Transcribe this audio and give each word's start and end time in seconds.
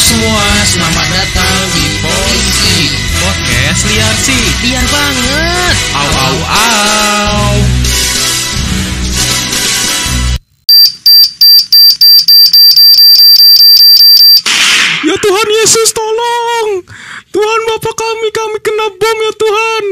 semua, 0.00 0.44
selamat 0.64 1.06
datang 1.12 1.58
di 1.76 1.84
Polisi 2.00 2.88
Podcast 3.20 3.82
liar 3.92 4.14
sih. 4.24 4.44
Biar 4.64 4.84
banget 4.88 5.74
Au 5.92 6.08
au 6.08 6.36
au. 6.48 7.52
Ya 15.02 15.16
Tuhan 15.18 15.48
Yesus 15.50 15.90
tolong. 15.90 16.68
Tuhan 17.32 17.60
Bapa 17.66 17.90
kami, 17.90 18.28
kami 18.30 18.58
kena 18.62 18.86
bom 18.92 19.18
ya 19.18 19.32
Tuhan. 19.34 19.84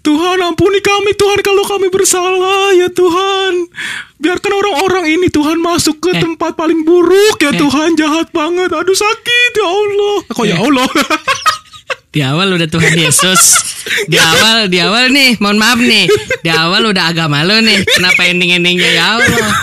Tuhan 0.00 0.38
ampuni 0.42 0.80
kami 0.80 1.12
Tuhan 1.12 1.38
kalau 1.44 1.62
kami 1.68 1.92
bersalah 1.92 2.72
ya 2.74 2.88
Tuhan. 2.90 3.68
Biarkan 4.16 4.52
orang-orang 4.52 5.04
ini 5.12 5.28
Tuhan 5.28 5.60
masuk 5.60 6.00
ke 6.00 6.10
Eh. 6.16 6.20
tempat 6.20 6.56
paling 6.56 6.82
buruk 6.82 7.29
ya. 7.54 7.60
Tuhan. 7.66 7.88
Jahat 7.98 8.28
banget. 8.30 8.70
Aduh 8.72 8.96
sakit 8.96 9.52
ya 9.56 9.66
Allah. 9.66 10.16
Kok 10.30 10.44
ya. 10.46 10.56
Allah. 10.58 10.88
Di 12.10 12.26
awal 12.26 12.50
udah 12.58 12.66
Tuhan 12.66 12.98
Yesus 12.98 13.38
Di 14.10 14.18
awal, 14.18 14.66
di 14.66 14.82
awal 14.82 15.14
nih 15.14 15.38
Mohon 15.38 15.58
maaf 15.62 15.78
nih 15.78 16.10
Di 16.42 16.50
awal 16.50 16.90
udah 16.90 17.06
agama 17.06 17.46
lo 17.46 17.62
nih 17.62 17.86
Kenapa 17.86 18.26
ending-endingnya 18.26 18.90
ya 18.98 19.14
Allah 19.14 19.54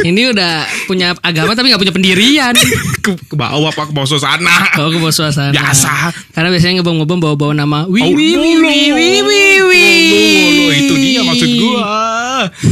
Ini 0.00 0.32
udah 0.32 0.64
punya 0.88 1.12
agama 1.20 1.52
tapi 1.52 1.68
gak 1.68 1.76
punya 1.76 1.92
pendirian 1.92 2.56
ke, 3.04 3.20
ke 3.20 3.34
bawah 3.36 3.68
pak 3.68 3.90
ke 3.90 3.92
bawah 3.92 4.08
suasana. 4.08 4.72
Kalau 4.72 4.88
ke 4.94 4.98
bawah 5.02 5.12
suasana 5.12 5.52
Biasa. 5.52 6.14
Karena 6.32 6.48
biasanya 6.48 6.74
ngebom-ngebom 6.80 7.20
bawa-bawa 7.20 7.52
nama 7.52 7.84
Wi 7.84 8.00
Oh, 8.00 8.16
wi 8.16 8.32
wi 8.38 8.54
wi 8.64 9.08
wi 9.20 9.42
wi 9.60 9.84
itu 10.88 10.94
dia 10.96 11.20
maksud 11.26 11.50
gua. 11.60 11.82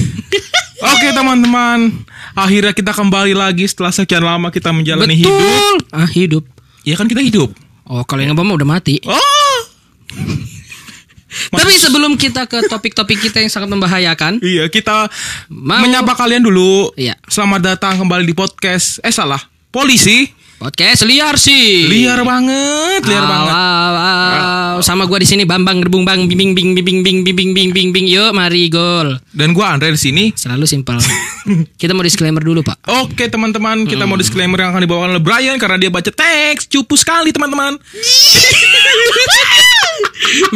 Oke 0.94 1.10
teman-teman, 1.10 2.06
akhirnya 2.38 2.70
kita 2.70 2.94
kembali 2.94 3.34
lagi 3.34 3.66
setelah 3.66 3.90
sekian 3.90 4.22
lama 4.22 4.48
kita 4.48 4.70
menjalani 4.70 5.14
hidup. 5.14 5.34
Betul 5.34 5.76
Ah 5.90 6.06
hidup 6.06 6.44
Ya 6.82 6.94
kan 6.94 7.10
kita 7.10 7.18
hidup. 7.18 7.50
Oh 7.84 8.06
kalau 8.06 8.22
yang 8.22 8.32
ngebom 8.32 8.54
udah 8.54 8.68
mati 8.68 9.02
Oh. 9.02 9.58
Tapi 11.52 11.72
sebelum 11.76 12.16
kita 12.16 12.48
ke 12.48 12.64
topik-topik 12.66 13.20
kita 13.20 13.44
yang 13.44 13.52
sangat 13.52 13.68
membahayakan 13.68 14.40
Iya, 14.40 14.72
kita 14.72 15.12
Mau- 15.52 15.82
menyapa 15.84 16.16
kalian 16.16 16.40
dulu. 16.40 16.88
Iya. 16.96 17.20
Selamat 17.28 17.76
datang 17.76 18.00
kembali 18.00 18.24
di 18.24 18.32
podcast. 18.32 18.96
Eh 19.04 19.12
salah, 19.12 19.38
polisi. 19.68 20.37
Podcast 20.58 21.06
liar 21.06 21.38
sih 21.38 21.86
Liar 21.86 22.18
banget, 22.22 23.02
liar 23.06 23.22
Aw, 23.22 23.30
banget. 23.30 23.54
aw, 23.54 23.94
aw. 23.94 24.74
Sama 24.82 25.06
gua 25.06 25.22
di 25.22 25.24
sini 25.24 25.42
Bambang 25.42 25.78
Gerbung 25.78 26.02
Bang 26.02 26.26
bing 26.26 26.34
bing 26.34 26.50
bing 26.50 26.74
bing 26.74 26.82
bing 26.82 26.98
bing 27.22 27.24
bing 27.24 27.50
bing 27.54 27.70
bing 27.70 27.88
bing 27.94 28.04
yuk 28.04 28.30
mari 28.32 28.66
gol. 28.66 29.16
Dan 29.30 29.54
gua 29.54 29.72
Andre 29.72 29.90
di 29.90 30.00
sini. 30.00 30.24
Selalu 30.34 30.66
simpel. 30.66 30.98
Kita 31.80 31.94
mau 31.94 32.02
disclaimer 32.02 32.42
dulu, 32.42 32.60
Pak. 32.60 32.76
Oke 33.06 33.26
teman-teman, 33.26 33.86
kita 33.86 34.02
Hmm. 34.02 34.10
mau 34.10 34.18
disclaimer 34.18 34.58
yang 34.58 34.74
akan 34.74 34.82
dibawakan 34.82 35.08
oleh 35.14 35.22
Brian 35.22 35.54
karena 35.56 35.78
dia 35.78 35.88
baca 35.88 36.10
teks 36.10 36.66
cupu 36.66 36.94
sekali 36.94 37.30
teman-teman. 37.30 37.78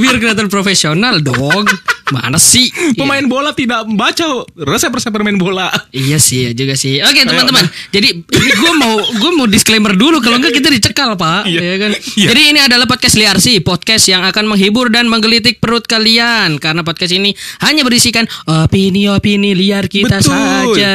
Biar 0.00 0.16
kelihatan 0.18 0.48
profesional 0.50 1.22
dong. 1.22 1.66
Mana 2.12 2.36
sih? 2.36 2.68
Pemain 2.92 3.24
bola 3.24 3.56
tidak 3.56 3.88
membaca 3.88 4.44
resep-resep 4.52 5.08
bermain 5.08 5.40
bola. 5.40 5.72
Iya 5.96 6.20
sih, 6.20 6.44
ya 6.44 6.52
juga 6.52 6.76
sih. 6.76 7.00
Oke, 7.00 7.24
teman-teman. 7.24 7.64
Jadi 7.88 8.20
ini 8.20 8.52
gue 8.52 8.72
mau 8.76 9.00
gue 9.00 9.30
mau 9.32 9.48
disclaimer 9.48 9.96
dulu 9.96 10.20
kalau 10.20 10.36
enggak 10.36 10.52
kita 10.52 10.68
dicekal, 10.68 11.16
Pak. 11.16 11.48
Iya. 11.48 11.60
Iya 11.64 11.76
kan? 11.80 11.90
Iya. 11.96 12.26
Jadi 12.28 12.42
ini 12.52 12.60
adalah 12.60 12.84
podcast 12.84 13.16
liar 13.16 13.40
sih, 13.40 13.64
podcast 13.64 14.04
yang 14.12 14.20
akan 14.28 14.44
menghibur 14.44 14.92
dan 14.92 15.08
menggelitik 15.08 15.56
perut 15.56 15.88
kalian 15.88 16.60
karena 16.60 16.84
podcast 16.84 17.16
ini 17.16 17.32
hanya 17.64 17.80
berisikan 17.80 18.28
opini-opini 18.44 19.56
liar 19.56 19.88
kita 19.88 20.20
Betul. 20.20 20.36
saja 20.76 20.94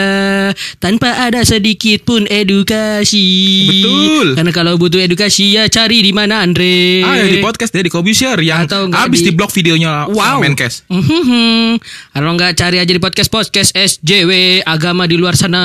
tanpa 0.77 1.17
ada 1.25 1.41
sedikit 1.41 2.05
pun 2.05 2.29
edukasi. 2.29 3.25
Betul. 3.65 4.37
Karena 4.37 4.51
kalau 4.53 4.77
butuh 4.77 5.01
edukasi 5.01 5.57
ya 5.57 5.65
cari 5.65 6.05
di 6.05 6.13
mana 6.13 6.45
Andre. 6.45 7.01
Ah, 7.01 7.25
di 7.25 7.41
podcast 7.41 7.73
dia 7.73 7.81
di 7.81 7.89
Kobusher 8.37 8.45
yang 8.45 8.61
Atau 8.63 8.81
habis 8.93 9.19
di- 9.19 9.25
di 9.25 9.31
blog 9.33 9.49
videonya 9.49 10.05
Wow. 10.07 10.37
sama 10.37 10.43
Menkes. 10.45 10.85
Mhm. 10.87 11.81
Kalau 12.13 12.31
nggak 12.33 12.53
cari 12.53 12.77
aja 12.77 12.87
di 12.87 13.01
podcast 13.01 13.29
podcast 13.29 13.73
SJW 13.73 14.61
agama 14.61 15.05
di 15.05 15.17
luar 15.17 15.33
sana. 15.33 15.63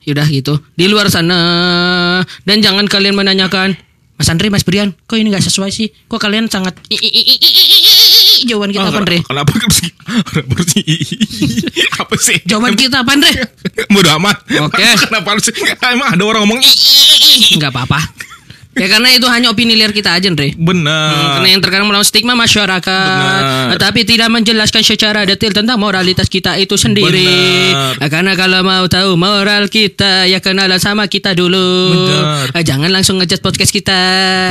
Yaudah 0.00 0.24
gitu 0.26 0.56
di 0.74 0.88
luar 0.88 1.12
sana 1.12 1.36
dan 2.44 2.56
jangan 2.58 2.88
kalian 2.88 3.12
menanyakan 3.12 3.76
Mas 4.16 4.28
Andre, 4.28 4.48
Mas 4.48 4.64
Brian, 4.64 4.92
kok 5.04 5.16
ini 5.16 5.28
nggak 5.28 5.40
sesuai 5.42 5.68
sih? 5.68 5.88
Kok 6.04 6.16
kalian 6.16 6.44
sangat 6.46 6.76
jawaban 8.44 8.68
kita 8.68 8.84
Ah, 8.84 8.88
apa 8.88 9.00
Andre? 9.00 9.18
Kenapa 9.24 9.52
sih? 9.70 9.90
Kenapa 10.28 10.60
sih? 10.62 10.84
Apa 11.96 12.14
sih? 12.16 12.36
Jawaban 12.44 12.74
kita 12.76 13.00
apa 13.00 13.16
Andre? 13.16 13.32
Mudah 13.88 14.16
amat. 14.16 14.36
Oke. 14.60 14.84
Kenapa 15.04 15.28
harus 15.32 15.44
emang 15.86 16.08
ada 16.12 16.24
orang 16.24 16.44
ngomong. 16.44 16.60
Nggak 17.56 17.70
apa-apa. 17.72 18.00
Ya 18.70 18.86
karena 18.86 19.10
itu 19.10 19.26
hanya 19.26 19.50
opini 19.50 19.74
liar 19.74 19.90
kita 19.90 20.14
aja 20.14 20.30
Andre. 20.30 20.54
Hmm, 20.54 20.62
Benar. 20.62 21.10
karena 21.36 21.48
yang 21.50 21.58
terkadang 21.58 21.90
melawan 21.90 22.06
stigma 22.06 22.38
masyarakat, 22.38 22.86
Benar. 22.86 23.82
tapi 23.82 24.06
tidak 24.06 24.30
menjelaskan 24.30 24.86
secara 24.86 25.26
detail 25.26 25.50
tentang 25.50 25.74
moralitas 25.74 26.30
kita 26.30 26.54
itu 26.54 26.78
sendiri. 26.78 27.26
Benar. 27.74 27.98
Eh, 27.98 28.08
Karena 28.08 28.32
kalau 28.38 28.62
mau 28.62 28.86
tahu 28.86 29.18
moral 29.18 29.66
kita, 29.66 30.30
ya 30.30 30.38
kenalan 30.38 30.78
sama 30.78 31.10
kita 31.10 31.34
dulu. 31.34 31.58
Benar. 32.06 32.54
Eh, 32.54 32.62
Jangan 32.62 32.94
langsung 32.94 33.18
ngejat 33.18 33.42
podcast 33.42 33.74
kita. 33.74 34.00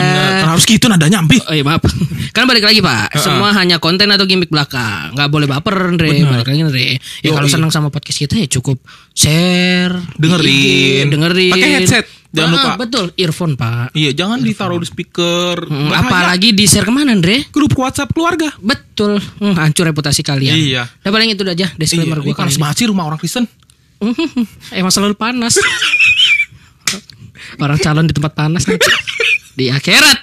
Benar. 0.04 0.52
Harus 0.52 0.68
gitu 0.68 0.92
nadanya 0.92 1.24
ambil. 1.24 1.40
Oh 1.48 1.56
iya 1.56 1.64
maaf 1.64 1.80
Kan 2.36 2.46
balik 2.46 2.62
lagi 2.62 2.78
pak 2.80 3.16
Semua 3.16 3.50
hanya 3.56 3.80
konten 3.80 4.06
atau 4.06 4.26
gimmick 4.26 4.52
belakang 4.52 5.16
Nggak 5.18 5.30
boleh 5.30 5.48
baper 5.50 5.96
Andre 5.96 6.12
Benar. 6.12 6.30
Balik 6.38 6.48
lagi 6.52 6.60
Andre 6.62 6.86
Ya 7.26 7.30
kalau 7.32 7.50
senang 7.50 7.72
sama 7.72 7.90
podcast 7.90 8.20
kita 8.20 8.36
ya 8.38 8.46
cukup 8.46 8.78
Share 9.16 9.98
Dengerin. 10.20 11.10
Dengerin 11.10 11.54
Pakai 11.54 11.70
headset, 11.82 12.06
jangan 12.30 12.50
Ah, 12.50 12.56
lupa. 12.56 12.72
Betul 12.80 13.06
Earphone 13.16 13.54
pak 13.54 13.90
Iya, 13.92 14.14
jangan 14.14 14.38
ditaruh 14.40 14.78
di 14.78 14.86
speaker. 14.86 15.66
Hmm, 15.66 15.90
Bahaya. 15.90 16.06
Apalagi 16.06 16.54
di 16.54 16.66
share 16.66 16.84
ke 16.84 16.92
mana 16.92 17.12
Andre 17.12 17.50
grup 17.50 17.74
WhatsApp 17.74 18.10
keluarga. 18.10 18.54
Betul 18.56 19.18
hmm, 19.18 19.56
Hancur 19.56 19.86
reputasi 19.86 20.22
kalian 20.22 20.54
Iya. 20.54 20.84
Udah 21.02 21.12
paling 21.12 21.30
itu 21.32 21.42
aja 21.42 21.66
Iya, 21.66 21.68
Disclaimer 21.74 22.20
ini 22.20 22.26
gue 22.26 22.36
panas 22.36 22.56
banget 22.56 22.76
sih 22.78 22.88
rumah 22.88 23.06
orang 23.06 23.18
Kristen. 23.18 23.50
Emang 24.78 24.90
selalu 24.90 25.14
panas 25.14 25.58
Orang 27.58 27.78
calon 27.78 28.06
di 28.06 28.14
tempat 28.14 28.32
panas 28.32 28.64
nanti 28.64 28.88
Di 29.54 29.68
akhirat 29.68 30.18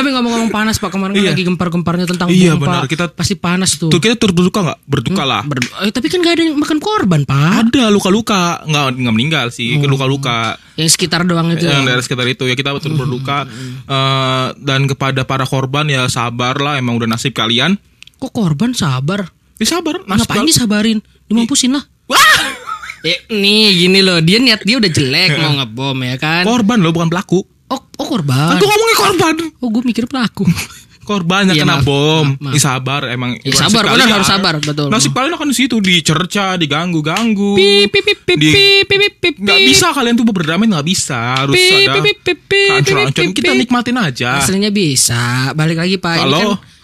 Tapi 0.00 0.08
ngomong-ngomong 0.10 0.48
panas 0.48 0.80
pak 0.80 0.88
Kemarin 0.88 1.12
kan 1.12 1.20
Iya. 1.20 1.30
lagi 1.30 1.44
gempar-gemparnya 1.44 2.06
tentang 2.08 2.28
Iya, 2.28 2.56
bom, 2.56 2.64
benar. 2.64 2.82
Pak. 2.82 2.88
Kita- 2.88 3.12
Pasti 3.12 3.34
panas 3.36 3.76
tuh. 3.76 3.92
Tuh 3.92 4.00
kita 4.00 4.16
turut 4.16 4.32
berduka 4.32 4.64
nggak? 4.64 4.78
Berduka 4.82 5.22
lah. 5.22 5.42
Berdu- 5.44 5.68
eh, 5.78 5.92
tapi 5.92 6.08
kan 6.08 6.18
gak 6.18 6.34
ada 6.34 6.42
yang 6.42 6.56
makan 6.56 6.78
korban 6.80 7.20
pak. 7.22 7.68
Ada 7.68 7.92
luka-luka, 7.92 8.64
nggak 8.64 8.84
nggak 8.96 9.14
meninggal 9.14 9.46
sih, 9.50 9.76
luka-luka. 9.78 10.56
Yang 10.74 10.96
sekitar 10.96 11.22
doang 11.22 11.52
itu 11.52 11.68
yang 11.68 11.84
dari 11.84 12.00
sekitar 12.00 12.24
itu. 12.24 12.48
Ya 12.48 12.56
kita 12.56 12.72
betul 12.72 12.96
berduka. 12.96 13.44
Eh, 13.84 14.46
dan 14.56 14.88
kepada 14.88 15.22
para 15.22 15.44
korban 15.44 15.84
ya 15.86 16.08
sabar 16.08 16.56
lah. 16.56 16.80
Emang 16.80 16.96
udah 16.96 17.06
nasib 17.06 17.30
kalian. 17.30 17.76
Kok 18.16 18.32
korban 18.32 18.72
sabar? 18.72 19.28
Ya 19.56 19.66
sabar. 19.68 20.00
Nasib 20.08 20.24
Ngapain 20.24 20.48
disabarin? 20.48 20.98
Dimampusin 21.28 21.76
lah. 21.76 21.84
Wah! 22.06 22.18
Eh, 23.00 23.16
nih 23.32 23.80
gini 23.80 24.04
loh. 24.04 24.20
Dia 24.20 24.36
niat 24.36 24.60
dia 24.60 24.76
udah 24.76 24.92
jelek 24.92 25.32
Mau 25.40 25.56
ngebom 25.56 25.96
ya 26.04 26.20
kan? 26.20 26.44
Korban 26.44 26.84
loh 26.84 26.92
bukan 26.92 27.08
pelaku 27.08 27.40
Oh, 27.70 27.80
oh 27.96 28.06
korban. 28.08 28.50
Kan 28.50 28.56
tuh 28.56 28.66
ngomongnya 28.66 28.96
korban. 28.98 29.34
Oh 29.56 29.68
gue 29.68 29.82
mikir 29.84 30.04
pelaku 30.04 30.42
korban 31.00 31.42
yang 31.44 31.56
Iya, 31.56 31.64
kena 31.64 31.76
maaf. 31.76 31.86
bom. 31.86 32.26
Maaf, 32.28 32.38
maaf. 32.40 32.52
Ya, 32.52 32.60
sabar 32.60 33.02
emang 33.08 33.30
Ya, 33.40 33.50
sabar, 33.52 33.82
benar, 33.84 34.06
harus 34.12 34.28
sabar, 34.28 34.54
betul. 34.56 34.86
nasib 34.88 35.10
kalian 35.10 35.34
akan 35.34 35.48
di 35.48 35.56
situ 35.56 35.76
dicerca 35.78 36.54
diganggu 36.54 37.00
ganggu 37.00 37.54
Pip, 37.54 37.90
pip, 37.90 38.04
pip, 38.04 38.18
pip, 38.24 38.38
Di- 38.38 38.54
pip, 38.84 38.98
pip, 39.18 39.34
pip. 39.34 39.34
bisa 39.40 39.90
kalian 39.90 40.14
tuh 40.14 40.22
berdamai 40.22 40.66
nggak 40.66 40.82
bisa. 40.84 41.18
Harus 41.40 41.54
Pip, 41.54 41.82
ada 41.84 41.98
pip, 41.98 42.18
pip, 42.20 42.38
pip, 42.44 43.10
pip, 43.10 43.30
kita 43.32 43.52
nikmatin 43.52 43.96
aja. 43.96 44.38
Aslinya 44.38 44.70
bisa. 44.70 45.50
Balik 45.52 45.78
lagi 45.78 45.96
pak. 45.96 46.14
Kalau 46.20 46.54
kan- 46.54 46.78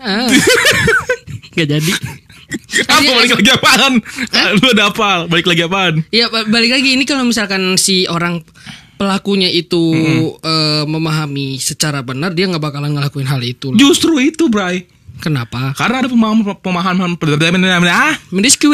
Ah. 0.00 0.26
Gak 1.52 1.68
jadi. 1.68 1.92
Apa 2.82 3.10
balik 3.12 3.32
lagi 3.36 3.50
apaan? 3.52 3.92
Lu 4.56 4.66
ada 4.70 4.88
apa? 4.88 5.10
Balik 5.26 5.46
lagi 5.46 5.62
apaan? 5.62 5.94
Iya 6.08 6.26
ba- 6.26 6.48
balik 6.48 6.72
lagi 6.72 6.96
ini 6.96 7.04
kalau 7.04 7.22
misalkan 7.22 7.76
si 7.76 8.06
orang 8.06 8.40
pelakunya 9.00 9.48
itu 9.48 9.80
eh, 10.44 10.84
memahami 10.84 11.56
secara 11.56 12.04
benar 12.04 12.36
dia 12.36 12.44
nggak 12.52 12.60
bakalan 12.60 12.92
ngelakuin 12.92 13.24
hal 13.24 13.40
itu. 13.40 13.72
loh. 13.72 13.80
justru 13.80 14.20
itu 14.20 14.52
Bray 14.52 14.84
Kenapa? 15.20 15.76
Karena 15.76 16.00
ada 16.02 16.08
pemahaman 16.08 16.56
pemahaman 16.58 16.96
ah 17.92 18.16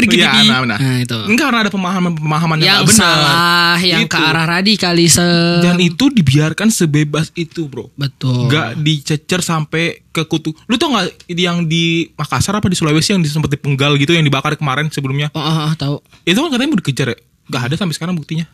gitu. 0.06 0.46
Iya, 0.46 0.46
nah, 0.46 0.62
nah. 0.62 0.78
Nah 0.78 0.96
itu. 1.02 1.18
Enggak 1.26 1.46
karena 1.50 1.60
ada 1.66 1.72
pemahaman 1.74 2.12
pemahaman 2.14 2.58
yang, 2.62 2.66
Yang 2.66 2.78
nggak 2.78 2.88
benar. 2.94 3.02
salah, 3.02 3.76
yang 3.82 4.02
Itu. 4.06 4.14
ke 4.14 4.18
arah 4.22 4.46
radikalisme. 4.46 5.30
dan 5.66 5.76
itu 5.82 6.04
dibiarkan 6.14 6.68
sebebas 6.70 7.34
itu, 7.34 7.66
Bro. 7.66 7.90
Betul. 7.98 8.46
Enggak 8.46 8.78
dicecer 8.78 9.40
sampai 9.42 10.06
ke 10.14 10.22
kutu. 10.30 10.54
Lu 10.70 10.78
tau 10.78 10.94
nggak 10.94 11.26
yang 11.34 11.66
di 11.66 12.14
Makassar 12.14 12.54
apa 12.54 12.70
di 12.70 12.78
Sulawesi 12.78 13.18
yang 13.18 13.20
sempat 13.26 13.50
dipenggal 13.50 13.98
gitu 13.98 14.14
yang 14.14 14.22
dibakar 14.22 14.54
kemarin 14.54 14.86
sebelumnya? 14.94 15.34
Oh, 15.34 15.42
oh, 15.42 15.56
oh, 15.66 15.72
tahu. 15.74 15.96
Itu 16.22 16.38
kan 16.46 16.54
katanya 16.54 16.70
mau 16.70 16.78
dikejar 16.78 17.06
ya. 17.12 17.18
Gak 17.46 17.62
ada 17.70 17.74
sampai 17.78 17.94
sekarang 17.94 18.14
buktinya. 18.14 18.46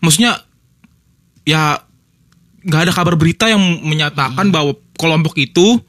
Maksudnya 0.00 0.40
ya 1.42 1.82
nggak 2.62 2.80
ada 2.88 2.92
kabar 2.94 3.14
berita 3.18 3.50
yang 3.50 3.60
menyatakan 3.82 4.50
bahwa 4.54 4.78
kelompok 4.94 5.34
itu 5.38 5.82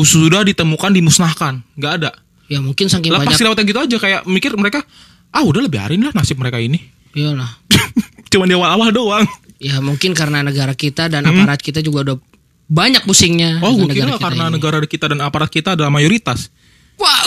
sudah 0.00 0.42
ditemukan 0.42 0.96
dimusnahkan. 0.96 1.60
Nggak 1.76 1.92
ada. 2.02 2.10
Ya 2.50 2.58
mungkin 2.58 2.90
saking 2.90 3.14
Lah 3.14 3.22
banyak 3.22 3.36
pasti 3.36 3.44
lewat 3.46 3.62
yang 3.62 3.68
gitu 3.70 3.80
aja 3.80 3.96
kayak 4.00 4.20
mikir 4.26 4.50
mereka 4.58 4.82
ah 5.30 5.46
udah 5.46 5.62
lebih 5.62 5.78
biarin 5.78 6.02
lah 6.02 6.12
nasib 6.16 6.40
mereka 6.40 6.58
ini. 6.58 6.82
Iyalah. 7.14 7.50
Cuma 8.32 8.46
di 8.46 8.54
awal-awal 8.54 8.90
doang. 8.90 9.26
Ya 9.60 9.78
mungkin 9.78 10.16
karena 10.16 10.42
negara 10.42 10.74
kita 10.74 11.06
dan 11.12 11.26
aparat 11.26 11.60
kita 11.60 11.84
juga 11.84 12.10
udah 12.10 12.16
banyak 12.70 13.02
pusingnya. 13.04 13.58
Hmm. 13.58 13.66
Oh, 13.66 13.72
gue 13.76 13.92
kira 13.92 14.06
negara 14.06 14.18
kita 14.18 14.24
karena 14.24 14.44
ini. 14.46 14.54
negara 14.54 14.76
kita 14.86 15.04
dan 15.10 15.20
aparat 15.20 15.50
kita 15.50 15.68
adalah 15.74 15.90
mayoritas. 15.90 16.48
Wah, 16.96 17.20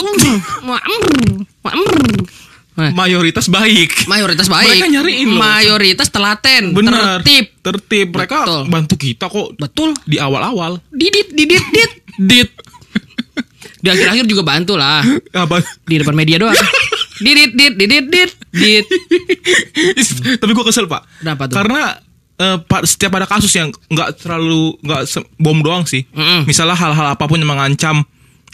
mm, 2.74 2.80
mm, 2.80 2.82
mm. 2.82 2.82
Nah, 2.84 2.90
Mayoritas 2.96 3.46
baik. 3.46 3.90
mayoritas 4.04 4.46
baik. 4.46 4.66
Mereka 4.76 4.88
nyariin 4.90 5.28
loh. 5.28 5.38
Mayoritas 5.38 6.08
telaten, 6.08 6.62
Benar. 6.70 7.22
tertib. 7.22 7.44
Tertib. 7.60 8.08
Mereka 8.12 8.38
Betul. 8.40 8.62
bantu 8.68 8.94
kita 8.96 9.24
kok 9.26 9.54
Betul. 9.54 9.94
di 10.02 10.18
awal-awal. 10.18 10.82
Didit, 10.88 11.30
didit, 11.30 11.64
dit, 11.64 11.92
dit. 12.30 12.50
Di 13.76 13.88
akhir-akhir 13.88 14.24
juga 14.24 14.42
bantu 14.42 14.74
lah. 14.74 15.04
Apa? 15.30 15.60
Di 15.82 15.98
depan 15.98 16.12
media 16.12 16.36
doang. 16.36 16.56
Didit, 17.16 17.52
dit, 17.52 17.74
didit, 17.74 18.04
dit, 18.06 18.30
dit. 18.50 18.86
Tapi 20.34 20.50
gue 20.50 20.64
kesel 20.64 20.84
pak. 20.84 21.04
Kenapa 21.20 21.46
tuh? 21.46 21.56
Karena 21.56 21.82
eh, 22.34 22.58
pa- 22.60 22.82
setiap 22.82 23.12
ada 23.14 23.26
kasus 23.26 23.52
yang 23.52 23.70
nggak 23.86 24.18
terlalu 24.18 24.74
nggak 24.80 25.02
bom 25.36 25.60
doang 25.60 25.84
sih. 25.84 26.02
Mm-mm. 26.08 26.42
Misalnya 26.44 26.74
hal-hal 26.74 27.06
apa 27.08 27.24
pun 27.24 27.36
yang 27.36 27.46
mengancam 27.46 28.02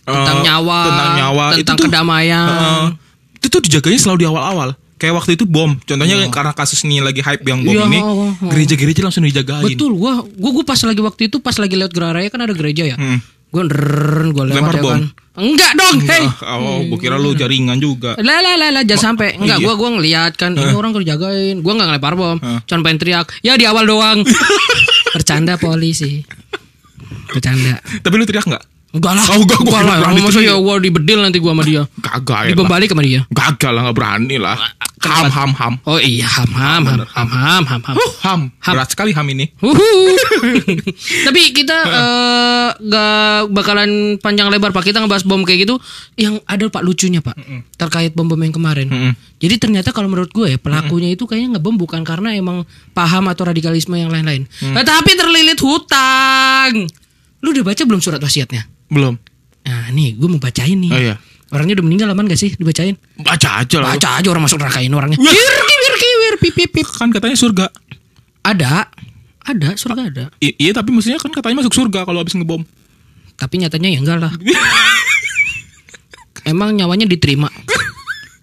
eh, 0.00 0.11
Tentang 0.11 0.43
nyawa, 0.43 0.78
tentang 0.84 1.11
nyawa, 1.14 1.44
tentang 1.55 1.76
tuh, 1.78 1.87
kedamaian. 1.87 2.49
eh, 2.50 2.84
itu 3.40 3.48
tuh 3.48 3.60
dijaganya 3.64 3.96
selalu 3.96 4.19
di 4.20 4.26
awal-awal. 4.28 4.76
Kayak 5.00 5.16
waktu 5.16 5.32
itu 5.40 5.48
bom. 5.48 5.81
Contohnya 5.81 6.28
karena 6.28 6.52
kasus 6.52 6.84
ini 6.84 7.00
lagi 7.00 7.25
hype 7.25 7.40
yang 7.48 7.64
bom 7.64 7.72
Iya, 7.72 7.88
ini, 7.88 7.98
oh, 8.04 8.28
oh, 8.28 8.31
oh. 8.37 8.50
gereja-gereja 8.52 9.00
langsung 9.00 9.25
dijagain. 9.25 9.64
Betul, 9.64 9.96
gua, 9.96 10.20
gua, 10.37 10.50
gua 10.60 10.64
pas 10.69 10.76
lagi 10.76 11.00
waktu 11.00 11.32
itu 11.32 11.40
pas 11.40 11.56
lagi 11.56 11.72
lewat 11.72 11.92
Gerah 11.96 12.12
Raya 12.12 12.28
kan 12.28 12.44
ada 12.44 12.52
gereja 12.52 12.84
ya. 12.84 13.00
Hmm. 13.00 13.25
Gua 13.48 13.64
ndrrrn, 13.64 14.37
gua 14.37 14.44
lewat 14.44 14.60
Lempar 14.60 14.76
ya 14.76 14.82
bom? 14.84 14.92
kan. 14.92 15.02
Enggak 15.40 15.72
dong, 15.72 15.96
hei. 16.04 16.25
Ah, 16.44 16.60
oh, 16.60 16.84
gue 16.84 16.98
kira 17.00 17.16
lu 17.16 17.32
jaringan 17.32 17.81
juga. 17.81 18.12
Lah 18.20 18.44
lah 18.44 18.60
lah 18.60 18.76
lah 18.76 18.82
jangan 18.84 19.16
sampai. 19.16 19.40
Enggak, 19.40 19.56
iya. 19.56 19.64
gua 19.64 19.75
gua 19.81 19.88
ngeliat 19.96 20.32
kan 20.37 20.52
ini 20.52 20.75
orang 20.76 20.92
kerjagain. 20.92 21.64
Gua 21.64 21.72
enggak 21.81 21.88
ngelempar 21.96 22.14
bom. 22.20 22.37
Hah. 22.37 22.60
Cuman 22.69 22.81
pengen 22.84 22.98
teriak. 23.00 23.26
Ya 23.40 23.56
di 23.56 23.64
awal 23.64 23.88
doang. 23.88 24.20
Bercanda 25.16 25.56
polisi. 25.56 26.20
Bercanda. 27.32 27.81
Tapi 27.81 28.14
lu 28.20 28.28
teriak 28.28 28.44
nggak? 28.44 28.64
Enggak 28.90 29.12
lah. 29.14 29.25
Oh, 29.31 29.38
enggak, 29.38 29.60
gua 29.62 29.70
Enggak 29.70 29.82
lah. 29.87 29.96
berani 30.02 30.20
Masa 30.26 30.40
ya 30.42 30.54
gua 30.58 30.75
dibedil 30.82 31.19
nanti 31.22 31.38
gua 31.38 31.54
sama 31.54 31.62
dia. 31.62 31.82
Kagak 32.02 32.40
ya. 32.42 32.48
Dibembalik 32.50 32.88
sama 32.90 33.02
dia. 33.06 33.20
Gagal 33.31 33.70
lah 33.70 33.82
nggak 33.87 33.96
berani 33.96 34.37
lah. 34.42 34.58
Ham 35.00 35.32
ham 35.32 35.50
ham. 35.56 35.75
Oh 35.88 35.96
iya, 35.96 36.28
ham 36.28 36.50
ham 36.52 36.82
ham 36.84 36.98
ham 37.08 37.28
ham 37.32 37.64
ham 37.64 37.82
ham. 37.87 37.96
Huh, 37.96 38.12
ham. 38.20 38.40
Ham. 38.60 38.75
Berat 38.76 38.88
sekali 38.92 39.14
ham 39.16 39.25
ini. 39.31 39.48
Tapi 41.26 41.40
kita 41.56 41.76
eh, 41.88 42.69
gak 42.76 43.48
bakalan 43.48 44.20
panjang 44.20 44.52
lebar 44.52 44.75
pak. 44.76 44.90
Kita 44.90 45.00
ngebahas 45.00 45.25
bom 45.25 45.40
kayak 45.46 45.64
gitu. 45.64 45.81
Yang 46.20 46.44
ada 46.44 46.64
pak 46.69 46.82
lucunya 46.84 47.25
pak 47.25 47.38
terkait 47.78 48.12
bom 48.12 48.28
bom 48.28 48.37
yang 48.42 48.52
kemarin. 48.52 49.16
Jadi 49.40 49.56
ternyata 49.56 49.94
kalau 49.94 50.10
menurut 50.10 50.34
gue 50.34 50.52
ya 50.52 50.58
pelakunya 50.60 51.14
itu 51.14 51.25
kayaknya 51.25 51.56
ngebom 51.56 51.81
bukan 51.81 52.04
karena 52.04 52.37
emang 52.37 52.69
paham 52.92 53.31
atau 53.32 53.48
radikalisme 53.48 53.96
yang 53.96 54.12
lain-lain. 54.12 54.44
Tetapi 54.60 55.10
terlilit 55.16 55.62
hutang. 55.62 56.90
Lu 57.40 57.56
udah 57.56 57.64
baca 57.64 57.82
belum 57.88 58.04
surat 58.04 58.20
wasiatnya? 58.20 58.79
Belum. 58.90 59.14
Nah 59.64 59.88
nih 59.90 60.19
gue 60.19 60.28
mau 60.28 60.42
bacain 60.42 60.75
nih. 60.75 60.90
Oh 60.90 61.00
iya. 61.00 61.16
Orangnya 61.50 61.78
udah 61.78 61.87
meninggal 61.87 62.08
aman 62.10 62.26
gak 62.26 62.38
sih 62.38 62.54
dibacain? 62.54 62.94
Baca 63.16 63.62
aja 63.62 63.76
lah. 63.78 63.94
Baca 63.94 64.08
aja 64.19 64.28
orang 64.28 64.44
masuk 64.44 64.58
neraka 64.58 64.78
ini 64.78 64.94
orangnya. 64.94 65.19
Kiwir 65.19 65.34
kiwir 65.64 65.94
kiwir 65.96 66.34
pip 66.38 66.54
pip 66.54 66.70
pip. 66.70 66.87
Kan 66.87 67.10
katanya 67.10 67.34
surga. 67.34 67.66
Ada, 68.40 68.87
ada 69.44 69.69
surga 69.75 70.02
ada. 70.06 70.25
I- 70.38 70.54
iya 70.58 70.70
tapi 70.70 70.90
maksudnya 70.90 71.19
kan 71.19 71.31
katanya 71.31 71.62
masuk 71.62 71.75
surga 71.75 72.06
kalau 72.06 72.22
habis 72.22 72.34
ngebom. 72.34 72.62
Tapi 73.34 73.54
nyatanya 73.58 73.88
ya 73.90 73.98
enggak 73.98 74.19
lah. 74.20 74.32
Emang 76.46 76.72
nyawanya 76.72 77.04
diterima. 77.04 77.50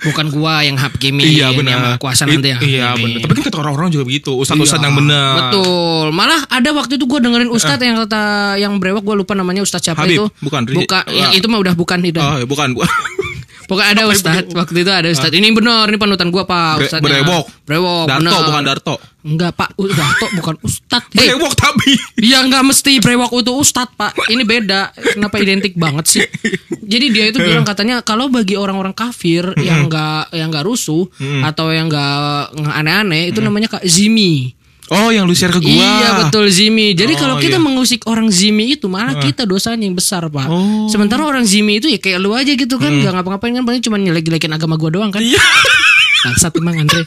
Bukan 0.07 0.25
gua 0.31 0.63
yang 0.63 0.79
hakimin 0.79 1.27
iya 1.27 1.51
yang 1.51 1.59
benar. 1.59 1.99
kuasa 1.99 2.23
nanti 2.23 2.47
yang 2.55 2.61
Iya 2.63 2.87
benar. 2.95 3.19
Tapi 3.27 3.31
kan 3.35 3.43
kata 3.51 3.57
orang-orang 3.59 3.89
juga 3.91 4.03
begitu. 4.07 4.31
Ustadz-ustadz 4.33 4.83
yang 4.87 4.95
benar. 4.95 5.51
Betul. 5.51 6.05
Malah 6.15 6.47
ada 6.47 6.69
waktu 6.71 6.95
itu 6.95 7.05
gua 7.05 7.19
dengerin 7.19 7.51
ustadz 7.51 7.83
yang 7.83 7.99
kata 8.07 8.21
yang 8.55 8.73
brewok 8.79 9.03
gua 9.03 9.15
lupa 9.19 9.35
namanya 9.35 9.61
ustadz 9.61 9.91
siapa 9.91 10.07
Habib, 10.07 10.17
itu. 10.17 10.25
bukan, 10.39 10.61
Bukan, 10.67 11.03
yang 11.11 11.31
Wah. 11.31 11.37
itu 11.37 11.45
mah 11.51 11.59
udah 11.59 11.73
bukan 11.75 11.99
itu. 12.01 12.19
Oh, 12.19 12.37
ya, 12.39 12.45
bukan. 12.47 12.71
bukan. 12.71 12.87
Pokoknya 13.67 13.89
ada 13.99 14.03
ustadz 14.07 14.55
waktu 14.55 14.79
itu 14.81 14.91
ada 14.91 15.07
ustadz. 15.11 15.35
Ini 15.35 15.51
benar, 15.51 15.91
ini 15.91 15.99
panutan 15.99 16.31
gua 16.31 16.47
Pak 16.47 16.87
ustadznya. 16.87 17.03
brewok. 17.03 17.45
Brewok, 17.67 18.05
Darto 18.07 18.23
bener. 18.23 18.43
bukan 18.47 18.63
Darto. 18.63 18.95
Enggak, 19.27 19.51
Pak. 19.59 19.69
Darto 19.75 20.25
bukan 20.39 20.55
ustadz. 20.63 21.11
Hei, 21.19 21.35
Brewok 21.35 21.53
tapi. 21.59 21.91
Ya 22.23 22.39
nggak 22.47 22.63
mesti 22.63 22.97
brewok 23.03 23.43
itu 23.43 23.53
ustadz 23.53 23.93
pak 23.93 24.15
Ini 24.27 24.41
beda 24.41 24.89
Kenapa 25.13 25.37
identik 25.37 25.77
banget 25.77 26.05
sih 26.09 26.25
Jadi 26.81 27.05
dia 27.13 27.29
itu 27.29 27.37
bilang 27.37 27.61
katanya 27.61 28.01
Kalau 28.01 28.25
bagi 28.27 28.57
orang-orang 28.57 28.95
kafir 28.97 29.53
Yang 29.53 29.93
nggak 29.93 30.23
yang 30.33 30.49
nggak 30.49 30.65
rusuh 30.65 31.05
Atau 31.45 31.69
yang 31.69 31.87
nggak 31.87 32.57
nggak 32.57 32.75
aneh-aneh 32.81 33.29
Itu 33.29 33.45
namanya 33.45 33.69
kak 33.69 33.85
zimi 33.85 34.56
Oh, 34.87 35.09
yang 35.09 35.23
lu 35.23 35.33
share 35.33 35.51
ke 35.51 35.59
gua. 35.59 35.67
Iya 35.67 36.09
betul 36.21 36.47
zimi 36.47 36.91
Jadi 36.91 37.13
Oh, 37.13 37.19
kalau 37.19 37.35
kita 37.37 37.55
iya. 37.55 37.61
mengusik 37.61 38.07
orang 38.07 38.27
zimi 38.27 38.71
itu 38.71 38.87
Malah 38.87 39.19
kita 39.19 39.43
dosanya 39.43 39.83
yang 39.83 39.93
besar 39.93 40.23
pak 40.25 40.47
Oh. 40.47 40.87
Sementara 40.87 41.21
orang 41.21 41.43
zimi 41.43 41.77
itu 41.77 41.87
ya 41.87 41.97
kayak 41.97 42.17
lu 42.17 42.31
aja 42.31 42.49
gitu 42.49 42.75
kan 42.75 42.95
Gak 42.97 43.11
ngapa-ngapain 43.11 43.51
kan 43.51 43.63
Paling 43.63 43.81
cuma 43.81 43.97
nyelek-jelekin 43.97 44.47
agama 44.49 44.75
gua 44.75 44.87
doang 44.89 45.11
kan 45.11 45.19
Iya. 45.19 45.43
Bangsat 46.23 46.55
emang 46.55 46.79
Andre 46.79 47.03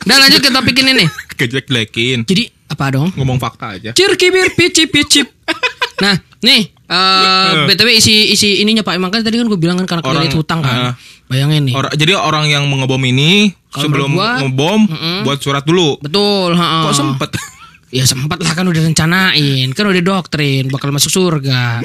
Udah 0.00 0.16
lanjut 0.16 0.40
ke 0.40 0.50
topik 0.50 0.76
ini 0.78 0.92
nih 0.94 1.08
Kejelek-jelekin. 1.38 2.18
Jadi 2.24 2.44
apa 2.68 2.84
dong 2.90 3.08
Ngomong 3.16 3.38
fakta 3.38 3.72
aja. 3.74 3.90
Cirkibir 3.92 4.52
picip 4.52 4.88
picip. 4.88 5.26
Nah, 5.98 6.14
nih 6.38 6.70
eh 6.88 7.68
BTW 7.68 7.88
isi 7.94 8.32
isi 8.32 8.60
ininya 8.60 8.80
Pak. 8.80 8.96
Emang 8.96 9.12
kan 9.12 9.20
tadi 9.20 9.36
kan 9.36 9.46
gue 9.46 9.60
bilang 9.60 9.76
kan 9.78 9.86
karena 9.86 10.02
kredit 10.02 10.34
hutang 10.34 10.64
kan. 10.64 10.92
ah. 10.92 10.94
Bayangin 11.28 11.68
nih. 11.68 11.74
Orang, 11.76 11.92
jadi 11.92 12.16
orang 12.16 12.48
yang 12.48 12.64
mengebom 12.64 13.04
ini 13.04 13.52
Kalau 13.68 13.84
sebelum 13.84 14.16
gua, 14.16 14.40
ngebom 14.40 14.80
buat 15.28 15.38
surat 15.38 15.60
dulu. 15.60 16.00
Betul, 16.00 16.56
heeh. 16.56 16.82
Kok 16.88 16.96
sempet? 16.96 17.30
Ya 17.88 18.04
sempat 18.04 18.36
lah 18.44 18.52
kan 18.52 18.68
udah 18.68 18.84
rencanain, 18.84 19.72
kan 19.72 19.88
udah 19.88 20.04
doktrin 20.04 20.68
bakal 20.68 20.92
masuk 20.92 21.08
surga. 21.08 21.80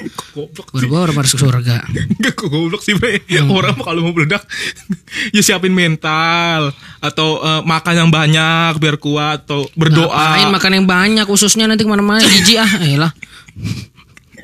Baru-baru 0.76 1.16
masuk 1.16 1.40
surga. 1.40 1.80
Enggak 2.20 2.36
kok 2.36 2.52
goblok 2.52 2.84
sih 2.84 2.92
bre 3.00 3.24
Hmm. 3.24 3.48
Orang 3.48 3.80
kalau 3.80 4.04
mau 4.04 4.12
meledak 4.12 4.44
Ya 5.36 5.40
siapin 5.40 5.72
mental 5.72 6.76
Atau 7.00 7.40
eh, 7.40 7.64
makan 7.64 7.94
yang 7.96 8.10
banyak 8.12 8.84
Biar 8.84 9.00
kuat 9.00 9.48
Atau 9.48 9.64
berdoa 9.80 10.12
Ngapain 10.12 10.52
makan 10.52 10.72
yang 10.76 10.86
banyak 10.86 11.28
ususnya 11.32 11.72
nanti 11.72 11.88
ke 11.88 11.90
mana-mana 11.90 12.20
jijik 12.20 12.60
ah. 12.60 12.72
Elah. 12.84 13.12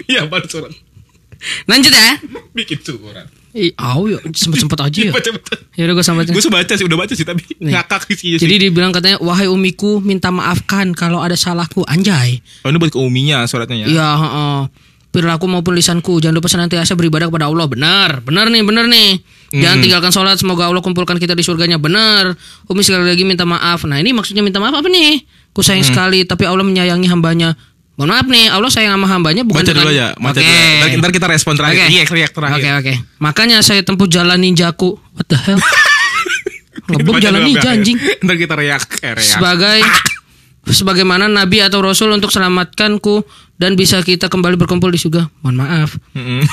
Iya 0.08 0.30
baru 0.30 0.48
surat 0.48 0.72
Lanjut 1.68 1.92
ya. 1.92 2.20
Bikin 2.52 2.80
surat 2.84 3.28
Ih, 3.50 3.74
au 3.82 4.06
ya 4.06 4.22
sempet-sempet 4.22 4.78
aja 4.78 5.00
ya. 5.10 5.14
Ya 5.74 5.84
udah 5.90 5.94
gue 5.98 6.06
sampai 6.06 6.30
Gue 6.30 6.44
baca 6.54 6.74
sih 6.78 6.86
Udah 6.86 6.98
baca 7.02 7.14
sih 7.18 7.26
Tapi 7.26 7.42
Nih. 7.58 7.74
ngakak 7.74 8.06
sih 8.14 8.38
sih. 8.38 8.38
Jadi 8.38 8.70
dibilang 8.70 8.94
katanya 8.94 9.18
wahai 9.26 9.50
umiku 9.50 9.98
minta 9.98 10.30
maafkan 10.30 10.94
kalau 10.94 11.18
ada 11.26 11.34
salahku. 11.34 11.82
Anjay. 11.90 12.46
Oh 12.62 12.70
ini 12.70 12.78
buat 12.78 12.94
ke 12.94 13.00
uminya 13.02 13.42
suratnya 13.50 13.84
ya? 13.84 13.88
Iya, 13.90 14.10
heeh. 14.22 14.60
Perilaku 15.10 15.50
maupun 15.50 15.74
lisanku 15.74 16.22
Jangan 16.22 16.38
lupa 16.38 16.46
senantiasa 16.46 16.94
beribadah 16.94 17.34
kepada 17.34 17.50
Allah. 17.50 17.66
Benar, 17.66 18.22
benar 18.22 18.54
nih, 18.54 18.62
benar 18.62 18.86
nih. 18.86 19.18
Jangan 19.50 19.78
tinggalkan 19.82 20.12
sholat 20.14 20.38
Semoga 20.38 20.70
Allah 20.70 20.86
kumpulkan 20.86 21.18
kita 21.18 21.34
di 21.34 21.42
surganya. 21.42 21.82
Benar. 21.82 22.38
Umi 22.70 22.86
sekali 22.86 23.10
lagi 23.10 23.26
minta 23.26 23.50
maaf. 23.50 23.82
Nah 23.90 23.98
ini 23.98 24.14
maksudnya 24.14 24.46
minta 24.46 24.62
maaf 24.62 24.78
apa 24.78 24.86
nih? 24.86 25.26
Ku 25.50 25.66
sayang 25.66 25.82
sekali 25.82 26.30
Tapi 26.30 26.46
Allah 26.46 26.62
menyayangi 26.62 27.10
hambanya 27.10 27.58
Mohon 28.00 28.10
maaf 28.16 28.28
nih 28.32 28.46
Allah 28.48 28.72
sayang 28.72 28.96
sama 28.96 29.12
hambanya 29.12 29.44
bukan 29.44 29.60
Baca 29.60 29.76
dulu 29.76 29.92
dengan- 29.92 30.00
ya 30.00 30.08
Baca 30.16 30.40
Oke. 30.40 30.48
dulu 30.48 30.56
Ntar, 30.56 30.88
ntar 31.04 31.12
kita 31.12 31.28
respon 31.28 31.54
terakhir 31.60 31.84
Oke. 31.84 31.92
Iya 31.92 32.04
teriak 32.08 32.32
terakhir 32.32 32.56
Oke 32.56 32.70
oke 32.80 32.94
Makanya 33.20 33.58
saya 33.60 33.84
tempuh 33.84 34.08
jalan 34.08 34.40
ninjaku 34.40 34.96
What 35.20 35.28
the 35.28 35.36
hell 35.36 35.60
Baca 36.90 37.20
jalan 37.22 37.44
dulu 37.44 37.50
ninja 37.54 37.70
anjing. 37.70 37.98
Ntar 38.24 38.36
kita 38.40 38.56
reak 38.58 38.82
eh, 39.06 39.14
reak. 39.14 39.22
sebagai 39.22 39.78
sebagaimana 40.66 41.30
nabi 41.30 41.62
atau 41.62 41.86
rasul 41.86 42.10
untuk 42.10 42.34
selamatkanku 42.34 43.22
dan 43.62 43.78
bisa 43.78 44.02
kita 44.02 44.26
kembali 44.26 44.58
berkumpul 44.58 44.90
di 44.90 44.98
surga. 44.98 45.30
Mohon 45.46 45.56
maaf. 45.62 45.90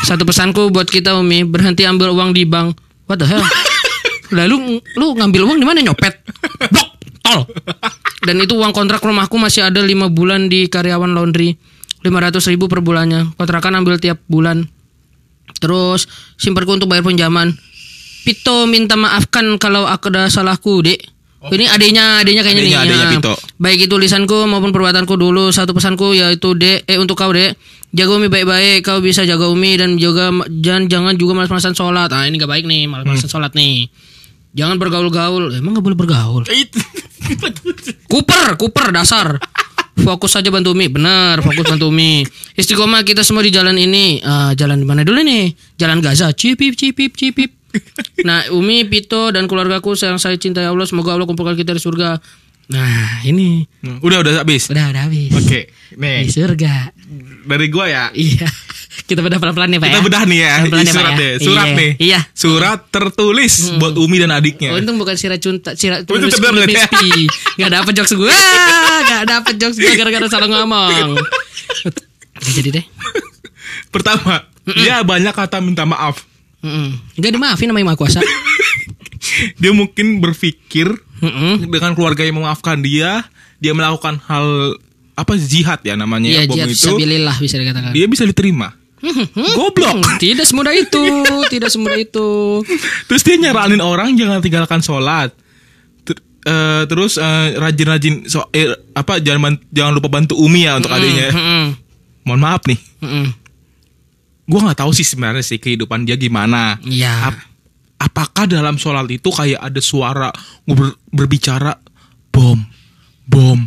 Satu 0.05 0.29
pesanku 0.29 0.69
buat 0.69 0.91
kita 0.91 1.17
Umi, 1.17 1.47
berhenti 1.47 1.89
ambil 1.89 2.13
uang 2.13 2.37
di 2.37 2.45
bank. 2.45 2.77
What 3.07 3.23
the 3.23 3.27
hell? 3.29 3.41
Lalu 4.37 4.83
lu 4.99 5.07
ngambil 5.15 5.47
uang 5.47 5.59
di 5.63 5.67
mana 5.67 5.79
nyopet? 5.81 6.19
Blok, 6.69 6.86
tol. 7.27 7.43
Dan 8.23 8.39
itu 8.43 8.55
uang 8.55 8.71
kontrak 8.71 9.03
rumahku 9.03 9.37
masih 9.37 9.67
ada 9.67 9.83
lima 9.83 10.07
bulan 10.07 10.47
di 10.47 10.71
karyawan 10.71 11.11
laundry. 11.11 11.59
500 12.07 12.39
ribu 12.55 12.71
per 12.71 12.81
bulannya. 12.87 13.35
Kontrakan 13.35 13.83
ambil 13.83 13.99
tiap 13.99 14.23
bulan. 14.31 14.71
Terus 15.59 16.07
simpanku 16.39 16.79
untuk 16.79 16.87
bayar 16.87 17.03
pinjaman. 17.03 17.55
Pito 18.27 18.67
minta 18.67 18.99
maafkan 18.99 19.59
kalau 19.59 19.87
aku 19.87 20.11
ada 20.11 20.27
salahku, 20.31 20.83
Dek. 20.83 20.99
Ini 21.47 21.71
adanya, 21.71 22.27
adanya 22.27 22.43
kayaknya 22.43 22.63
Adenya, 22.67 22.79
nih. 22.83 22.83
adenya 22.83 23.07
Ya. 23.07 23.13
Pito. 23.15 23.35
Baik 23.63 23.87
itu 23.87 23.95
lisanku 23.95 24.51
maupun 24.51 24.75
perbuatanku 24.75 25.15
dulu. 25.15 25.55
Satu 25.55 25.71
pesanku 25.71 26.11
yaitu 26.15 26.59
Dek, 26.59 26.87
eh 26.91 26.99
untuk 26.99 27.15
kau, 27.15 27.31
Dek. 27.31 27.55
Jaga 27.95 28.19
Umi 28.19 28.27
baik-baik, 28.27 28.83
kau 28.83 28.99
bisa 28.99 29.23
jaga 29.23 29.47
Umi 29.47 29.79
dan 29.79 29.95
juga 29.95 30.35
jangan 30.51 30.91
jangan 30.91 31.15
juga 31.15 31.39
malas-malasan 31.39 31.73
sholat. 31.79 32.11
Ah, 32.11 32.27
ini 32.27 32.37
gak 32.37 32.51
baik 32.51 32.67
nih, 32.67 32.91
malas-malasan 32.91 33.31
sholat 33.31 33.55
nih. 33.55 33.87
Jangan 34.59 34.77
bergaul-gaul. 34.83 35.55
Emang 35.55 35.79
gak 35.79 35.87
boleh 35.87 35.99
bergaul? 35.99 36.43
Kuper, 38.13 38.57
kuper 38.57 38.89
dasar. 38.91 39.37
Fokus 39.97 40.37
saja 40.37 40.53
bantu 40.53 40.77
Umi. 40.77 40.87
Benar, 40.87 41.41
fokus 41.41 41.65
bantu 41.67 41.89
Umi. 41.89 42.23
Istiqomah 42.53 43.01
kita 43.03 43.25
semua 43.25 43.41
di 43.41 43.51
jalan 43.51 43.75
ini. 43.75 44.21
Ah, 44.21 44.53
jalan 44.53 44.77
di 44.77 44.87
mana 44.87 45.03
dulu 45.03 45.25
nih? 45.25 45.51
Jalan 45.75 46.05
Gaza. 46.05 46.31
Cipip, 46.31 46.77
cipip, 46.77 47.17
cipip. 47.17 47.51
Nah, 48.23 48.45
Umi, 48.53 48.85
Pito 48.85 49.29
dan 49.33 49.45
keluargaku 49.45 49.97
yang 49.97 50.17
saya 50.17 50.37
cintai 50.37 50.65
Allah, 50.65 50.85
semoga 50.85 51.13
Allah 51.13 51.25
kumpulkan 51.25 51.57
kita 51.57 51.73
di 51.73 51.81
surga. 51.81 52.17
Nah, 52.67 53.23
ini 53.23 53.63
Udah 54.03 54.27
udah 54.27 54.33
habis. 54.43 54.67
udah 54.69 54.91
udah 54.91 55.03
habis. 55.07 55.31
Oke, 55.33 55.71
Di 55.93 55.97
nih 55.97 56.27
surga. 56.27 56.91
dari 57.47 57.67
gua 57.71 57.87
ya. 57.87 58.05
Iya. 58.11 58.49
Kita 59.07 59.23
bedah 59.23 59.39
pelan-pelan 59.39 59.71
nih, 59.71 59.79
Pak 59.79 59.87
Kita 59.87 59.99
ya. 59.99 60.03
bedah 60.03 60.23
nih 60.25 60.39
ya, 60.39 60.53
Pelan-pelan 60.59 60.67
ya, 60.67 60.85
Pak, 60.85 60.91
surat 60.93 61.07
ya. 61.07 61.17
deh, 61.17 61.33
surat 61.39 61.63
Iya. 61.65 61.75
nih. 61.75 61.91
Iya. 61.97 62.21
Surat 62.33 62.79
tertulis 62.89 63.53
buat 63.77 63.95
Umi 63.95 64.17
dan 64.19 64.31
adiknya. 64.31 64.71
Untung 64.73 64.97
bukan 64.97 65.15
sirah 65.15 65.39
cunta, 65.39 65.79
ya. 66.67 66.91
mispi. 66.91 67.31
Gak 67.55 67.71
dapet 67.73 67.93
jokes 67.95 68.13
gue. 68.13 68.35
Gak 69.05 69.23
dapet 69.25 69.55
jokes 69.57 69.77
gue 69.77 69.93
gara-gara 69.93 70.27
salah 70.27 70.49
ngomong. 70.49 71.23
Gak 72.37 72.53
jadi 72.53 72.69
deh. 72.73 72.85
Pertama, 73.89 74.43
dia 74.67 75.01
banyak 75.03 75.33
kata 75.33 75.59
minta 75.59 75.87
maaf. 75.87 76.27
Mm-mm. 76.61 76.99
Gak 77.15 77.31
dimaafin 77.31 77.71
sama 77.71 77.79
yang 77.79 77.87
maha 77.87 77.97
kuasa. 77.97 78.21
Dia 79.61 79.71
mungkin 79.71 80.19
berpikir 80.19 80.87
Mm-mm. 81.19 81.69
dengan 81.69 81.93
keluarga 81.93 82.23
yang 82.23 82.37
memaafkan 82.37 82.79
dia, 82.79 83.27
dia 83.57 83.73
melakukan 83.73 84.21
hal 84.23 84.77
apa 85.13 85.33
jihad 85.35 85.81
ya 85.81 85.95
namanya 85.95 86.29
Iya, 86.29 86.41
ya, 86.41 86.47
bom 86.47 86.57
jihad 86.57 86.69
itu, 86.69 86.93
bisa 87.39 87.57
dikatakan. 87.57 87.91
dia 87.91 88.07
bisa 88.07 88.23
diterima. 88.23 88.73
Goblok. 89.53 90.01
Hmm, 90.01 90.17
tidak 90.17 90.49
semudah 90.49 90.73
itu, 90.73 91.03
tidak 91.53 91.69
semudah 91.69 92.01
itu. 92.01 92.65
Terus 93.07 93.23
dia 93.23 93.37
nyaranin 93.37 93.85
orang 93.85 94.17
jangan 94.17 94.41
tinggalkan 94.41 94.81
sholat. 94.81 95.37
Ter- 96.03 96.23
eh, 96.43 96.83
terus 96.89 97.21
eh, 97.21 97.55
rajin-rajin 97.55 98.25
so, 98.25 98.49
eh, 98.51 98.73
apa 98.93 99.21
jangan 99.21 99.61
jangan 99.69 99.93
lupa 99.93 100.09
bantu 100.09 100.35
Umi 100.41 100.65
ya 100.65 100.81
untuk 100.81 100.91
adiknya. 100.91 101.29
Mm-mm. 101.29 101.65
Mohon 102.25 102.41
maaf 102.41 102.63
nih, 102.65 102.81
Mm-mm. 103.05 103.27
gua 104.49 104.61
nggak 104.67 104.81
tahu 104.83 104.91
sih 104.91 105.07
sebenarnya 105.07 105.45
sih 105.45 105.61
kehidupan 105.61 106.03
dia 106.03 106.17
gimana. 106.17 106.75
Iya. 106.83 107.31
Ap- 107.31 107.47
apakah 107.97 108.49
dalam 108.49 108.81
sholat 108.81 109.07
itu 109.09 109.29
kayak 109.31 109.61
ada 109.61 109.79
suara 109.79 110.33
ber- 110.67 110.99
berbicara 111.13 111.79
bom, 112.35 112.59
bom, 113.29 113.61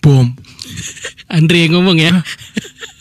bom? 0.00 0.26
Andre 1.30 1.68
yang 1.68 1.78
ngomong 1.78 2.00
ya. 2.00 2.18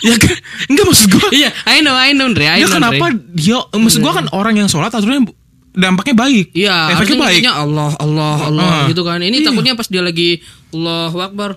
Ya 0.01 0.15
kan? 0.15 0.35
Enggak 0.65 0.85
maksud 0.85 1.07
gua. 1.09 1.27
Iya, 1.29 1.49
I 1.65 1.79
know, 1.79 1.93
I 1.93 2.11
know, 2.11 2.25
Andre. 2.25 2.45
I 2.45 2.59
Ya 2.59 2.67
kenapa 2.67 3.03
Andre. 3.05 3.23
dia 3.31 3.57
maksud 3.69 3.99
gua 3.99 4.13
kan 4.13 4.25
orang 4.31 4.55
yang 4.55 4.67
sholat 4.67 4.89
aturannya 4.89 5.27
dampaknya 5.71 6.15
baik. 6.15 6.45
Iya, 6.51 6.75
efeknya 6.91 7.17
baik. 7.19 7.41
Allah, 7.45 7.91
Allah, 7.95 8.35
Allah 8.43 8.69
Ah. 8.83 8.87
gitu 8.87 9.01
kan. 9.01 9.17
Ini 9.17 9.37
Iya. 9.37 9.45
takutnya 9.45 9.73
pas 9.73 9.85
dia 9.85 10.01
lagi 10.01 10.41
Allahu 10.69 11.17
Akbar, 11.19 11.49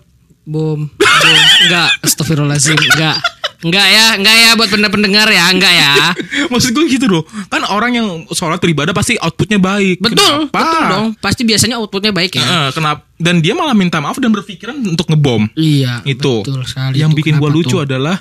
bom, 0.43 0.87
bom. 0.89 1.39
Enggak, 1.63 1.89
astagfirullahaladzim, 2.03 2.77
enggak. 2.77 3.19
Enggak 3.63 3.87
ya, 3.87 4.07
enggak 4.19 4.35
ya 4.37 4.51
buat 4.53 4.69
pendengar 4.69 5.31
ya, 5.31 5.47
enggak 5.47 5.71
ya. 5.71 5.95
Maksud 6.53 6.75
gue 6.75 6.83
gitu 6.89 7.07
loh 7.07 7.23
Kan 7.47 7.63
orang 7.63 7.95
yang 7.95 8.07
sholat 8.29 8.59
beribadah 8.59 8.91
pasti 8.91 9.15
outputnya 9.15 9.63
baik 9.63 10.03
Betul, 10.03 10.51
Kenapa? 10.51 10.59
betul 10.59 10.83
dong. 10.91 11.07
Pasti 11.17 11.43
biasanya 11.47 11.79
outputnya 11.79 12.11
baik 12.11 12.35
ya. 12.35 12.43
Eh, 12.43 12.69
kenapa? 12.75 13.07
Dan 13.15 13.39
dia 13.39 13.55
malah 13.55 13.71
minta 13.71 14.03
maaf 14.03 14.19
dan 14.19 14.35
berpikiran 14.35 14.75
untuk 14.83 15.07
ngebom 15.07 15.47
Iya, 15.55 16.03
Itu 16.03 16.43
betul 16.43 16.67
sekali. 16.67 16.99
Yang 16.99 17.15
Itu 17.15 17.19
bikin 17.23 17.35
gue 17.39 17.51
lucu 17.55 17.79
tuh? 17.79 17.87
adalah 17.87 18.19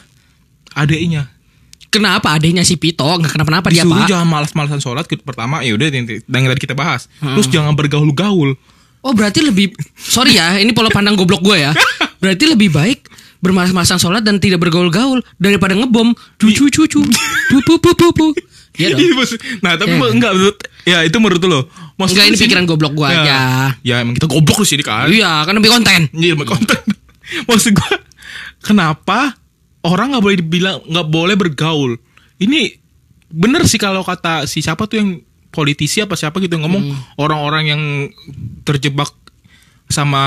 Adeknya 0.73 1.27
Kenapa 1.87 2.31
adanya 2.31 2.63
si 2.63 2.79
Pito 2.79 3.03
enggak 3.03 3.35
kenapa-napa 3.35 3.67
dia, 3.67 3.83
Pak? 3.83 4.07
jangan 4.07 4.23
malas-malasan 4.23 4.79
sholat 4.79 5.03
Pertama 5.19 5.59
ya 5.59 5.75
udah 5.75 5.87
yang 5.91 6.07
tadi 6.47 6.61
kita 6.61 6.71
bahas 6.71 7.11
Hmm. 7.19 7.35
Terus 7.35 7.47
jangan 7.47 7.73
bergaul-gaul 7.73 8.55
Oh, 9.01 9.11
berarti 9.11 9.41
lebih 9.41 9.73
sorry 9.97 10.37
ya, 10.37 10.55
ini 10.55 10.71
pola 10.71 10.85
pandang 10.87 11.17
goblok 11.17 11.41
gue 11.41 11.57
ya. 11.57 11.73
Berarti 12.21 12.45
lebih 12.45 12.69
baik 12.69 13.09
bermalas-malasan 13.41 13.97
sholat 13.97 14.21
dan 14.21 14.37
tidak 14.37 14.61
bergaul-gaul 14.61 15.25
daripada 15.35 15.73
ngebom. 15.73 16.13
Cucu 16.37 16.69
cucu. 16.69 17.01
Pu 17.49 17.57
pu 17.65 17.81
pu. 18.13 18.27
Iya 18.71 18.93
dong. 18.93 19.01
Ini 19.01 19.09
Nah 19.59 19.73
tapi 19.73 19.91
Iya. 19.91 20.05
enggak 20.07 20.31
menurut 20.31 20.57
Ya 20.85 20.97
itu 21.01 21.17
menurut 21.17 21.41
lo 21.41 21.65
Maksud 21.97 22.13
Enggak, 22.13 22.15
gue 22.15 22.23
ini 22.23 22.37
sini- 22.37 22.45
pikiran 22.45 22.63
goblok 22.63 22.93
gua 22.93 23.07
Ya. 23.09 23.17
aja. 23.17 23.37
Ya 23.81 23.95
emang 23.99 24.13
kita 24.13 24.29
goblok 24.29 24.61
di 24.61 24.67
sini 24.69 24.83
kan 24.85 25.09
Iya, 25.09 25.43
kan 25.43 25.53
lebih 25.57 25.73
konten. 25.73 26.01
Iya, 26.13 26.31
emang 26.31 26.47
konten. 26.47 26.79
Maksud 27.49 27.73
gue, 27.73 27.91
kenapa 28.61 29.33
orang 29.83 30.11
nggak 30.11 30.23
boleh 30.23 30.37
dibilang 30.37 30.77
nggak 30.83 31.07
boleh 31.07 31.35
bergaul? 31.35 31.91
Ini 32.37 32.73
bener 33.27 33.63
sih 33.63 33.77
kalau 33.77 34.01
kata 34.01 34.43
si 34.43 34.59
siapa 34.59 34.85
tuh 34.85 34.97
yang 34.97 35.09
politisi 35.47 35.99
apa 35.99 36.13
siapa 36.13 36.37
gitu 36.37 36.51
yang 36.51 36.63
ngomong 36.63 36.83
orang-orang 37.17 37.63
yang 37.65 37.81
terjebak 38.61 39.11
sama 39.87 40.23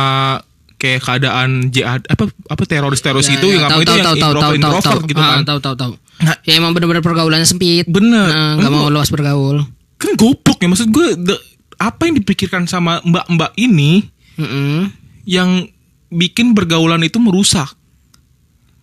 kayak 0.76 1.00
keadaan 1.00 1.70
jihad 1.70 2.04
apa 2.04 2.28
apa 2.28 2.62
teroris-teroris 2.62 3.24
Ya, 3.26 3.34
itu 3.34 3.46
ya, 3.46 3.54
yang 3.54 3.64
apa 3.64 3.72
tahu, 3.72 3.80
itu 3.80 3.88
tahu, 3.88 3.96
yang 3.96 4.04
tahu, 4.04 4.14
introvert, 4.14 4.42
tahu, 4.42 4.54
introvert 4.54 4.84
tahu. 4.84 5.00
gitu 5.06 5.18
Ah, 5.18 5.28
kan. 5.30 5.42
tahu 5.42 5.58
tahu 5.60 5.76
tahu. 5.76 5.92
Nah, 6.16 6.36
Ya 6.42 6.52
emang 6.54 6.70
benar-benar 6.70 7.00
pergaulannya 7.00 7.44
sempit. 7.44 7.84
bener. 7.86 8.28
Nah, 8.28 8.52
nggak 8.58 8.70
mau 8.70 8.86
luas 8.88 9.08
bergaul. 9.08 9.64
Kan 9.96 10.10
goblok 10.14 10.58
ya 10.58 10.68
maksud 10.68 10.88
gue 10.88 11.06
the- 11.18 11.42
apa 11.76 12.04
yang 12.04 12.14
dipikirkan 12.14 12.64
sama 12.64 13.00
mbak-mbak 13.00 13.56
ini 13.56 14.04
Mm-mm. 14.36 14.92
yang 15.24 15.66
bikin 16.08 16.52
bergaulan 16.52 17.00
itu 17.00 17.16
merusak. 17.16 17.72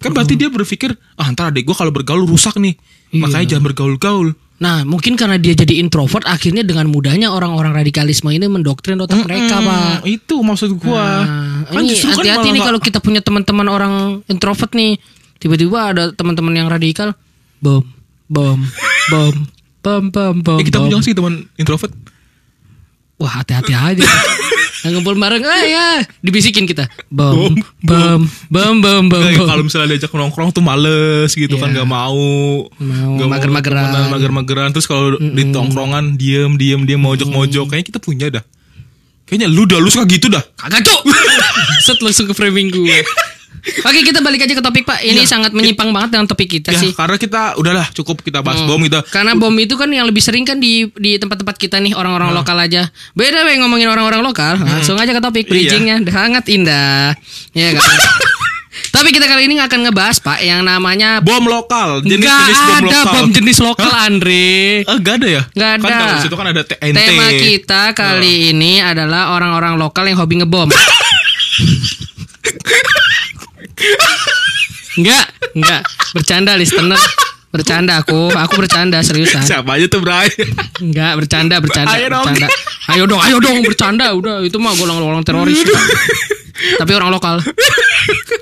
Kan 0.02 0.12
berarti 0.18 0.34
dia 0.34 0.50
berpikir, 0.50 0.98
ah 1.16 1.30
ntar 1.30 1.54
adek 1.54 1.70
gue 1.70 1.76
kalau 1.78 1.94
bergaul 1.94 2.26
rusak 2.26 2.58
nih. 2.58 2.74
Iya. 3.14 3.22
Makanya 3.22 3.46
jangan 3.56 3.64
bergaul-gaul. 3.70 4.34
Nah, 4.62 4.86
mungkin 4.86 5.18
karena 5.18 5.42
dia 5.42 5.58
jadi 5.58 5.82
introvert, 5.82 6.22
akhirnya 6.30 6.62
dengan 6.62 6.86
mudahnya 6.86 7.34
orang-orang 7.34 7.74
radikalisme 7.74 8.30
ini 8.30 8.46
mendoktrin 8.46 9.02
otak 9.02 9.26
mereka, 9.26 9.58
Mm, 9.58 9.66
Pak. 9.66 9.98
Itu 10.06 10.46
maksud 10.46 10.78
gua. 10.78 11.26
Nah, 11.26 11.66
kan 11.66 11.82
ini 11.82 11.98
kan 11.98 12.14
hati-hati 12.14 12.46
malah 12.46 12.54
nih 12.54 12.62
kalau 12.62 12.80
kita 12.82 13.00
punya 13.02 13.22
teman-teman 13.26 13.66
orang 13.66 13.94
introvert 14.30 14.70
nih, 14.78 15.02
tiba-tiba 15.42 15.78
ada 15.94 16.04
teman-teman 16.14 16.54
yang 16.54 16.70
radikal, 16.70 17.18
bom, 17.58 17.82
bom, 18.30 18.62
bom, 19.10 19.34
bom, 19.82 20.04
bom, 20.14 20.36
bom. 20.46 20.60
Ya, 20.62 20.66
kita 20.70 20.78
punya 20.78 21.02
sih 21.02 21.18
teman 21.18 21.50
introvert. 21.58 21.94
Wah, 23.18 23.42
hati-hati 23.42 23.74
aja. 23.74 24.06
Ngumpul 24.84 25.14
bareng, 25.14 25.44
ah 25.44 25.62
ya, 25.62 25.88
dibisikin 26.20 26.66
kita, 26.66 26.90
bom, 27.08 27.54
bom, 27.80 28.26
bom, 28.50 28.76
bom, 28.82 29.04
bom, 29.06 29.22
Nggak, 29.22 29.38
bom. 29.38 29.46
kalau 29.46 29.62
misalnya 29.62 29.94
diajak 29.94 30.10
nongkrong 30.10 30.50
tuh 30.50 30.60
males 30.60 31.30
gitu 31.30 31.54
kan 31.56 31.70
Iya. 31.70 31.76
nggak 31.78 31.88
mau. 31.88 32.66
Mau, 32.68 33.30
mager-mageran. 33.30 34.10
mager-mageran. 34.10 34.70
Terus 34.72 34.86
kalau 34.86 35.16
di 35.16 35.44
tongkrongan 35.48 36.18
diem 36.18 36.58
diem 36.58 36.82
diem 36.82 36.98
mojok-mojok. 36.98 37.70
Kayaknya 37.70 37.88
kita 37.88 38.00
punya 38.00 38.28
dah. 38.30 38.44
Kayaknya 39.24 39.48
lu 39.48 39.64
dah 39.64 39.78
lu 39.78 39.88
suka 39.88 40.04
gitu 40.06 40.28
dah. 40.28 40.42
Kagak 40.58 40.82
cuk. 40.82 41.02
Set 41.86 42.02
langsung 42.02 42.26
ke 42.26 42.34
framing 42.34 42.68
gue. 42.68 42.98
Oke 43.62 44.02
kita 44.02 44.20
balik 44.20 44.42
aja 44.42 44.54
ke 44.54 44.60
topik 44.60 44.84
pak. 44.84 45.00
Ini 45.02 45.22
Iya. 45.22 45.30
sangat 45.30 45.52
menyimpang 45.52 45.90
banget 45.90 46.10
dengan 46.12 46.26
topik 46.26 46.50
kita 46.52 46.70
Ya, 46.70 46.80
sih. 46.80 46.92
karena 46.92 47.16
kita 47.16 47.54
udahlah 47.56 47.86
cukup 47.92 48.20
kita 48.20 48.42
bahas 48.42 48.62
bom 48.62 48.80
kita. 48.80 49.06
Karena 49.08 49.34
bom 49.34 49.54
itu 49.54 49.74
kan 49.76 49.86
yang 49.88 50.04
lebih 50.04 50.20
sering 50.20 50.42
kan 50.42 50.58
di 50.58 50.90
di 50.92 51.16
tempat-tempat 51.16 51.56
kita 51.56 51.78
nih 51.78 51.94
orang-orang 51.94 52.32
lokal 52.32 52.58
aja. 52.58 52.90
Beda 53.14 53.44
weh 53.44 53.56
ngomongin 53.56 53.86
orang-orang 53.88 54.22
lokal. 54.22 54.58
Langsung 54.58 54.98
aja 54.98 55.10
ke 55.10 55.20
topik 55.20 55.46
bridgingnya 55.46 56.02
sangat 56.04 56.46
indah. 56.48 57.14
Ya 57.52 57.70
kan. 57.72 57.86
Tapi 58.92 59.12
kita 59.12 59.24
kali 59.24 59.46
ini 59.46 59.56
akan 59.58 59.84
ngebahas 59.86 60.20
pak 60.20 60.40
yang 60.40 60.64
namanya 60.64 61.20
Bom 61.20 61.44
lokal, 61.44 62.00
Nggak 62.02 62.18
jenis-jenis 62.18 62.56
bom 62.58 62.72
ada 62.72 62.88
lokal. 62.88 63.14
bom 63.14 63.28
jenis 63.30 63.58
lokal 63.60 63.92
Andre. 63.94 64.48
Eh, 64.82 64.98
gak 64.98 65.16
ada 65.22 65.28
ya? 65.30 65.42
Kan 65.50 65.80
ada. 65.82 66.20
situ 66.20 66.36
kan 66.36 66.48
ada 66.48 66.62
TNT. 66.62 66.96
Tema 66.96 67.28
kita 67.32 67.82
kali 67.92 68.52
ini 68.52 68.80
adalah 68.80 69.32
orang-orang 69.32 69.76
lokal 69.76 70.08
yang 70.08 70.18
hobi 70.18 70.40
ngebom. 70.40 70.72
enggak, 75.00 75.26
enggak. 75.56 75.82
Bercanda 76.14 76.56
listener. 76.56 77.00
Bercanda 77.52 78.00
aku, 78.00 78.32
aku 78.32 78.64
bercanda 78.64 79.04
seriusan. 79.04 79.44
Siapa 79.44 79.76
aja 79.76 79.84
tuh 79.92 80.00
Bray? 80.00 80.32
Enggak, 80.80 81.20
bercanda, 81.20 81.60
bercanda, 81.60 82.00
Ayo 82.00 82.08
dong. 82.08 82.24
bercanda. 82.24 82.48
Ayo 82.88 83.04
dong, 83.04 83.20
ayo 83.20 83.38
dong 83.44 83.58
bercanda 83.60 84.06
udah. 84.16 84.40
Itu 84.48 84.56
mah 84.56 84.72
golong-golong 84.80 85.20
teroris. 85.28 85.60
Tapi 86.80 86.92
orang 86.96 87.12
lokal. 87.12 87.44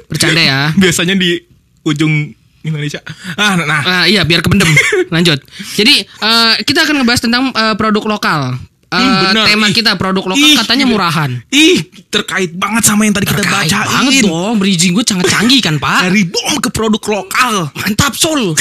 Bercanda 0.06 0.42
ya. 0.46 0.60
Biasanya 0.78 1.18
di 1.18 1.42
ujung 1.90 2.38
Indonesia. 2.62 3.02
Ah, 3.34 3.58
nah, 3.58 3.66
nah. 3.66 3.82
Ah, 3.82 4.06
iya 4.06 4.22
biar 4.22 4.46
kependem. 4.46 4.70
Lanjut. 5.10 5.42
Jadi 5.74 6.06
eh, 6.06 6.54
kita 6.62 6.86
akan 6.86 7.02
ngebahas 7.02 7.22
tentang 7.26 7.50
eh, 7.50 7.74
produk 7.82 8.06
lokal. 8.06 8.62
Bener. 8.90 9.46
tema 9.46 9.66
Ih. 9.66 9.74
kita 9.76 9.94
produk 9.96 10.24
lokal 10.26 10.42
Ih, 10.42 10.58
katanya 10.58 10.86
murahan. 10.86 11.30
Ih, 11.48 11.78
terkait 12.10 12.50
banget 12.52 12.84
sama 12.84 13.06
yang 13.06 13.14
tadi 13.14 13.26
kita 13.26 13.42
Terkait 13.42 13.70
bacain. 13.70 13.86
banget 13.86 14.26
dong, 14.26 14.58
bridging 14.58 14.92
gue 14.92 15.06
sangat 15.06 15.30
canggih 15.30 15.62
kan 15.62 15.78
pak. 15.78 16.10
Dari 16.10 16.26
bom 16.26 16.58
ke 16.58 16.70
produk 16.70 16.98
lokal. 16.98 17.70
Mantap 17.76 18.14
Sol. 18.14 18.58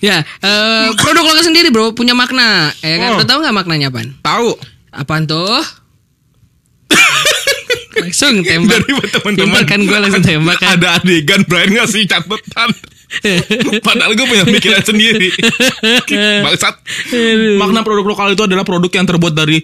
ya, 0.00 0.18
eh, 0.22 0.86
produk 0.96 1.24
lokal 1.24 1.44
sendiri 1.44 1.70
bro 1.70 1.90
punya 1.92 2.12
makna. 2.12 2.74
Ya 2.80 2.98
kan, 2.98 3.08
Oh. 3.08 3.16
udah 3.18 3.26
tahu 3.26 3.38
nggak 3.40 3.56
maknanya 3.56 3.86
apaan? 3.88 4.08
Tahu? 4.18 4.48
Apaan 4.90 5.24
tuh? 5.24 5.62
langsung 7.98 8.42
tembak. 8.42 8.78
Dari 8.78 9.10
teman-teman. 9.10 9.62
Kan 9.62 9.80
gue 9.82 9.98
langsung 9.98 10.22
tembak 10.22 10.56
kan. 10.56 10.74
Ada 10.74 11.02
adegan 11.02 11.42
Brian 11.44 11.70
ngasih 11.72 12.06
catatan. 12.06 12.70
Padahal 13.86 14.12
gue 14.14 14.26
punya 14.28 14.44
pikiran 14.44 14.82
sendiri. 14.84 15.32
Bangsat. 16.44 16.74
Makna 17.56 17.80
produk 17.82 18.04
lokal 18.04 18.36
itu 18.36 18.44
adalah 18.44 18.64
produk 18.64 18.90
yang 18.92 19.06
terbuat 19.08 19.32
dari 19.32 19.58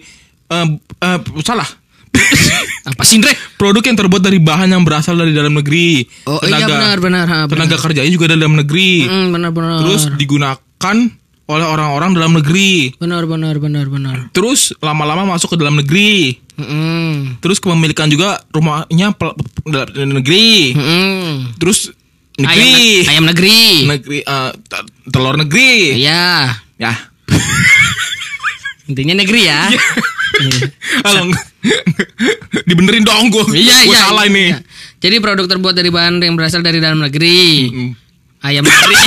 eh, 0.49 0.67
eh, 0.79 1.19
salah. 1.45 1.67
Apa 2.89 3.01
sih 3.03 3.19
Andre? 3.19 3.33
Produk 3.59 3.83
yang 3.83 3.97
terbuat 3.97 4.21
dari 4.23 4.39
bahan 4.39 4.71
yang 4.71 4.83
berasal 4.85 5.17
dari 5.17 5.35
dalam 5.35 5.57
negeri. 5.57 6.05
Oh 6.29 6.39
iya 6.45 6.63
benar 6.65 6.97
benar. 7.01 7.25
ha, 7.27 7.37
benar. 7.45 7.67
tenaga 7.67 7.75
kerjanya 7.81 8.11
juga 8.11 8.31
dari 8.31 8.39
dalam 8.39 8.57
negeri. 8.59 8.91
Hmm, 9.03 9.27
benar 9.35 9.51
benar. 9.51 9.83
Terus 9.83 10.01
digunakan 10.15 10.97
oleh 11.45 11.65
orang-orang 11.65 12.17
dalam 12.17 12.33
negeri. 12.41 12.93
Benar 12.97 13.29
benar 13.29 13.61
benar 13.61 13.85
benar. 13.89 14.17
Terus 14.33 14.73
lama-lama 14.81 15.37
masuk 15.37 15.53
ke 15.53 15.57
dalam 15.61 15.77
negeri. 15.77 16.41
Mm-mm. 16.55 17.37
Terus 17.43 17.59
kepemilikan 17.59 18.07
juga 18.07 18.39
rumahnya 18.49 19.13
pel- 19.13 19.35
dalam 19.67 20.23
negeri. 20.23 20.73
Mm-mm. 20.73 21.59
Terus 21.59 21.91
negeri. 22.39 23.07
ayam 23.07 23.25
negeri. 23.25 23.59
Negeri 23.87 24.19
eh, 24.23 24.51
t- 24.55 24.87
telur 25.11 25.35
negeri. 25.39 25.95
Iya. 25.99 26.51
Ya. 26.75 26.93
Intinya 28.89 29.15
negeri 29.17 29.41
ya. 29.49 29.71
Halo. 31.05 31.31
Dibenerin 32.67 33.07
dong 33.07 33.31
gue. 33.33 33.55
Iya 33.55 33.87
iya. 33.87 33.99
salah 34.05 34.27
ini. 34.27 34.51
iya. 34.53 34.59
Jadi 35.01 35.15
produk 35.21 35.45
terbuat 35.45 35.73
dari 35.77 35.89
bahan 35.93 36.21
yang 36.21 36.35
berasal 36.37 36.61
dari 36.61 36.81
dalam 36.81 37.01
negeri. 37.01 37.69
Mm. 37.71 37.91
Ayam 38.45 38.63
negeri. 38.65 38.95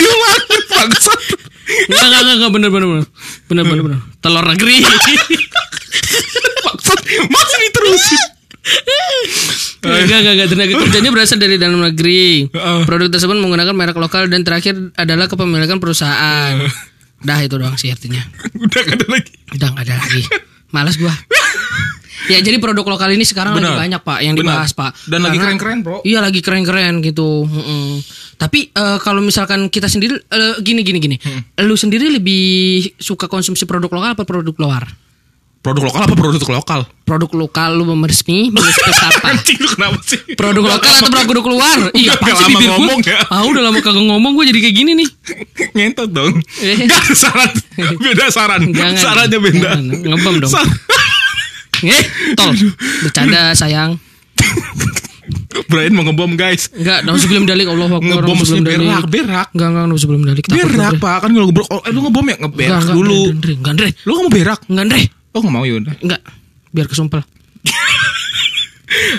Dia 0.00 0.14
bangsat. 0.66 1.20
Enggak 1.90 2.06
enggak, 2.10 2.34
enggak 2.34 2.52
bener 2.54 2.70
bener 2.74 2.86
bener. 2.88 3.06
Bener 3.46 3.64
bener 3.66 3.82
bener. 3.86 4.00
Telur 4.18 4.44
negeri. 4.46 4.76
Bangsat. 6.66 7.00
Masih 7.30 7.58
diterusin. 7.70 8.22
Enggak 10.00 10.18
enggak 10.18 10.34
enggak 10.34 10.48
tenaga 10.48 10.74
kerjanya 10.82 11.10
berasal 11.10 11.36
dari 11.36 11.56
dalam 11.56 11.78
negeri. 11.78 12.46
Heeh. 12.46 12.80
Produk 12.82 13.08
tersebut 13.08 13.36
menggunakan 13.36 13.72
merek 13.72 13.96
lokal 13.96 14.26
dan 14.26 14.40
terakhir 14.40 14.74
adalah 14.94 15.26
kepemilikan 15.26 15.76
perusahaan. 15.76 16.56
Dah 17.20 17.38
itu 17.38 17.54
doang 17.54 17.74
sih 17.74 17.88
artinya. 17.88 18.20
Udah 18.64 18.80
gak 18.82 18.96
ada 18.96 19.06
lagi. 19.06 19.32
Udah 19.52 19.68
nggak 19.70 19.84
ada 19.84 19.94
lagi. 19.98 20.22
Malas 20.70 20.96
gua. 20.96 21.12
ya 22.28 22.38
jadi 22.38 22.56
produk 22.56 22.84
lokal 22.86 23.10
ini 23.10 23.24
sekarang 23.24 23.52
lagi 23.52 23.64
Benar. 23.66 23.80
banyak 23.80 24.00
pak 24.00 24.18
yang 24.20 24.34
Benar. 24.34 24.46
dibahas 24.62 24.70
pak. 24.70 24.90
Dan 25.04 25.20
lagi 25.20 25.34
Karena- 25.34 25.44
keren-keren, 25.52 25.78
bro. 25.80 25.98
Iya 26.00 26.18
lagi 26.20 26.40
keren-keren 26.40 26.94
gitu. 27.00 27.44
Mm-mm. 27.44 27.98
Tapi 28.36 28.70
eh, 28.70 28.98
kalau 28.98 29.20
misalkan 29.20 29.66
kita 29.66 29.84
sendiri 29.84 30.16
eh, 30.16 30.54
gini 30.60 30.80
gini 30.80 30.96
gini, 30.96 31.16
Hmm. 31.18 31.42
lu 31.60 31.74
sendiri 31.74 32.08
lebih 32.08 32.44
suka 32.96 33.26
konsumsi 33.26 33.64
produk 33.64 33.90
lokal 33.90 34.10
apa 34.14 34.24
produk 34.24 34.54
luar? 34.56 34.84
Produk 35.60 35.92
lokal 35.92 36.08
apa 36.08 36.14
produk 36.16 36.40
lokal? 36.56 36.80
Produk 37.04 37.30
lokal 37.36 37.76
lu 37.76 37.84
meresmi, 37.92 38.48
meresmi 38.48 38.90
apa? 38.96 39.28
Anjing 39.36 39.60
lu 39.60 39.68
kenapa 39.68 40.00
sih? 40.08 40.20
Produk 40.32 40.62
Udah 40.64 40.80
lokal 40.80 40.92
atau 40.96 41.24
produk 41.28 41.44
luar? 41.52 41.78
Iya, 42.00 42.16
pasti 42.16 42.32
lama 42.32 42.48
bibir 42.48 42.68
ngomong 42.72 43.00
ya. 43.04 43.20
Ah, 43.28 43.44
udah 43.44 43.62
lama 43.68 43.78
kagak 43.84 44.04
ngomong 44.08 44.32
gue 44.40 44.44
jadi 44.48 44.58
kayak 44.64 44.76
gini 44.80 44.92
nih. 44.96 45.08
Ngentot 45.76 46.08
dong. 46.08 46.32
Eh. 46.64 46.88
Gak 46.88 46.96
ada 46.96 47.12
saran. 47.12 47.50
Beda 47.76 48.24
saran. 48.32 48.60
Jangan. 48.72 48.96
Sarannya 48.96 49.38
beda. 49.38 49.70
Ngebom 49.84 50.34
dong. 50.40 50.52
Sar- 50.52 50.72
Eh, 51.80 52.04
tol. 52.36 52.52
Bercanda 53.04 53.52
sayang. 53.52 53.96
Brian 55.68 55.92
mau 55.92 56.04
ngebom 56.04 56.36
guys. 56.36 56.72
Enggak, 56.72 57.04
nauzu 57.04 57.28
sebelum 57.28 57.44
dalik 57.44 57.68
Allah 57.68 57.88
Akbar. 57.90 58.22
Ngebom 58.22 58.38
sebelum 58.42 58.64
dalik. 58.64 58.80
berak, 58.80 59.04
berak. 59.08 59.48
Enggak, 59.52 59.68
enggak, 59.68 59.84
nauzu 59.88 60.02
sebelum 60.04 60.22
dalik. 60.24 60.44
Berak 60.48 60.92
pak 60.96 61.16
kan 61.20 61.30
kalau 61.32 61.46
ngebom 61.52 61.66
oh, 61.68 61.80
eh, 61.84 61.90
lu 61.92 62.00
ngebom 62.00 62.24
ya 62.24 62.36
ngeberak 62.40 62.68
Enggak, 62.68 62.80
enggak, 62.80 62.96
dulu. 62.96 63.20
Andre, 63.20 63.32
Andre. 63.32 63.52
Enggak, 63.52 63.72
Andre. 63.72 63.88
Lu 64.04 64.10
gak 64.10 64.24
mau 64.24 64.32
berak? 64.32 64.60
Enggak, 64.68 64.84
Andre. 64.88 65.00
Oh 65.30 65.40
gak 65.40 65.52
mau 65.52 65.62
ya 65.62 65.78
udah. 65.78 65.94
Enggak. 66.02 66.22
Biar 66.70 66.86
kesumpel. 66.86 67.22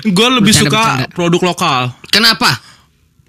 Gue 0.03 0.27
lebih 0.27 0.51
Bercanda, 0.51 0.67
suka 0.67 0.83
bercanda. 0.83 1.07
produk 1.15 1.41
lokal. 1.47 1.81
Kenapa? 2.11 2.49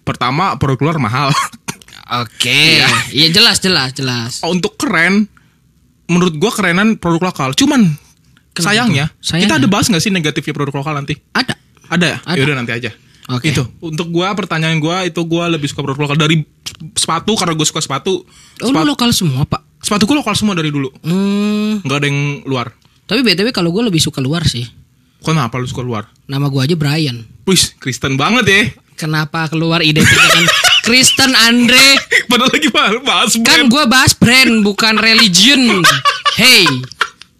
Pertama 0.02 0.58
produk 0.58 0.90
luar 0.90 0.98
mahal. 0.98 1.28
Oke. 2.22 2.82
Iya 3.14 3.28
jelas, 3.30 3.62
jelas, 3.62 3.94
jelas. 3.94 4.32
Untuk 4.42 4.74
keren, 4.76 5.30
menurut 6.10 6.34
gua 6.36 6.50
kerenan 6.50 6.98
produk 6.98 7.30
lokal. 7.30 7.54
Cuman 7.54 7.94
Kenapa 8.52 8.66
sayangnya? 8.68 9.06
Sayangnya? 9.22 9.46
kita 9.48 9.54
ada 9.62 9.68
bahas 9.70 9.86
gak 9.88 10.02
sih 10.02 10.10
negatifnya 10.12 10.52
produk 10.52 10.82
lokal 10.82 10.98
nanti? 10.98 11.14
Ada. 11.32 11.54
Ada 11.88 12.04
ya? 12.04 12.18
Ada. 12.26 12.36
Yaudah 12.42 12.56
nanti 12.58 12.72
aja. 12.74 12.90
Oke. 13.30 13.54
Itu 13.54 13.64
untuk 13.78 14.10
gua 14.10 14.34
pertanyaan 14.34 14.76
gua 14.82 15.06
itu 15.06 15.22
gua 15.24 15.46
lebih 15.46 15.70
suka 15.70 15.80
produk 15.80 16.10
lokal 16.10 16.18
dari 16.18 16.42
sepatu 16.98 17.38
karena 17.38 17.54
gue 17.54 17.62
suka 17.64 17.78
sepatu. 17.78 18.26
Oh, 18.60 18.68
lu 18.68 18.74
Sepatu, 18.74 18.88
lokal 18.90 19.08
semua, 19.14 19.46
Pak. 19.46 19.62
Sepatu 19.82 20.06
gua 20.06 20.22
lokal 20.22 20.32
semua 20.32 20.54
dari 20.54 20.70
dulu. 20.70 20.88
Hmm. 21.02 21.82
nggak 21.82 21.98
ada 21.98 22.06
yang 22.06 22.20
luar. 22.46 22.70
Tapi 23.02 23.20
BTW 23.20 23.50
kalau 23.50 23.68
gue 23.68 23.82
lebih 23.84 24.00
suka 24.00 24.22
luar 24.22 24.46
sih. 24.46 24.64
Kenapa 25.20 25.58
lu 25.58 25.66
suka 25.66 25.82
luar? 25.82 26.08
Nama 26.24 26.48
gue 26.48 26.60
aja 26.62 26.74
Brian. 26.74 27.22
Wih, 27.44 27.62
Kristen 27.78 28.16
banget 28.16 28.44
ya. 28.48 28.62
Kenapa 28.96 29.50
keluar 29.50 29.82
identik 29.82 30.06
dengan 30.08 30.46
Kristen 30.86 31.34
Andre? 31.34 31.98
Padahal 32.26 32.50
lagi 32.50 32.68
bahas, 32.70 32.94
bahas 33.02 33.30
Kan 33.36 33.42
brand. 33.44 33.68
gue 33.68 33.84
bahas 33.86 34.12
brand 34.14 34.52
bukan 34.62 34.94
religion. 34.96 35.60
Hey, 36.32 36.64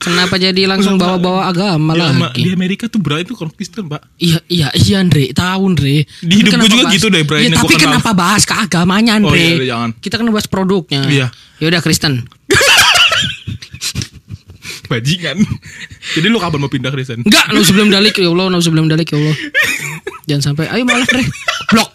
kenapa 0.03 0.35
jadi 0.35 0.67
langsung 0.67 0.99
bawa-bawa 0.99 1.47
agama 1.47 1.95
Di, 1.95 2.03
Ama- 2.03 2.35
di 2.35 2.43
lagi? 2.43 2.53
Amerika 2.53 2.91
tuh 2.91 2.99
Brian 2.99 3.23
tuh 3.23 3.39
Kristen, 3.39 3.87
Pak. 3.87 4.03
Iya, 4.19 4.43
iya, 4.51 4.69
iya 4.75 4.97
Andre, 4.99 5.31
tahu 5.31 5.63
Andre. 5.71 6.03
Di 6.21 6.35
hidup 6.35 6.59
gua 6.59 6.67
juga 6.67 6.85
gitu 6.91 7.07
deh, 7.07 7.23
Brian, 7.23 7.55
gua 7.55 7.63
tapi 7.63 7.75
kenal. 7.79 7.97
kenapa 7.97 8.11
bahas 8.13 8.43
ke 8.43 8.53
agamanya 8.53 9.23
Andre? 9.23 9.31
Oh, 9.31 9.39
iya, 9.39 9.55
iya, 9.55 9.67
jangan. 9.71 9.91
Kita 10.03 10.15
kan 10.19 10.27
bahas 10.29 10.49
produknya. 10.51 11.07
Iya. 11.07 11.27
Ya 11.63 11.67
udah 11.71 11.81
Kristen. 11.81 12.27
Bajingan. 14.91 15.41
Jadi 16.13 16.27
lu 16.29 16.37
kapan 16.37 16.59
mau 16.61 16.69
pindah 16.69 16.93
Kristen? 16.93 17.25
Enggak, 17.25 17.49
lu 17.55 17.65
sebelum 17.65 17.89
dalik 17.89 18.19
ya 18.19 18.29
Allah, 18.29 18.53
lu 18.53 18.61
sebelum 18.61 18.91
dalik 18.91 19.09
ya 19.09 19.17
Allah. 19.17 19.37
Jangan 20.29 20.43
sampai, 20.53 20.69
ayo 20.69 20.85
malah 20.85 21.07
Andre. 21.07 21.25
Blok. 21.73 21.89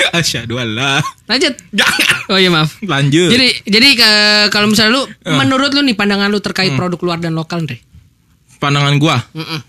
Asyhadu 0.16 0.56
Allah. 0.56 1.00
Lanjut. 1.26 1.54
Oh 2.30 2.38
iya 2.38 2.48
maaf. 2.48 2.78
Lanjut. 2.80 3.28
Jadi 3.28 3.66
jadi 3.66 3.88
ke- 3.92 4.46
kalau 4.48 4.66
misalnya 4.66 4.94
lu 4.94 5.02
Eh. 5.04 5.34
menurut 5.34 5.68
lu 5.70 5.82
nih 5.82 5.92
pandangan 5.92 6.26
lu 6.26 6.38
Hmm. 6.38 6.46
terkait 6.46 6.72
produk 6.72 6.96
luar 6.98 7.18
dan 7.18 7.32
lokal 7.32 7.60
Andre? 7.60 7.82
pandangan 8.56 8.94
gua. 8.96 9.18
Mm-mm. 9.32 9.60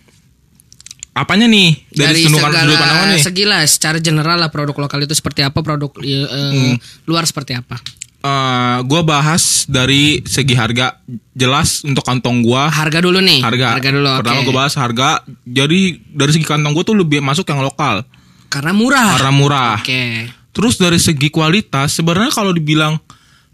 Apanya 1.13 1.45
nih? 1.45 1.77
Dari, 1.89 2.23
segala 2.23 2.61
sudut 2.61 2.77
pandang 2.79 3.09
nih? 3.11 3.21
segi 3.21 3.43
lah 3.43 3.61
secara 3.63 3.97
general 3.97 4.33
lah 4.35 4.49
produk 4.49 4.73
lokal 4.79 5.01
itu 5.01 5.11
seperti 5.11 5.41
apa 5.41 5.59
produk 5.59 5.89
eh, 5.99 6.25
Hmm. 6.25 6.75
luar 7.03 7.25
seperti 7.25 7.53
apa 7.53 7.77
Eh, 8.23 8.77
gua 8.83 9.03
bahas 9.03 9.67
dari 9.67 10.23
segi 10.23 10.55
harga 10.55 10.95
jelas 11.33 11.83
untuk 11.83 12.01
kantong 12.01 12.39
gua 12.39 12.71
harga 12.71 12.97
dulu 12.97 13.19
nih 13.19 13.43
harga. 13.43 13.75
dulu 13.91 14.07
Pertama 14.15 14.39
oke. 14.39 14.45
gua 14.45 14.55
bahas 14.63 14.73
harga. 14.73 15.09
Jadi 15.43 15.79
dari 16.07 16.31
segi 16.31 16.45
kantong 16.45 16.71
gua 16.71 16.83
tuh 16.83 16.95
lebih 16.95 17.19
masuk 17.19 17.43
yang 17.45 17.59
lokal 17.59 18.07
karena 18.53 18.71
murah 18.77 19.17
karena 19.17 19.33
murah. 19.33 19.75
oke 19.81 20.05
Terus 20.53 20.77
dari 20.77 21.01
segi 21.01 21.33
kualitas 21.33 21.97
sebenarnya 21.97 22.29
kalau 22.29 22.53
dibilang 22.53 23.01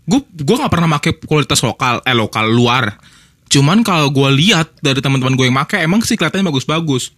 gue 0.04 0.20
gue 0.36 0.56
nggak 0.60 0.68
pernah 0.68 1.00
pakai 1.00 1.16
kualitas 1.24 1.64
lokal 1.64 2.04
eh 2.04 2.12
lokal 2.12 2.52
luar. 2.52 3.00
Cuman 3.48 3.82
kalau 3.88 4.12
gue 4.12 4.30
lihat 4.36 4.68
dari 4.84 5.00
teman-teman 5.00 5.40
gue 5.40 5.48
yang 5.48 5.56
make 5.56 5.80
emang 5.80 6.04
sih 6.04 6.20
kelihatannya 6.20 6.52
bagus-bagus. 6.52 7.16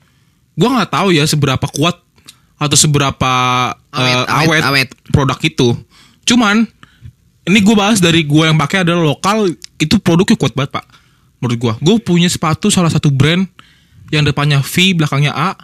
Gue 0.54 0.70
nggak 0.70 0.94
tahu 0.94 1.10
ya 1.18 1.26
seberapa 1.26 1.66
kuat 1.66 1.98
atau 2.62 2.78
seberapa 2.78 3.34
Awet, 3.74 4.06
eh, 4.06 4.26
awet, 4.30 4.30
awet, 4.30 4.64
awet. 4.70 4.90
produk 5.10 5.40
itu. 5.42 5.74
Cuman 6.30 6.70
ini 7.50 7.60
gue 7.66 7.76
bahas 7.76 7.98
dari 7.98 8.22
gue 8.22 8.44
yang 8.46 8.56
pakai 8.62 8.86
adalah 8.86 9.02
lokal 9.02 9.50
itu 9.82 9.96
produknya 9.98 10.38
kuat 10.38 10.54
banget 10.54 10.78
pak. 10.78 10.86
Menurut 11.42 11.58
gue, 11.58 11.74
gue 11.82 11.96
punya 12.06 12.30
sepatu 12.30 12.70
salah 12.70 12.94
satu 12.94 13.10
brand 13.10 13.50
yang 14.14 14.22
depannya 14.22 14.62
V 14.62 14.94
belakangnya 14.94 15.34
A, 15.34 15.58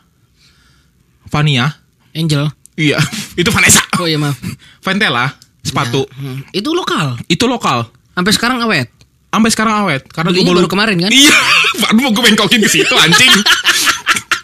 Vania. 1.29 1.69
Angel. 2.17 2.49
Iya, 2.77 2.97
itu 3.41 3.49
Vanessa. 3.53 3.81
oh 4.01 4.05
iya 4.09 4.17
maaf. 4.17 4.37
Ventela 4.81 5.33
sepatu. 5.61 6.07
Hmm. 6.15 6.41
itu 6.55 6.69
lokal? 6.73 7.19
Itu 7.29 7.45
lokal. 7.45 7.89
Sampai 8.17 8.33
sekarang 8.33 8.57
awet? 8.63 8.89
Sampai 9.29 9.49
sekarang 9.53 9.73
awet. 9.85 10.01
Karena 10.09 10.33
gua 10.33 10.57
baru 10.57 10.69
kemarin 10.69 10.97
kan? 11.05 11.11
iya. 11.13 11.37
Baru 11.87 12.01
mau 12.01 12.09
gue 12.09 12.23
bengkokin 12.25 12.57
ke 12.65 12.69
situ 12.73 12.95
anjing. 12.97 13.29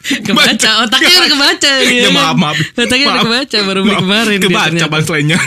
Kebaca 0.03 0.85
otaknya 0.85 1.15
udah 1.17 1.31
kebaca 1.31 1.71
ya 1.81 2.05
kan? 2.05 2.13
maaf 2.13 2.35
maaf. 2.37 2.57
Otaknya 2.77 3.05
udah 3.09 3.23
kebaca 3.23 3.57
baru 3.63 3.79
beli 3.87 3.95
kemarin 4.03 4.35
dia 4.37 4.49
kebaca 4.51 4.69
ternyata. 4.69 5.39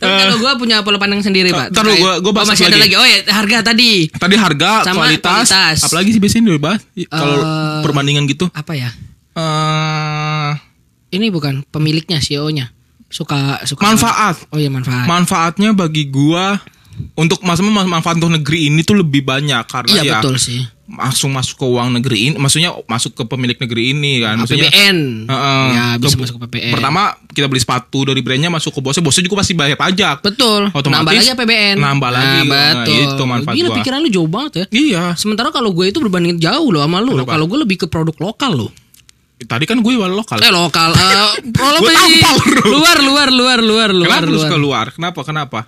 Tapi 0.00 0.12
kalau 0.18 0.36
gue 0.38 0.52
punya 0.58 0.76
pola 0.80 0.96
pandang 0.96 1.20
sendiri 1.20 1.52
pak. 1.52 1.68
lu, 1.68 1.76
terkait- 1.76 2.00
gua- 2.00 2.18
gua 2.18 2.26
oh, 2.26 2.34
bahas 2.34 2.48
masih 2.48 2.66
ada 2.66 2.76
lagi. 2.76 2.94
oh 2.94 3.04
ya 3.04 3.18
harga 3.28 3.58
tadi. 3.62 4.08
Tadi 4.08 4.34
harga 4.34 4.70
Sama 4.82 4.96
kualitas, 4.98 5.46
kualitas. 5.46 5.76
apalagi 5.82 6.08
sih 6.10 6.18
biasanya 6.18 6.44
dulu 6.46 6.58
bahas 6.58 6.80
kalau 7.06 7.36
Eh, 7.36 7.80
perbandingan 7.82 8.24
gitu. 8.24 8.48
apa 8.50 8.72
ya? 8.72 8.90
Eh. 9.34 10.50
Ini 11.10 11.26
bukan 11.28 11.66
pemiliknya 11.66 12.16
CEO-nya 12.18 12.70
suka 13.06 13.58
suka 13.64 13.82
manfaat. 13.84 14.38
oh 14.48 14.56
iya 14.56 14.70
manfaat. 14.70 15.04
Manfaatnya 15.04 15.70
bagi 15.72 16.06
gua 16.06 16.62
untuk 17.12 17.42
maksudnya 17.42 17.74
manfaat 17.82 18.16
untuk 18.16 18.30
negeri 18.32 18.68
ini 18.68 18.80
tuh 18.80 18.94
lebih 18.96 19.20
banyak 19.20 19.64
karena 19.64 19.90
iya 19.92 20.02
ya 20.02 20.12
betul 20.16 20.36
sih 20.36 20.62
langsung 20.92 21.30
masuk 21.30 21.54
ke 21.54 21.64
uang 21.64 21.88
negeri 21.92 22.18
ini 22.24 22.36
maksudnya 22.36 22.74
masuk 22.84 23.12
ke 23.12 23.22
pemilik 23.24 23.54
negeri 23.54 23.92
ini 23.92 24.18
kan 24.18 24.34
maksudnya 24.36 24.66
PBN 24.66 24.98
Heeh. 25.24 25.66
ya 25.70 25.84
bisa 25.96 26.12
Ke- 26.12 26.20
masuk 26.20 26.34
ke 26.34 26.42
PPN 26.44 26.72
Pertama 26.72 27.00
kita 27.28 27.46
beli 27.46 27.58
sepatu 27.58 28.02
dari 28.02 28.18
brandnya 28.18 28.48
masuk 28.48 28.72
ke 28.72 28.80
bosnya, 28.80 28.98
bosnya 29.00 29.22
juga 29.22 29.38
pasti 29.38 29.54
bayar 29.54 29.76
pajak. 29.76 30.18
betul 30.20 30.66
Otomatis 30.68 30.98
nambah 31.00 31.14
lagi 31.14 31.30
PBN 31.36 31.76
nambah 31.76 32.10
lagi. 32.10 32.26
nah, 32.26 32.42
Nah, 32.42 32.70
betul 32.76 32.98
itu 32.98 33.22
manfaat 33.24 33.54
gila 33.54 33.68
gua. 33.68 33.76
pikiran 33.76 33.98
lu 34.00 34.10
jauh 34.10 34.26
banget 34.26 34.52
ya 34.52 34.64
Iya. 34.68 35.04
sementara 35.14 35.48
kalau 35.48 35.70
gue 35.70 35.86
itu 35.86 35.98
berbanding 35.98 36.36
jauh 36.36 36.68
loh 36.68 36.80
sama 36.80 36.98
lu 36.98 37.22
kalau 37.22 37.44
gue 37.44 37.58
lebih 37.60 37.76
ke 37.76 37.86
produk 37.86 38.16
lokal 38.18 38.54
loh 38.56 38.72
Tadi 39.40 39.64
kan 39.64 39.78
gue 39.78 39.94
wal 39.94 40.12
lokal. 40.12 40.36
eh 40.36 40.52
lokal 40.52 40.92
eh 40.92 41.40
beli- 41.48 41.96
tampal, 42.20 42.34
bro. 42.36 42.60
luar 42.68 42.98
luar 43.00 43.28
luar 43.30 43.58
luar 43.58 43.88
luar 43.88 44.20
Kenapa 44.20 44.26
lu 44.26 44.32
luar 44.34 44.44
suka 44.44 44.56
luar? 44.58 44.86
Kenapa? 44.90 45.20
Kenapa? 45.24 45.58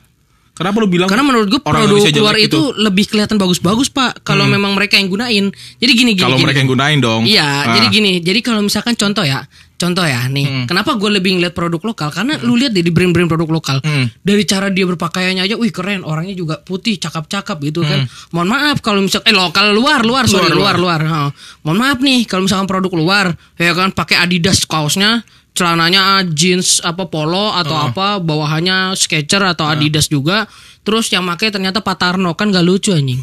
Kenapa 0.52 0.84
lu 0.84 0.88
bilang? 0.88 1.08
Karena 1.08 1.24
menurut 1.24 1.48
gue 1.48 1.60
orang 1.64 1.88
produk 1.88 2.12
luar 2.20 2.36
itu 2.36 2.44
gitu? 2.44 2.60
lebih 2.76 3.08
kelihatan 3.08 3.40
bagus-bagus 3.40 3.88
pak. 3.88 4.20
Kalau 4.20 4.44
memang 4.44 4.76
mereka 4.76 5.00
yang 5.00 5.08
gunain. 5.08 5.48
Jadi 5.80 5.92
gini 5.96 6.12
gini. 6.12 6.20
kalau 6.20 6.36
mereka 6.36 6.60
yang 6.60 6.68
gunain 6.68 6.98
dong. 7.00 7.24
Iya, 7.24 7.40
Ah. 7.64 7.72
jadi 7.72 7.86
gini. 7.88 8.12
Jadi 8.20 8.44
kalau 8.44 8.60
misalkan 8.60 8.92
contoh 8.92 9.24
ya, 9.24 9.48
contoh 9.74 10.04
ya 10.04 10.28
nih. 10.28 10.44
Hmm. 10.44 10.64
Kenapa 10.68 11.00
gue 11.00 11.08
lebih 11.08 11.40
ngeliat 11.40 11.56
produk 11.56 11.80
lokal? 11.80 12.12
Karena 12.12 12.36
lu 12.44 12.60
lihat 12.60 12.76
deh 12.76 12.84
di 12.84 12.92
brand-brand 12.92 13.32
produk 13.32 13.48
lokal. 13.48 13.76
Hmm. 13.80 14.12
Dari 14.20 14.44
cara 14.44 14.68
dia 14.68 14.84
berpakaiannya 14.84 15.40
aja, 15.40 15.56
wih 15.56 15.72
keren. 15.72 16.04
Orangnya 16.04 16.36
juga 16.36 16.60
putih, 16.60 17.00
cakep-cakep 17.00 17.56
gitu 17.72 17.80
kan. 17.82 18.04
Hmm. 18.04 18.30
Mohon 18.36 18.48
maaf 18.52 18.76
kalau 18.84 19.00
misal 19.00 19.24
eh 19.24 19.32
lokal 19.32 19.72
luar, 19.72 20.04
luar, 20.04 20.28
sorry 20.28 20.52
luar, 20.52 20.76
luar. 20.76 21.00
Ha. 21.00 21.20
Mohon 21.64 21.78
maaf 21.80 21.98
nih 22.04 22.28
kalau 22.28 22.44
misalkan 22.44 22.68
produk 22.68 22.92
luar, 22.92 23.26
ya 23.56 23.72
kan 23.72 23.88
pakai 23.90 24.20
Adidas 24.20 24.68
kaosnya, 24.68 25.24
celananya 25.52 26.24
jeans 26.28 26.80
apa 26.80 27.06
polo 27.06 27.52
atau 27.52 27.76
apa, 27.76 28.16
bawahannya 28.18 28.96
Skechers 28.96 29.52
atau 29.56 29.68
Adidas 29.68 30.08
juga. 30.08 30.48
Terus 30.82 31.12
yang 31.12 31.22
pakai 31.28 31.52
ternyata 31.52 31.78
Patarno 31.78 32.34
kan 32.34 32.50
gak 32.50 32.64
lucu 32.64 32.90
anjing. 32.90 33.22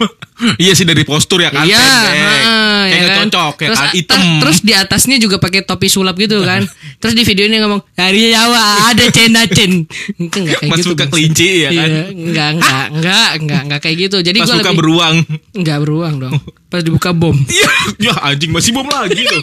iya 0.62 0.72
sih 0.72 0.88
dari 0.88 1.04
postur 1.04 1.44
ya 1.44 1.52
kan. 1.52 1.68
Iya, 1.68 1.76
heeh, 1.76 2.84
Kayak 2.88 2.88
ya 2.88 3.04
kan? 3.04 3.16
cocok 3.28 3.54
ya 3.60 3.68
terus, 3.68 3.80
kan. 3.80 3.90
Hitam. 3.92 4.16
ter- 4.16 4.38
terus 4.40 4.58
di 4.64 4.72
atasnya 4.72 5.16
juga 5.20 5.36
pakai 5.36 5.60
topi 5.60 5.92
sulap 5.92 6.16
gitu 6.16 6.40
kan. 6.40 6.64
terus 7.00 7.12
di 7.12 7.20
video 7.20 7.44
ini 7.44 7.60
ngomong, 7.60 7.84
"Hari 7.92 8.32
Jawa 8.32 8.88
ada 8.88 9.04
cena 9.12 9.44
cen." 9.44 9.84
Enggak 10.16 10.56
kayak 10.56 10.68
Mas 10.72 10.78
gitu. 10.80 10.96
suka 10.96 11.04
Bang. 11.04 11.10
kelinci 11.12 11.68
ya 11.68 11.70
kan. 11.70 11.88
Iya, 11.88 12.02
enggak, 12.16 12.48
enggak, 12.56 12.84
enggak, 12.96 13.30
enggak, 13.36 13.60
enggak 13.68 13.80
kayak 13.84 13.96
gitu. 14.08 14.16
Jadi 14.24 14.38
gua 14.40 14.48
suka 14.48 14.72
lebih 14.72 14.78
beruang. 14.80 15.16
enggak 15.52 15.78
beruang 15.84 16.14
dong. 16.16 16.32
Pas 16.72 16.80
dibuka 16.80 17.10
bom. 17.12 17.36
Iya, 17.36 17.70
ya 18.00 18.14
anjing 18.24 18.50
masih 18.50 18.72
bom 18.72 18.88
lagi 18.88 19.20
tuh. 19.20 19.42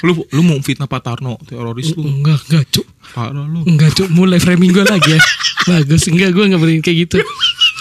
Lu 0.00 0.12
lu 0.32 0.42
mau 0.42 0.58
fitnah 0.64 0.88
Pak 0.88 1.00
Tarno 1.04 1.36
teroris 1.44 1.92
lu. 1.96 2.04
Enggak, 2.04 2.40
enggak, 2.48 2.64
Cuk. 2.72 2.86
Parah 3.12 3.44
lu. 3.44 3.60
Enggak, 3.68 3.92
Cuk. 3.96 4.08
Mulai 4.12 4.38
framing 4.40 4.72
gue 4.72 4.84
lagi 4.84 5.16
ya. 5.16 5.20
Bagus. 5.70 6.08
Enggak, 6.08 6.32
gue 6.32 6.44
enggak 6.48 6.60
berani 6.60 6.80
kayak 6.80 6.98
gitu. 7.08 7.16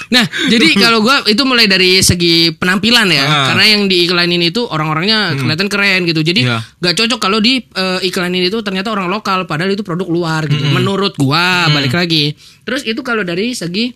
Nah, 0.09 0.25
jadi 0.25 0.67
kalau 0.83 1.05
gua 1.05 1.21
itu 1.29 1.41
mulai 1.45 1.69
dari 1.69 2.01
segi 2.01 2.51
penampilan 2.53 3.07
ya. 3.13 3.23
Ah. 3.25 3.45
Karena 3.53 3.65
yang 3.77 3.81
diiklanin 3.85 4.41
itu 4.41 4.65
orang-orangnya 4.65 5.37
kelihatan 5.37 5.69
keren 5.69 6.01
gitu. 6.09 6.21
Jadi 6.25 6.41
nggak 6.49 6.93
cocok 6.97 7.19
kalau 7.21 7.39
di 7.39 7.61
eh, 7.61 7.99
iklanin 8.09 8.41
itu 8.41 8.59
ternyata 8.65 8.89
orang 8.91 9.07
lokal 9.07 9.45
padahal 9.45 9.71
itu 9.73 9.85
produk 9.85 10.09
luar 10.09 10.49
gitu. 10.49 10.65
Menurut 10.73 11.15
gua 11.15 11.69
balik 11.69 11.93
lagi. 11.93 12.33
Terus 12.65 12.83
itu 12.85 12.99
kalau 13.05 13.21
dari 13.21 13.53
segi 13.53 13.93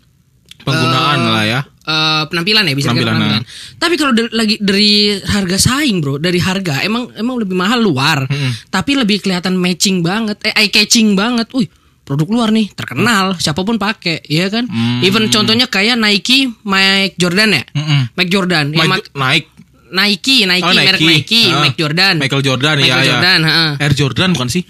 Penggunaan 0.63 1.19
Eh, 1.19 1.29
lah 1.29 1.43
ya. 1.45 1.59
eh, 1.61 2.23
penampilan 2.25 2.63
ya 2.63 2.73
bisa 2.73 2.89
Penampilan, 2.89 3.13
penampilan. 3.13 3.43
Tapi 3.75 3.93
kalau 3.95 4.11
lagi 4.31 4.55
dari 4.57 4.91
harga 5.17 5.57
saing 5.57 5.99
bro, 5.99 6.15
dari 6.17 6.37
harga 6.37 6.79
emang 6.81 7.11
emang 7.13 7.35
lebih 7.37 7.53
mahal 7.53 7.79
luar, 7.79 8.23
tapi 8.67 8.95
lebih 8.95 9.19
kelihatan 9.19 9.53
matching 9.53 9.99
banget, 9.99 10.39
eh 10.41 10.53
eye 10.53 10.67
catching 10.67 11.13
banget. 11.13 11.51
Wih, 11.51 11.67
produk 12.01 12.27
luar 12.27 12.49
nih 12.49 12.67
terkenal, 12.69 13.35
siapa 13.37 13.61
pun 13.61 13.75
pakai, 13.75 14.23
iya 14.25 14.47
kan? 14.47 14.67
Even 15.01 15.27
contohnya 15.29 15.65
kayak 15.65 15.95
Nike, 15.95 16.51
Mike 16.61 17.15
Jordan 17.15 17.49
ya, 17.53 17.63
Mm-mm. 17.69 18.01
Mike 18.13 18.27
Jordan, 18.29 18.65
Maju- 18.69 18.89
mak- 18.89 19.11
naik 19.13 19.45
Nike, 19.89 20.43
Nike, 20.43 20.65
Oh, 20.65 20.73
merek 20.73 20.99
Nike, 20.99 21.43
Ah. 21.47 21.61
Mike 21.61 21.77
Jordan, 21.77 22.15
Michael 22.17 22.41
Jordan 22.41 22.75
Michael 22.77 22.97
ya 22.97 23.07
Jordan, 23.07 23.39
ya. 23.39 23.65
Air 23.77 23.93
Jordan 23.93 24.29
bukan 24.33 24.49
sih? 24.49 24.63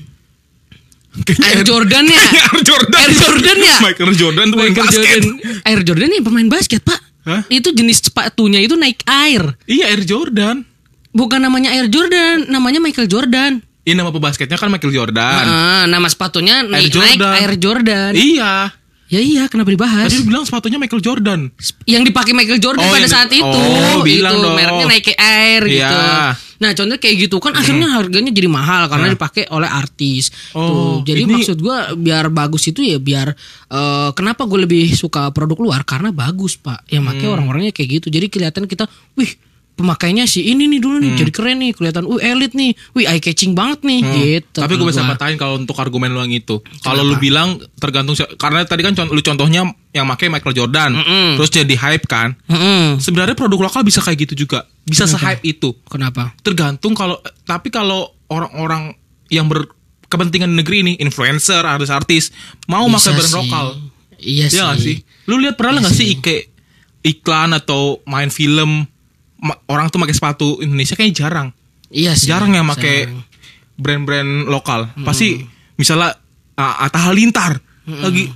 Air 1.14 1.62
Jordan 1.62 2.06
ya, 2.10 2.24
Air 2.50 2.62
Jordan. 2.66 3.00
Air 3.06 3.14
Jordan 3.14 3.58
ya? 3.62 3.78
Michael 3.86 4.14
Jordan 4.18 4.46
tuh 4.50 4.58
main 4.58 4.74
Michael 4.74 4.86
basket. 4.90 5.22
Jordan, 5.22 5.62
Air 5.62 5.82
Jordan 5.86 6.08
nih 6.10 6.22
pemain 6.26 6.50
basket 6.50 6.82
pak. 6.82 7.00
Hah? 7.24 7.42
Itu 7.48 7.70
jenis 7.72 8.04
sepatunya 8.04 8.60
itu 8.60 8.76
Nike 8.76 9.06
Air. 9.06 9.56
Iya 9.70 9.94
Air 9.94 10.04
Jordan. 10.04 10.66
Bukan 11.14 11.40
namanya 11.40 11.70
Air 11.78 11.88
Jordan, 11.88 12.50
namanya 12.50 12.82
Michael 12.82 13.06
Jordan. 13.06 13.62
Ini 13.84 13.94
nama 14.00 14.10
pebasketnya 14.10 14.58
kan 14.58 14.72
Michael 14.74 14.96
Jordan. 14.96 15.44
Ah, 15.46 15.84
nama 15.86 16.08
sepatunya 16.10 16.66
Air 16.66 16.90
Jordan. 16.90 17.34
Air 17.38 17.54
Jordan. 17.62 18.12
Iya. 18.18 18.72
Ya 19.14 19.22
iya, 19.22 19.46
kenapa 19.46 19.70
dibahas? 19.70 20.10
Tadi 20.10 20.26
bilang 20.26 20.42
sepatunya 20.42 20.82
Michael 20.82 20.98
Jordan. 21.00 21.54
Yang 21.86 22.04
dipakai 22.10 22.34
Michael 22.34 22.58
Jordan 22.58 22.82
Oh, 22.82 22.90
pada 22.90 23.06
saat 23.06 23.30
itu, 23.30 23.46
oh, 23.46 24.02
bilang 24.02 24.34
itu 24.34 24.42
dong. 24.42 24.58
mereknya 24.58 24.86
Nike 24.90 25.14
Air 25.14 25.62
gitu. 25.64 25.86
Iya. 25.86 26.34
Nah, 26.58 26.72
contohnya 26.72 26.98
kayak 26.98 27.16
gitu 27.22 27.38
kan 27.38 27.54
akhirnya 27.54 27.92
harganya 27.92 28.32
jadi 28.32 28.48
mahal 28.48 28.88
karena 28.88 29.12
dipakai 29.12 29.46
oleh 29.52 29.68
artis. 29.68 30.32
Oh, 30.52 30.66
Tuh, 30.98 31.06
jadi 31.06 31.28
ini- 31.28 31.36
maksud 31.38 31.60
gua 31.60 31.94
biar 31.94 32.32
bagus 32.32 32.66
itu 32.66 32.82
ya 32.82 32.98
biar 32.98 33.36
eh, 33.70 34.10
kenapa 34.14 34.46
gue 34.46 34.64
lebih 34.64 34.94
suka 34.94 35.30
produk 35.30 35.60
luar 35.60 35.82
karena 35.84 36.10
bagus, 36.10 36.56
Pak. 36.56 36.88
Yang 36.88 37.04
pakai 37.06 37.26
Hmm. 37.28 37.34
orang-orangnya 37.36 37.70
kayak 37.70 37.90
gitu. 38.00 38.08
Jadi 38.08 38.28
kelihatan 38.30 38.64
kita, 38.66 38.88
wih, 39.14 39.30
pemakainya 39.74 40.24
si 40.24 40.46
ini 40.46 40.66
nih 40.68 40.78
dulu 40.78 40.96
Hmm. 40.96 41.04
nih 41.04 41.12
jadi 41.18 41.32
keren 41.32 41.58
nih, 41.58 41.72
kelihatan 41.72 42.06
uh 42.06 42.20
elit 42.20 42.54
nih. 42.54 42.72
Wih, 42.94 43.06
eye 43.06 43.18
catching 43.18 43.52
banget 43.52 43.82
nih 43.82 44.00
gitu. 44.02 44.60
Tapi 44.60 44.74
gue 44.74 44.86
bisa 44.86 45.02
patahin 45.04 45.34
kalau 45.34 45.58
untuk 45.58 45.74
argumen 45.76 46.10
lu 46.10 46.22
yang 46.22 46.32
itu. 46.32 46.62
Kalau 46.80 47.02
lu 47.02 47.18
bilang 47.18 47.58
tergantung 47.76 48.14
karena 48.38 48.62
tadi 48.64 48.82
kan 48.82 48.94
lu 49.04 49.20
contohnya 49.20 49.66
yang 49.90 50.06
pakai 50.08 50.30
Michael 50.30 50.54
Jordan, 50.56 50.92
Mm-mm. 50.94 51.28
terus 51.36 51.50
jadi 51.50 51.74
hype 51.74 52.06
kan. 52.06 52.38
Mm-mm. 52.46 52.98
Sebenarnya 52.98 53.34
produk 53.34 53.66
lokal 53.66 53.82
bisa 53.82 54.00
kayak 54.00 54.24
gitu 54.24 54.46
juga. 54.46 54.66
Bisa 54.84 55.06
se-hype 55.06 55.42
itu. 55.44 55.74
Kenapa? 55.86 56.34
Tergantung 56.40 56.94
kalau 56.94 57.18
tapi 57.44 57.68
kalau 57.68 58.14
orang-orang 58.28 58.94
yang 59.28 59.46
berkepentingan 59.46 60.50
negeri 60.50 60.82
ini, 60.82 60.94
influencer, 60.96 61.62
artis-artis 61.62 62.30
mau 62.66 62.86
Bisa 62.88 63.10
pakai 63.10 63.14
brand 63.16 63.28
sih. 63.28 63.40
lokal. 63.40 63.66
Iya 64.18 64.46
Iya 64.48 64.62
nggak 64.68 64.80
sih. 64.80 64.96
sih? 65.02 65.28
Lu 65.28 65.36
lihat 65.36 65.56
pernah 65.56 65.82
nggak 65.82 65.92
sih 65.92 66.10
kayak 66.20 66.44
iklan 67.02 67.52
atau 67.52 68.00
main 68.06 68.30
film 68.30 68.88
orang 69.66 69.88
tuh 69.88 70.00
pakai 70.00 70.14
sepatu 70.14 70.48
Indonesia 70.60 70.94
kayaknya 70.94 71.18
jarang. 71.18 71.48
Iya 71.88 72.16
sih. 72.16 72.28
jarang 72.28 72.52
yang 72.52 72.66
pakai 72.66 73.12
brand-brand 73.76 74.48
lokal. 74.48 74.90
Hmm. 74.90 75.04
Pasti 75.04 75.42
misalnya 75.76 76.14
uh, 76.56 76.76
Atta 76.80 77.00
Halilintar 77.04 77.58
lagi 77.84 78.32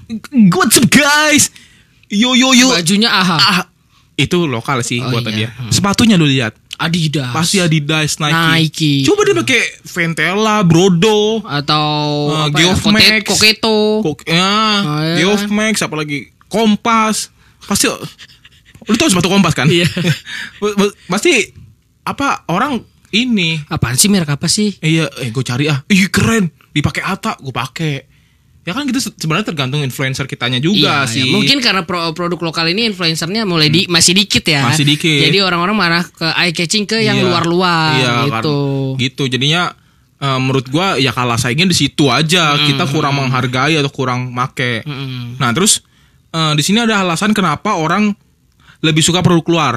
what's 0.52 0.76
up 0.76 0.86
guys? 0.88 1.50
Yo 2.08 2.34
yo 2.34 2.52
yo. 2.52 2.68
Bajunya 2.70 3.08
AHA. 3.08 3.38
Ah, 3.38 3.62
itu 4.14 4.44
lokal 4.44 4.84
sih 4.84 5.00
Oh, 5.00 5.08
buatan 5.08 5.32
iya. 5.32 5.50
dia. 5.56 5.72
Sepatunya 5.72 6.16
lu 6.16 6.28
lihat. 6.28 6.52
Adidas. 6.78 7.34
Pasti 7.34 7.58
Adidas, 7.58 8.22
Nike. 8.22 8.38
Nike. 8.38 8.94
Coba 9.02 9.26
dia 9.26 9.34
pakai 9.34 9.62
Ventela, 9.82 10.62
Brodo, 10.62 11.42
atau 11.42 11.90
uh, 12.30 12.46
apa 12.46 12.54
ya, 12.54 12.70
Geof 12.70 12.80
Kote- 12.86 12.94
Max, 12.94 13.26
Koketo. 13.26 13.80
Kok, 14.06 14.20
ya, 14.30 14.54
Oh, 14.86 15.00
iya. 15.02 15.16
Geof 15.18 15.50
Max, 15.50 15.82
apa 15.82 15.96
lagi? 15.98 16.30
Kompas. 16.46 17.34
Pasti 17.66 17.90
lu 18.88 18.96
tahu 18.96 19.08
sepatu 19.08 19.28
Kompas 19.28 19.52
kan? 19.52 19.68
Iya. 19.68 19.86
Pasti 21.12 21.34
apa 22.04 22.48
orang 22.48 22.80
ini 23.08 23.56
Apaan 23.68 23.96
sih 23.96 24.12
merek 24.12 24.28
apa 24.30 24.48
sih? 24.48 24.76
Iya, 24.80 25.08
eh 25.24 25.32
gue 25.32 25.40
cari 25.40 25.68
ah. 25.68 25.80
Ih 25.88 26.08
keren, 26.08 26.52
dipakai 26.72 27.00
Ata, 27.02 27.40
gue 27.40 27.52
pakai. 27.52 27.96
Ya 28.64 28.76
kan 28.76 28.84
gitu 28.84 29.00
se- 29.00 29.16
sebenarnya 29.16 29.48
tergantung 29.48 29.80
influencer 29.80 30.28
kitanya 30.28 30.60
juga 30.60 31.08
Iya, 31.08 31.08
sih. 31.08 31.24
iya. 31.24 31.32
Mungkin 31.32 31.64
karena 31.64 31.88
pro- 31.88 32.12
produk 32.12 32.36
lokal 32.42 32.68
ini 32.68 32.84
influencernya 32.86 33.48
mulai 33.48 33.72
di 33.72 33.88
masih 33.88 34.12
dikit 34.12 34.44
ya. 34.44 34.68
Masih 34.68 34.84
dikit. 34.84 35.24
Jadi 35.24 35.40
orang-orang 35.40 35.72
marah 35.72 36.04
ke 36.04 36.28
eye 36.36 36.52
catching 36.52 36.84
ke 36.84 37.00
yang 37.00 37.16
Iya. 37.16 37.26
luar-luar 37.26 37.92
Iya, 37.96 38.12
kan. 38.12 38.26
gitu. 38.28 38.58
Gitu. 39.00 39.24
Jadinya 39.32 39.72
eh, 40.20 40.40
menurut 40.44 40.68
gua 40.68 41.00
ya 41.00 41.16
kalah 41.16 41.40
saingnya 41.40 41.64
di 41.64 41.80
situ 41.80 42.12
aja. 42.12 42.60
Kita 42.60 42.92
kurang 42.92 43.16
menghargai 43.16 43.80
atau 43.80 43.88
kurang 43.88 44.36
make. 44.36 44.84
Mm-mm. 44.84 45.40
Nah, 45.40 45.56
terus 45.56 45.80
eh, 46.28 46.52
di 46.52 46.64
sini 46.64 46.84
ada 46.84 47.08
alasan 47.08 47.32
kenapa 47.32 47.80
orang 47.80 48.12
lebih 48.88 49.04
suka 49.04 49.20
produk 49.20 49.46
luar. 49.52 49.76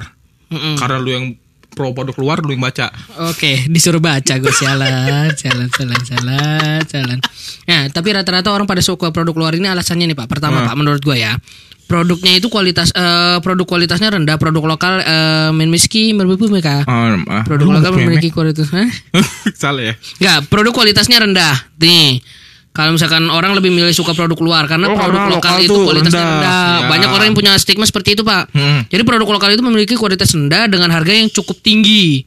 Mm-mm. 0.50 0.78
Karena 0.78 0.98
lu 1.02 1.10
yang 1.10 1.24
pro 1.70 1.94
produk 1.94 2.16
luar 2.18 2.38
lu 2.42 2.50
yang 2.54 2.62
baca. 2.62 2.90
Oke, 3.30 3.66
disuruh 3.70 4.02
baca 4.02 4.34
gue 4.38 4.52
sialan, 4.54 5.30
sialan, 5.38 5.68
sialan, 5.70 6.00
sialan, 6.02 6.80
sialan. 6.86 7.18
Nah, 7.70 7.82
tapi 7.94 8.08
rata-rata 8.10 8.50
orang 8.50 8.66
pada 8.66 8.82
suka 8.82 9.14
produk 9.14 9.34
luar 9.34 9.54
ini 9.54 9.70
alasannya 9.70 10.10
nih 10.10 10.18
Pak. 10.18 10.26
Pertama 10.26 10.66
Pak, 10.66 10.74
menurut 10.74 11.02
gue 11.02 11.16
ya, 11.18 11.38
produknya 11.86 12.38
itu 12.38 12.50
kualitas, 12.50 12.90
eh, 12.94 13.38
produk 13.42 13.66
kualitasnya 13.66 14.14
rendah, 14.14 14.36
produk 14.38 14.62
lokal 14.66 15.02
eh, 15.02 15.50
meski 15.54 16.14
berbuku 16.14 16.50
mereka. 16.50 16.82
Um, 16.86 17.26
ah, 17.30 17.42
Produk 17.46 17.66
lokal 17.78 17.94
memiliki 17.98 18.34
kualitas, 18.34 18.70
Hah? 18.74 18.90
Salah 19.62 19.90
ya. 19.90 19.94
Enggak, 20.18 20.38
produk 20.50 20.72
kualitasnya 20.74 21.22
rendah. 21.22 21.54
Nih. 21.78 22.22
Kalau 22.70 22.94
misalkan 22.94 23.26
orang 23.26 23.52
lebih 23.52 23.68
milih 23.68 23.90
suka 23.90 24.14
produk 24.14 24.38
luar 24.38 24.64
karena 24.64 24.86
Oh, 24.86 24.94
produk 24.94 25.26
karena 25.26 25.34
lokal 25.34 25.52
lokal 25.58 25.66
itu 25.66 25.74
kualitasnya 25.74 26.22
rendah. 26.22 26.38
rendah. 26.38 26.74
Ya. 26.78 26.88
Banyak 26.88 27.08
orang 27.10 27.26
yang 27.26 27.36
punya 27.36 27.52
stigma 27.58 27.82
seperti 27.82 28.14
itu, 28.14 28.22
Pak. 28.22 28.54
Hmm. 28.54 28.86
Jadi 28.86 29.02
produk 29.02 29.26
lokal 29.26 29.50
itu 29.50 29.60
memiliki 29.60 29.98
kualitas 29.98 30.30
rendah 30.30 30.70
dengan 30.70 30.86
harga 30.88 31.10
yang 31.10 31.26
cukup 31.26 31.58
tinggi. 31.58 32.22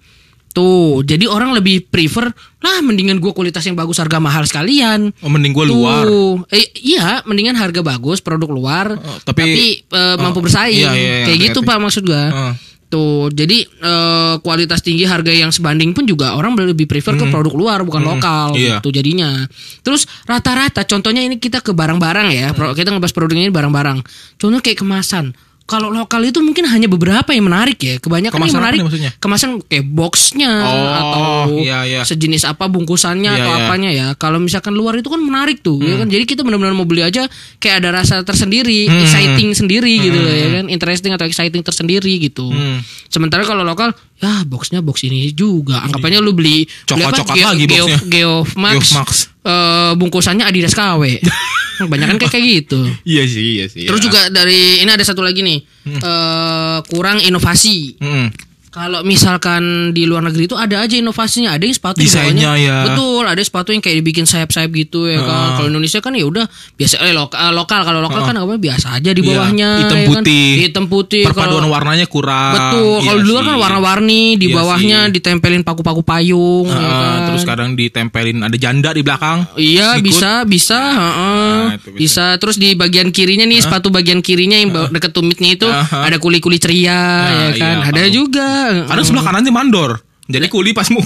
Tuh, 0.53 1.01
jadi 1.01 1.25
orang 1.25 1.49
lebih 1.49 1.89
prefer 1.89 2.29
lah 2.61 2.77
mendingan 2.85 3.17
gua 3.17 3.33
kualitas 3.33 3.65
yang 3.65 3.73
bagus 3.73 3.97
harga 3.97 4.21
mahal 4.21 4.45
sekalian. 4.45 5.09
Oh, 5.17 5.31
mending 5.31 5.49
gua 5.49 5.65
luar. 5.65 6.05
Eh, 6.53 6.69
iya, 6.77 7.25
mendingan 7.25 7.57
harga 7.57 7.81
bagus 7.81 8.21
produk 8.21 8.53
luar, 8.53 8.93
Oh, 8.93 9.17
tapi, 9.25 9.41
tapi- 9.49 9.81
eh, 9.89 10.15
mampu 10.21 10.37
oh, 10.37 10.45
bersaing. 10.45 10.77
iya, 10.77 10.93
iya, 10.93 11.13
iya, 11.23 11.25
Kayak 11.25 11.39
gitu. 11.49 11.59
Pak 11.65 11.77
maksud 11.81 12.05
gua. 12.05 12.23
Heeh. 12.29 12.53
Tuh, 12.93 13.33
jadi 13.33 13.65
eh, 13.65 14.35
kualitas 14.45 14.85
tinggi 14.85 15.09
harga 15.09 15.33
yang 15.33 15.49
sebanding 15.49 15.97
pun 15.97 16.05
juga 16.05 16.37
orang 16.37 16.53
lebih 16.53 16.85
prefer 16.85 17.17
ke 17.17 17.25
produk 17.33 17.49
luar 17.57 17.81
bukan 17.81 18.05
lokal 18.05 18.53
iya. 18.53 18.77
gitu 18.77 18.93
jadinya. 18.93 19.49
Terus 19.81 20.05
rata-rata 20.29 20.85
contohnya 20.85 21.25
ini 21.25 21.41
kita 21.41 21.65
ke 21.65 21.73
barang-barang 21.73 22.29
ya. 22.29 22.53
Kita 22.53 22.93
ngebahas 22.93 23.13
produknya 23.17 23.49
ini 23.49 23.53
barang-barang. 23.53 24.05
Contohnya 24.37 24.61
kayak 24.61 24.85
kemasan. 24.85 25.33
Kalau 25.63 25.87
lokal 25.87 26.19
itu 26.21 26.37
mungkin 26.39 26.67
hanya 26.67 26.85
beberapa 26.85 27.31
yang 27.31 27.47
menarik 27.47 27.79
ya. 27.79 27.95
Kebanyakan 27.95 28.35
Kemasan 28.35 28.51
yang 28.51 28.59
menarik 28.59 28.79
maksudnya? 28.83 29.11
kemasan 29.15 29.49
kayak 29.63 29.85
boxnya 29.87 30.51
Oh, 30.59 30.87
atau 30.91 31.23
iya, 31.55 31.79
iya. 31.83 32.01
sejenis 32.03 32.43
apa 32.43 32.67
bungkusannya 32.67 33.31
Iya, 33.31 33.39
atau 33.39 33.49
iya. 33.49 33.59
apanya 33.63 33.89
ya. 33.89 34.07
Kalau 34.13 34.37
misalkan 34.37 34.71
luar 34.71 34.95
itu 34.95 35.07
kan 35.07 35.17
menarik 35.17 35.59
tuh, 35.59 35.79
Hmm. 35.79 35.87
ya 35.87 35.95
kan. 35.97 36.07
Jadi 36.07 36.23
kita 36.25 36.43
benar-benar 36.43 36.71
mau 36.71 36.83
beli 36.83 37.01
aja 37.01 37.25
kayak 37.57 37.79
ada 37.79 37.95
rasa 37.95 38.21
tersendiri, 38.21 38.85
Hmm. 38.85 39.01
exciting 39.01 39.49
sendiri 39.53 39.93
gitu 39.99 40.19
loh 40.19 40.29
ya 40.29 40.47
kan. 40.53 40.65
Interesting 40.67 41.11
atau 41.11 41.23
exciting 41.23 41.61
tersendiri 41.61 42.11
gitu. 42.19 42.51
Hmm. 42.51 42.83
Sementara 43.07 43.41
kalau 43.41 43.63
lokal 43.63 43.95
ya 44.19 44.43
boxnya 44.43 44.79
box 44.79 45.03
ini 45.03 45.31
juga. 45.31 45.79
Anggapannya 45.81 46.19
lu 46.19 46.31
beli 46.31 46.63
beli 46.63 46.67
apa? 46.67 46.83
Coklat-coklat 47.15 47.35
Geo- 47.35 47.49
lagi 47.49 47.63
Geo, 47.63 47.85
boxnya. 47.87 47.99
Geomax. 48.05 48.83
Geomax. 48.85 49.09
eh, 49.41 49.91
bungkusannya 49.95 50.43
Adidas 50.43 50.71
KW. 50.71 51.01
Kebanyakan 51.79 52.17
kayak 52.21 52.31
kayak 52.33 52.45
gitu. 52.45 52.79
Iya 53.13 53.23
sih, 53.25 53.45
iya 53.59 53.65
sih. 53.69 53.85
Terus 53.89 54.01
ya. 54.01 54.05
juga 54.05 54.21
dari 54.29 54.83
ini 54.85 54.91
ada 54.91 55.03
satu 55.05 55.21
lagi 55.25 55.41
nih. 55.41 55.59
eh 55.83 56.77
kurang 56.87 57.19
inovasi. 57.19 57.97
Mm-mm. 57.99 58.52
Kalau 58.73 59.05
misalkan 59.05 59.61
di 59.93 60.03
luar 60.03 60.25
negeri 60.25 60.49
itu 60.49 60.57
ada 60.57 60.81
aja 60.81 60.97
inovasinya, 60.97 61.53
ada 61.53 61.61
yang 61.61 61.71
sepatu 61.71 62.01
Desainnya 62.01 62.57
ya. 62.57 62.77
betul, 62.83 63.21
ada 63.21 63.37
sepatu 63.37 63.69
yang 63.69 63.79
kayak 63.79 64.01
dibikin 64.01 64.25
sayap-sayap 64.25 64.73
gitu 64.73 65.05
ya 65.05 65.21
kan. 65.21 65.47
Kalau 65.55 65.69
Indonesia 65.69 66.01
kan 66.01 66.09
ya 66.11 66.25
udah 66.25 66.49
biasa 66.73 66.97
eh, 66.99 67.13
lokal, 67.13 67.53
lokal 67.53 67.85
kalau 67.85 68.01
lokal 68.01 68.25
kan 68.25 68.33
apa 68.33 68.57
biasa 68.57 68.97
aja 68.97 69.13
di 69.13 69.21
Iya, 69.21 69.29
bawahnya 69.29 69.69
hitam 69.77 69.93
ya 69.93 70.01
kan. 70.01 70.09
putih. 70.09 70.47
hitam 70.59 70.85
putih 70.87 71.21
Perpaduan 71.23 71.61
kalau 71.61 71.69
warnanya 71.69 72.05
kurang. 72.05 72.51
betul. 72.51 72.97
Iya 72.97 73.05
Kalau 73.05 73.19
di 73.19 73.27
luar 73.29 73.37
sih. 73.37 73.45
kan 73.45 73.57
warna-warni, 73.61 74.23
di 74.35 74.47
Iya 74.49 74.55
bawahnya 74.57 74.99
sih. 74.99 75.11
ditempelin 75.13 75.61
paku-paku 75.61 76.01
payung 76.01 76.65
ya 76.65 76.73
Heeh, 76.73 76.97
kan. 76.97 77.19
terus 77.29 77.43
kadang 77.45 77.69
ditempelin 77.73 78.41
ada 78.41 78.57
janda 78.57 78.89
di 78.89 79.01
belakang. 79.01 79.45
Iya 79.53 79.95
Ikut. 79.95 80.03
bisa 80.03 80.31
bisa 80.43 80.79
heeh. 80.81 81.57
Nah, 81.63 81.75
itu 81.77 81.89
bisa. 81.93 82.01
bisa. 82.01 82.25
terus 82.37 82.57
di 82.57 82.73
bagian 82.73 83.09
kirinya 83.09 83.45
nih 83.45 83.61
sepatu 83.61 83.87
bagian 83.87 84.19
kirinya 84.19 84.57
yang 84.57 84.73
deket 84.89 85.13
tumitnya 85.13 85.53
itu 85.53 85.69
ada 85.69 86.17
kuli-kuli 86.17 86.57
ceria 86.57 86.89
ya 86.89 87.49
kan 87.53 87.77
iya, 87.77 87.85
ada 87.85 88.01
tahu. 88.01 88.09
juga 88.11 88.47
Kadang 88.89 89.05
sebelah 89.05 89.25
kanannya 89.25 89.53
mandor. 89.53 89.99
Jadi 90.27 90.47
kuli 90.47 90.71
pas 90.71 90.87
mau 90.89 91.03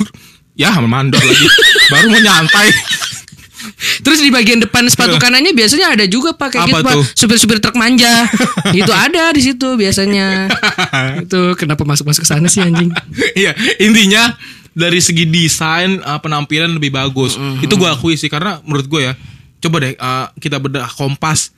ya 0.54 0.74
mandor 0.82 1.22
lagi. 1.22 1.48
Baru 1.91 2.08
mau 2.13 2.22
nyantai. 2.22 2.70
terus 4.06 4.22
di 4.22 4.30
bagian 4.32 4.63
depan 4.63 4.86
sepatu 4.88 5.17
kanannya 5.20 5.52
biasanya 5.52 5.98
ada 5.98 6.06
juga 6.08 6.32
pakai 6.32 6.63
gitu 6.70 6.78
Pak. 6.78 7.17
supir-supir 7.17 7.58
truk 7.60 7.76
manja 7.76 8.30
itu 8.72 8.93
ada 8.93 9.34
di 9.34 9.41
situ 9.43 9.76
biasanya 9.76 10.48
itu 11.26 11.58
kenapa 11.60 11.84
masuk-masuk 11.84 12.24
ke 12.24 12.30
sana 12.30 12.48
sih 12.48 12.63
anjing 12.63 12.93
Iya, 13.36 13.58
intinya 13.82 14.38
dari 14.78 15.02
segi 15.02 15.26
desain 15.26 15.98
uh, 16.06 16.22
penampilan 16.22 16.78
lebih 16.78 16.93
bagus. 16.93 17.34
Itu 17.65 17.82
gue 17.82 17.89
akui 17.89 18.13
sih 18.13 18.30
karena 18.30 18.62
menurut 18.62 18.86
gue 18.86 19.02
ya. 19.10 19.13
Coba 19.58 19.82
deh 19.82 19.98
uh, 19.98 20.30
kita 20.38 20.62
bedah 20.62 20.86
kompas 20.93 21.50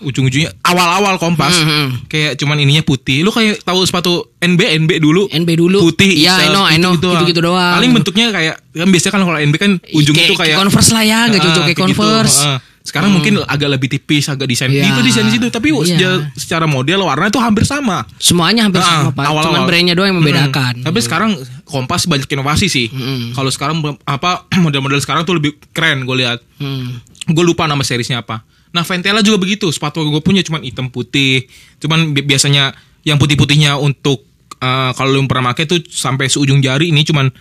ujung-ujungnya 0.00 0.54
awal-awal 0.60 1.16
kompas 1.16 1.54
Mhm. 1.56 2.06
kayak 2.06 2.32
cuman 2.34 2.56
ininya 2.56 2.80
putih. 2.80 3.20
Lu 3.20 3.28
kayak 3.28 3.60
tahu 3.60 3.82
sepatu 3.82 4.12
NB 4.36 4.60
NB 4.78 4.90
dulu. 4.98 5.26
NB 5.28 5.50
dulu. 5.54 5.78
Putih. 5.82 6.14
Iya, 6.14 6.34
I 6.36 6.40
hitam, 6.40 6.52
know, 6.52 6.64
I 6.64 6.76
know. 6.76 6.92
gitu-gitu 6.92 7.18
Gitu-gitu 7.18 7.40
doang. 7.44 7.74
Paling 7.74 7.90
bentuknya 7.92 8.26
kayak 8.30 8.54
kan 8.72 8.88
biasanya 8.88 9.12
kan 9.12 9.22
kalau 9.24 9.38
NB 9.40 9.54
kan 9.54 9.70
ujung 9.92 10.14
itu 10.14 10.34
kayak 10.34 10.56
Converse 10.56 10.90
lah 10.90 11.02
ya 11.02 11.20
nggak 11.26 11.38
Ah, 11.38 11.44
cocok 11.44 11.62
kayak 11.64 11.74
gitu. 11.74 11.82
Converse 11.84 12.38
Heeh. 12.40 12.60
Sekarang 12.78 13.12
mungkin 13.12 13.36
agak 13.44 13.68
lebih 13.68 13.88
tipis, 13.90 14.32
agak 14.32 14.48
desain 14.48 14.72
Iya. 14.72 14.88
itu 14.88 15.04
desain 15.04 15.20
di 15.20 15.36
situ, 15.36 15.52
tapi 15.52 15.68
Iya. 15.70 15.84
seja- 15.84 16.24
secara 16.32 16.64
model 16.64 17.04
warna 17.04 17.28
itu 17.28 17.36
hampir 17.36 17.60
sama. 17.62 18.08
semuanya 18.16 18.64
hampir 18.64 18.80
Ah, 18.80 19.04
sama 19.04 19.10
Pak 19.12 19.24
awal-awal. 19.26 19.44
cuman 19.44 19.60
brandnya 19.62 19.92
doang 19.92 20.08
yang 20.08 20.18
membedakan 20.18 20.72
Mm. 20.74 20.84
Tapi 20.88 20.98
sekarang 20.98 21.30
Kompas 21.66 22.08
banyak 22.08 22.24
inovasi 22.26 22.64
sih. 22.64 22.88
Mm-mm. 22.88 23.36
Kalau 23.36 23.52
sekarang 23.52 23.76
apa 24.02 24.48
model-model 24.64 24.96
sekarang 24.98 25.28
tuh 25.28 25.36
lebih 25.36 25.60
keren 25.68 26.08
gue 26.08 26.16
lihat. 26.16 26.40
Hmm. 26.56 26.96
Gue 27.26 27.44
lupa 27.44 27.68
nama 27.68 27.84
seriesnya 27.84 28.24
apa. 28.24 28.40
Nah 28.72 28.84
Ventela 28.84 29.24
juga 29.24 29.40
begitu, 29.40 29.72
sepatu 29.72 30.04
gue 30.04 30.22
punya 30.22 30.44
cuman 30.44 30.60
hitam 30.60 30.92
putih, 30.92 31.48
cuman 31.80 32.12
bi 32.12 32.20
biasanya 32.24 32.76
yang 33.06 33.16
putih-putihnya 33.16 33.80
untuk 33.80 34.28
uh, 34.60 34.92
kalau 34.92 35.16
lu 35.16 35.24
pernah 35.24 35.54
pakai 35.54 35.64
tuh 35.64 35.80
sampai 35.88 36.28
seujung 36.28 36.60
jari 36.60 36.92
ini 36.92 37.00
cuman 37.06 37.32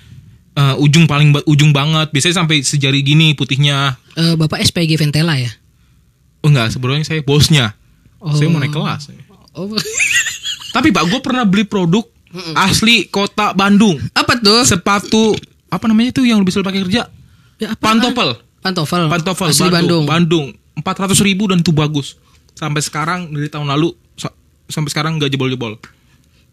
uh, 0.55 0.75
ujung 0.79 1.03
paling 1.03 1.35
ba 1.35 1.43
ujung 1.43 1.75
banget, 1.75 2.15
biasanya 2.15 2.45
sampai 2.45 2.63
sejari 2.63 3.03
gini 3.03 3.35
putihnya. 3.35 3.99
Uh, 4.15 4.39
Bapak 4.39 4.63
SPG 4.63 4.95
Ventela 4.95 5.35
ya? 5.35 5.51
Oh 6.45 6.49
enggak, 6.49 6.71
sebelumnya 6.71 7.03
saya 7.03 7.19
bosnya. 7.25 7.75
Oh. 8.23 8.31
Saya 8.31 8.47
mau 8.47 8.63
naik 8.63 8.71
oh. 8.71 8.87
kelas. 8.87 9.11
Oh. 9.51 9.75
Tapi 10.75 10.93
Pak, 10.93 11.03
gue 11.09 11.19
pernah 11.19 11.43
beli 11.43 11.67
produk 11.67 12.05
asli 12.55 13.07
kota 13.09 13.51
Bandung. 13.57 13.97
Apa 14.13 14.37
tuh? 14.37 14.61
Sepatu 14.63 15.33
apa 15.67 15.83
namanya 15.89 16.15
tuh 16.15 16.23
yang 16.23 16.39
lu 16.39 16.45
bisa 16.47 16.63
pakai 16.63 16.85
kerja? 16.85 17.09
Ya, 17.57 17.73
apa? 17.73 17.81
Pantopel. 17.81 18.39
Pantofel. 18.61 19.09
Pantofel. 19.09 19.49
Asli 19.49 19.69
Bandung. 19.73 20.05
Bandung 20.05 20.53
400 20.81 21.17
ribu 21.25 21.49
dan 21.49 21.61
itu 21.61 21.73
bagus 21.73 22.17
sampai 22.57 22.81
sekarang 22.81 23.33
dari 23.33 23.49
tahun 23.49 23.69
lalu 23.69 23.93
sampai 24.67 24.89
sekarang 24.91 25.17
nggak 25.17 25.31
jebol-jebol 25.31 25.79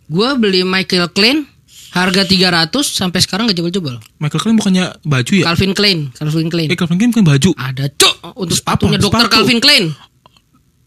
gue 0.08 0.28
beli 0.37 0.62
Michael 0.62 1.10
Klein 1.12 1.48
harga 1.94 2.26
300 2.26 2.74
sampai 2.82 3.22
sekarang 3.22 3.46
gak 3.46 3.54
jebol-jebol. 3.54 4.02
Michael 4.18 4.42
Klein 4.42 4.56
bukannya 4.58 4.84
baju 5.06 5.32
ya? 5.38 5.44
Calvin 5.46 5.72
Klein, 5.78 6.10
Calvin 6.10 6.50
Klein. 6.50 6.66
Eh 6.66 6.74
Calvin 6.74 6.98
Klein 6.98 7.10
bukan 7.14 7.22
baju. 7.22 7.50
Ada, 7.54 7.87
cok 7.87 8.34
Untuk 8.34 8.58
sepatunya 8.58 8.98
dokter 8.98 9.30
Calvin 9.30 9.62
Klein. 9.62 9.94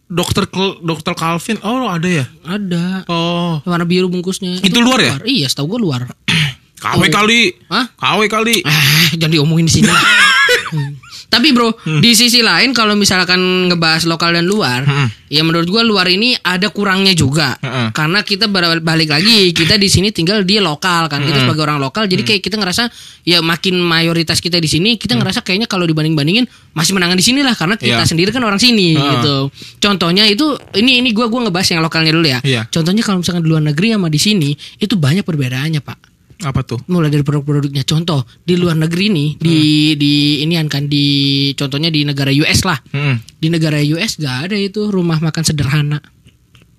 Dokter 0.07 0.47
Dokter 0.83 1.13
Calvin. 1.15 1.59
Oh, 1.63 1.87
ada 1.87 2.07
ya? 2.07 2.25
Ada. 2.43 3.07
Oh. 3.07 3.59
Warna 3.63 3.87
biru 3.87 4.11
bungkusnya. 4.11 4.59
Itu, 4.59 4.71
itu 4.71 4.79
luar, 4.83 4.99
ya? 4.99 5.15
luar 5.15 5.23
ya? 5.23 5.31
Iya, 5.31 5.47
setahu 5.47 5.75
gue 5.75 5.79
luar. 5.83 6.01
KW 6.83 7.01
oh. 7.03 7.07
kali. 7.07 7.55
Hah? 7.71 7.85
KW 7.95 8.19
kali. 8.27 8.55
Ah, 8.67 9.07
jangan 9.19 9.31
diomongin 9.31 9.67
di 9.67 9.79
sini. 9.79 9.87
Tapi 11.27 11.51
bro, 11.51 11.75
di 11.99 12.15
sisi 12.15 12.39
lain 12.39 12.71
kalau 12.71 12.95
misalkan 12.95 13.35
ngebahas 13.67 14.07
lokal 14.07 14.31
dan 14.31 14.47
luar, 14.47 14.81
Hmm. 14.81 15.11
ya 15.27 15.43
menurut 15.43 15.67
gua 15.67 15.83
luar 15.83 16.07
ini 16.07 16.31
ada 16.33 16.71
kurangnya 16.71 17.11
juga. 17.11 17.59
Heeh. 17.59 17.91
Karena 17.91 18.23
kita 18.23 18.47
balik 18.47 19.11
lagi, 19.11 19.51
kita 19.51 19.75
di 19.75 19.91
sini 19.91 20.09
tinggal 20.09 20.47
di 20.47 20.55
lokal 20.57 21.05
kan. 21.05 21.19
Hmm. 21.19 21.27
Kita 21.27 21.43
sebagai 21.43 21.67
orang 21.67 21.83
lokal, 21.83 22.07
jadi 22.07 22.23
kayak 22.23 22.41
kita 22.41 22.55
ngerasa 22.55 22.87
ya 23.21 23.43
makin 23.43 23.75
mayoritas 23.75 24.39
kita 24.39 24.55
di 24.55 24.71
sini, 24.71 24.95
kita 24.95 25.19
ngerasa 25.19 25.43
kayaknya 25.43 25.67
kalau 25.67 25.83
dibanding-bandingin 25.83 26.47
masih 26.71 26.95
menangan 26.95 27.19
di 27.19 27.25
sini 27.27 27.43
lah 27.43 27.53
karena 27.53 27.75
kita 27.75 28.01
Iya. 28.01 28.07
sendiri 28.07 28.31
kan 28.31 28.41
orang 28.41 28.57
sini 28.57 28.95
Heeh. 28.95 29.11
gitu. 29.19 29.35
Contohnya 29.83 30.23
itu 30.25 30.55
ini 30.79 31.03
ini 31.03 31.11
gua 31.11 31.27
gua 31.27 31.43
ngebahas 31.43 31.67
yang 31.75 31.83
lokalnya 31.83 32.15
dulu 32.15 32.23
ya. 32.25 32.39
Iya. 32.39 32.71
Contohnya 32.71 33.03
kalau 33.03 33.19
misalkan 33.19 33.43
di 33.43 33.49
luar 33.51 33.67
negeri 33.67 33.91
sama 33.91 34.07
di 34.07 34.17
sini 34.17 34.55
itu 34.79 34.95
banyak 34.95 35.27
perbedaannya, 35.27 35.83
Pak 35.83 36.16
Apa 36.39 36.61
tuh? 36.61 36.77
mulai 36.85 37.09
dari 37.09 37.21
produk-produknya 37.21 37.81
contoh 37.81 38.21
di 38.39 38.53
luar 38.53 38.77
negeri 38.77 39.09
nih 39.09 39.29
di 39.35 39.57
Hmm. 39.89 39.97
di 39.97 40.13
ini 40.41 40.53
kan 40.65 40.85
di 40.85 41.05
contohnya 41.51 41.89
di 41.89 42.03
negara 42.03 42.29
US 42.31 42.61
lah 42.61 42.77
Hmm. 42.87 43.17
di 43.33 43.47
negara 43.47 43.81
US 43.81 44.15
gak 44.15 44.45
ada 44.45 44.55
itu 44.55 44.85
rumah 44.87 45.17
makan 45.17 45.43
sederhana 45.43 45.97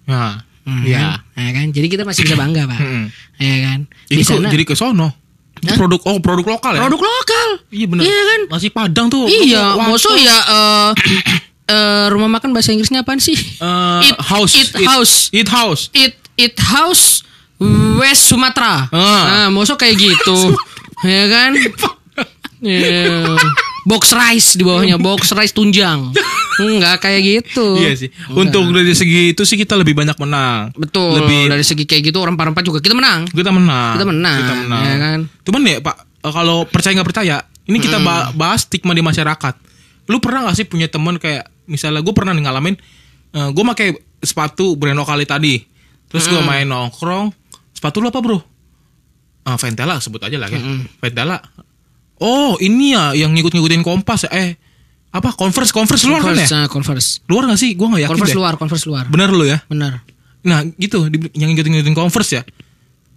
Nah, 0.05 0.41
Hmm, 0.63 0.85
Iya. 0.85 1.01
kan? 1.35 1.43
Ya 1.43 1.51
kan 1.55 1.67
jadi 1.71 1.87
kita 1.87 2.03
masih 2.05 2.23
bisa 2.23 2.37
bangga 2.37 2.65
pak 2.65 2.77
Hmm. 2.77 3.05
ya 3.35 3.57
kan 3.67 3.79
Jadi 4.07 4.15
di 4.15 4.23
kok 4.23 4.31
sana 4.37 4.49
jadi 4.49 4.65
ke 4.65 4.75
sono. 4.75 5.09
Hah? 5.59 5.75
produk 5.75 6.01
oh 6.07 6.17
produk 6.19 6.47
lokal 6.49 6.73
ya? 6.73 6.81
produk 6.81 7.03
lokal 7.03 7.49
Iya 7.69 7.87
benar. 7.89 8.03
iya 8.05 8.21
kan 8.23 8.41
Nasi 8.49 8.69
Padang 8.71 9.07
tuh. 9.09 9.27
iya 9.27 9.75
maksud 9.75 10.15
ya 10.15 10.39
eh 10.39 10.89
eh, 11.75 12.07
rumah 12.09 12.31
makan 12.31 12.53
bahasa 12.53 12.71
Inggrisnya 12.71 13.03
apaan 13.03 13.19
sih 13.19 13.35
eh, 13.35 14.07
Eat- 14.07 14.23
house. 14.23 14.55
eat 14.55 14.71
house. 14.79 15.15
Eat 15.31 15.49
house. 15.51 15.83
It 15.91 16.15
It 16.37 16.55
House 16.63 17.27
West 17.99 18.31
Sumatera. 18.31 18.87
Ah. 18.89 19.23
Nah, 19.27 19.49
mosok 19.51 19.83
kayak 19.83 19.99
gitu. 19.99 20.39
ya 21.07 21.25
kan? 21.27 21.51
Iya. 22.59 23.39
Box 23.87 24.11
rice 24.13 24.59
di 24.59 24.67
bawahnya, 24.67 24.99
box 24.99 25.33
rice 25.33 25.55
tunjang. 25.55 26.13
Enggak 26.59 27.07
kayak 27.07 27.21
gitu. 27.23 27.79
Iya 27.79 27.95
sih. 27.95 28.11
Untuk 28.29 28.75
dari 28.75 28.91
segi 28.93 29.33
itu 29.33 29.43
sih 29.47 29.55
kita 29.55 29.79
lebih 29.79 29.95
banyak 29.95 30.19
menang. 30.19 30.75
Betul. 30.75 31.23
Lebih 31.23 31.49
dari 31.49 31.63
segi 31.63 31.87
kayak 31.87 32.11
gitu 32.11 32.19
rempah-rempah 32.19 32.63
juga 32.67 32.83
kita 32.83 32.99
menang. 32.99 33.31
kita 33.31 33.55
menang. 33.55 33.95
Kita 33.95 34.07
menang, 34.07 34.39
Kita 34.43 34.55
menang. 34.59 34.83
ya 34.83 34.97
kan? 34.99 35.19
Cuman 35.47 35.61
ya 35.65 35.79
Pak, 35.79 35.97
eh, 36.27 36.33
kalau 36.35 36.67
percaya 36.67 36.93
nggak 36.99 37.09
percaya, 37.09 37.37
ini 37.71 37.79
kita 37.79 38.03
ba- 38.03 38.35
bahas 38.35 38.67
stigma 38.67 38.91
di 38.93 39.07
masyarakat. 39.07 39.55
Lu 40.11 40.19
pernah 40.19 40.49
gak 40.51 40.57
sih 40.57 40.67
punya 40.67 40.89
temen 40.89 41.21
kayak 41.21 41.47
misalnya 41.69 42.01
gue 42.01 42.17
pernah 42.17 42.33
ngalamin, 42.33 42.81
gue 43.31 43.65
pakai 43.77 43.93
sepatu 44.19 44.73
brand 44.75 44.97
lokal 44.97 45.21
tadi, 45.23 45.61
terus 46.09 46.25
gue 46.27 46.41
main 46.41 46.65
nongkrong, 46.65 47.29
sepatu 47.79 48.03
lu 48.03 48.11
apa 48.11 48.19
bro? 48.19 48.43
Ah, 49.47 49.55
Ventela 49.55 50.03
sebut 50.03 50.19
aja 50.19 50.35
lah 50.35 50.51
ya. 50.51 50.59
Ventela. 50.99 51.39
Oh 52.19 52.59
ini 52.59 52.93
ya 52.93 53.15
yang 53.15 53.31
ngikut-ngikutin 53.33 53.87
kompas 53.87 54.27
ya. 54.27 54.31
Eh 54.35 54.51
apa 55.09 55.33
Converse 55.33 55.71
Converse 55.71 56.05
luar 56.05 56.21
kan 56.21 56.35
ya? 56.35 56.45
nah, 56.51 56.67
Converse. 56.67 57.23
Luar 57.31 57.47
gak 57.47 57.57
sih? 57.57 57.73
Gue 57.73 57.87
gak 57.87 58.03
yakin 58.03 58.13
Converse 58.13 58.35
deh. 58.35 58.39
luar, 58.43 58.55
Converse 58.59 58.85
luar. 58.85 59.05
Bener 59.07 59.31
lu 59.31 59.47
ya? 59.47 59.63
Benar. 59.65 60.03
Nah 60.43 60.67
gitu 60.75 61.07
di- 61.09 61.31
yang 61.33 61.55
ngikutin-ngikutin 61.55 61.95
Converse 61.95 62.33
ya 62.35 62.43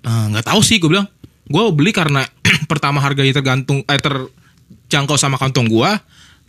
Eh, 0.01 0.25
nggak 0.33 0.49
tahu 0.49 0.65
sih 0.65 0.81
gue 0.81 0.89
bilang 0.89 1.05
gue 1.45 1.63
beli 1.69 1.93
karena 1.93 2.25
pertama 2.71 2.97
harganya 2.97 3.37
tergantung 3.37 3.85
eh 3.85 3.99
terjangkau 4.01 5.13
sama 5.13 5.37
kantong 5.37 5.69
gue 5.69 5.91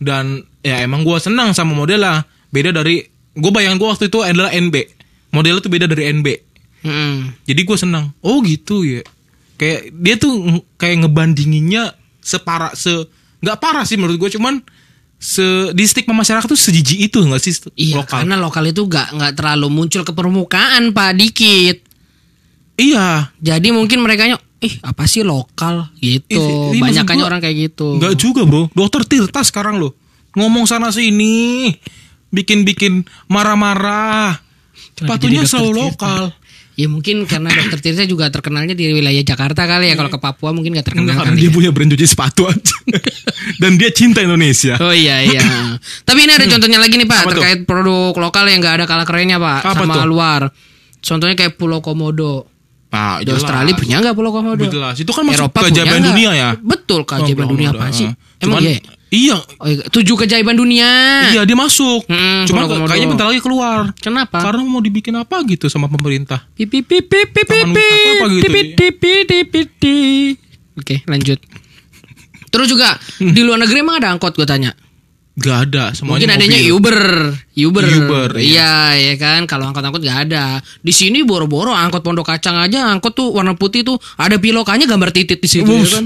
dan 0.01 0.41
ya 0.61 0.81
emang 0.81 1.05
gue 1.05 1.13
senang 1.21 1.53
sama 1.53 1.77
modelnya 1.77 2.25
beda 2.49 2.73
dari 2.73 3.05
gue 3.33 3.51
bayangan 3.53 3.77
gue 3.77 3.85
waktu 3.85 4.05
itu 4.09 4.25
adalah 4.25 4.49
NB 4.49 4.73
modelnya 5.29 5.61
tuh 5.61 5.69
beda 5.69 5.85
dari 5.85 6.09
NB 6.09 6.27
Mm-mm. 6.83 7.31
jadi 7.43 7.61
gue 7.63 7.77
senang 7.77 8.11
oh 8.19 8.43
gitu 8.43 8.83
ya 8.83 9.01
kayak 9.55 9.95
dia 9.95 10.15
tuh 10.15 10.33
kayak 10.75 11.07
ngebandinginnya 11.07 11.95
separah 12.19 12.71
se 12.73 12.91
nggak 13.39 13.57
parah 13.59 13.83
sih 13.83 13.95
menurut 13.95 14.15
gue 14.17 14.31
cuman 14.31 14.59
se 15.15 15.43
di 15.71 15.83
stigma 15.83 16.11
masyarakat 16.13 16.43
tuh 16.43 16.59
sejijik 16.59 17.07
itu 17.07 17.17
nggak 17.17 17.39
sih 17.39 17.55
Iya, 17.73 18.03
lokal? 18.03 18.27
karena 18.27 18.35
lokal 18.35 18.63
itu 18.67 18.83
gak 18.85 19.15
nggak 19.15 19.33
terlalu 19.35 19.67
muncul 19.71 20.03
ke 20.03 20.11
permukaan 20.11 20.91
pak 20.91 21.15
dikit. 21.15 21.77
Iya, 22.73 23.29
Jadi 23.37 23.69
mungkin 23.69 24.01
mereka 24.01 24.25
ih 24.27 24.73
apa 24.81 25.05
sih 25.05 25.21
lokal 25.21 25.93
gitu. 25.95 26.73
Maksud 26.73 26.81
Banyakannya 26.81 27.23
orang 27.23 27.39
kayak 27.39 27.71
gitu. 27.71 27.95
nggak 28.01 28.15
juga 28.17 28.43
bro. 28.43 28.67
Dokter 28.73 29.05
Tirta 29.05 29.45
sekarang 29.45 29.77
loh 29.77 29.93
ngomong 30.33 30.65
sana 30.65 30.89
sini, 30.89 31.69
bikin-bikin 32.27 33.05
marah-marah. 33.29 34.41
Sepatunya 34.97 35.45
selalu 35.45 35.69
Tirta? 35.71 35.83
lokal. 35.85 36.23
Ya 36.73 36.89
mungkin 36.89 37.29
karena 37.29 37.49
dokter 37.49 37.77
Tirta 37.79 38.01
juga 38.03 38.27
terkenalnya 38.27 38.73
di 38.73 38.89
wilayah 38.89 39.21
Jakarta 39.21 39.63
kali 39.63 39.89
ya. 39.89 39.95
Kalau 39.95 40.09
ke 40.09 40.17
Papua 40.17 40.49
mungkin 40.49 40.73
gak 40.73 40.89
terkenal 40.89 41.05
Enggak, 41.05 41.17
karena 41.21 41.31
kali 41.31 41.39
dia 41.39 41.49
ya. 41.49 41.53
punya 41.53 41.69
brand 41.69 41.89
cuci 41.89 42.05
sepatu 42.05 42.49
aja. 42.49 42.75
Dan 43.61 43.77
dia 43.77 43.89
cinta 43.89 44.19
Indonesia. 44.19 44.73
Oh 44.77 44.89
iya 44.89 45.21
iya. 45.21 45.41
Tapi 46.01 46.19
ini 46.19 46.33
ada 46.33 46.45
contohnya 46.47 46.77
lagi 46.77 46.97
nih 46.97 47.05
Pak 47.05 47.13
Hmm. 47.13 47.21
Apa 47.21 47.29
tuh? 47.29 47.37
terkait 47.39 47.59
produk 47.63 48.13
lokal 48.17 48.43
yang 48.47 48.59
nggak 48.59 48.75
ada 48.75 48.85
kalah 48.85 49.05
kerennya 49.05 49.37
Pak 49.37 49.59
Apa 49.63 49.85
sama 49.85 49.93
tuh? 49.95 50.05
luar. 50.07 50.41
Contohnya 50.97 51.35
kayak 51.35 51.53
Pulau 51.53 51.77
Komodo. 51.77 52.49
Nah, 52.89 53.21
Di 53.21 53.29
Australia 53.29 53.73
punya 53.73 53.97
nggak 53.99 54.13
Pulau 54.13 54.31
Komodo? 54.31 54.63
Jelas. 54.63 54.97
Itu 54.97 55.11
kan 55.11 55.23
masuk 55.23 55.45
Eropa 55.45 55.59
keajaiban 55.61 56.01
dunia 56.03 56.31
ya. 56.31 56.49
Betul 56.55 57.03
keajaiban 57.03 57.45
Oh, 57.45 57.51
dunia 57.51 57.69
Komodo, 57.69 57.85
apa 57.85 57.93
sih? 57.93 58.09
Emang 58.39 58.57
Cuman, 58.57 58.61
iya? 58.63 58.77
Iya. 59.13 59.37
Oh, 59.61 59.67
iya. 59.69 59.85
Tujuh 59.85 60.17
keajaiban 60.17 60.57
dunia. 60.57 60.89
Iya 61.29 61.45
dia 61.45 61.53
masuk. 61.53 62.09
Mm-mm, 62.09 62.49
Cuma 62.49 62.65
Komodo. 62.65 62.89
kayaknya 62.89 63.07
bentar 63.13 63.29
lagi 63.29 63.39
keluar. 63.39 63.93
Kenapa? 63.95 64.41
Karena 64.41 64.65
mau 64.65 64.81
dibikin 64.81 65.13
apa 65.13 65.45
gitu 65.45 65.69
sama 65.69 65.85
pemerintah. 65.85 66.49
Pipi 66.51 66.81
pipi 66.81 67.29
pipi 67.29 67.45
pipi 67.45 67.87
pipi 68.41 68.61
pipi 68.73 69.13
pipi 69.23 69.37
pipi. 69.45 69.97
Oke, 70.73 71.05
lanjut. 71.05 71.37
Terus 72.49 72.67
juga 72.67 72.97
Hmm. 73.17 73.33
di 73.33 73.41
luar 73.41 73.61
negeri 73.61 73.81
emang 73.81 74.01
ada 74.01 74.09
angkot 74.09 74.33
gue 74.33 74.45
tanya. 74.45 74.73
Gak 75.33 75.69
ada. 75.69 75.89
Mungkin 76.05 76.29
Semuanya 76.29 76.37
adanya 76.37 76.57
mobil. 76.61 76.73
Uber, 76.77 76.99
Uber, 77.57 77.83
Uber, 77.89 78.29
iya, 78.37 78.93
ya 78.93 79.13
kan. 79.17 79.49
Kalau 79.49 79.65
angkot-angkot 79.65 80.01
nggak 80.01 80.19
ada. 80.29 80.61
Di 80.61 80.93
sini 80.93 81.25
boro-boro 81.25 81.73
angkot 81.73 82.05
Pondok 82.05 82.29
Kacang 82.29 82.61
aja, 82.61 82.85
angkot 82.85 83.17
tuh 83.17 83.33
warna 83.33 83.57
putih 83.57 83.81
tuh 83.81 83.97
ada 84.13 84.37
pilokannya 84.37 84.85
gambar 84.85 85.09
titit 85.09 85.41
di 85.41 85.49
situ, 85.49 85.65
ya 85.73 85.89
kan? 85.89 86.05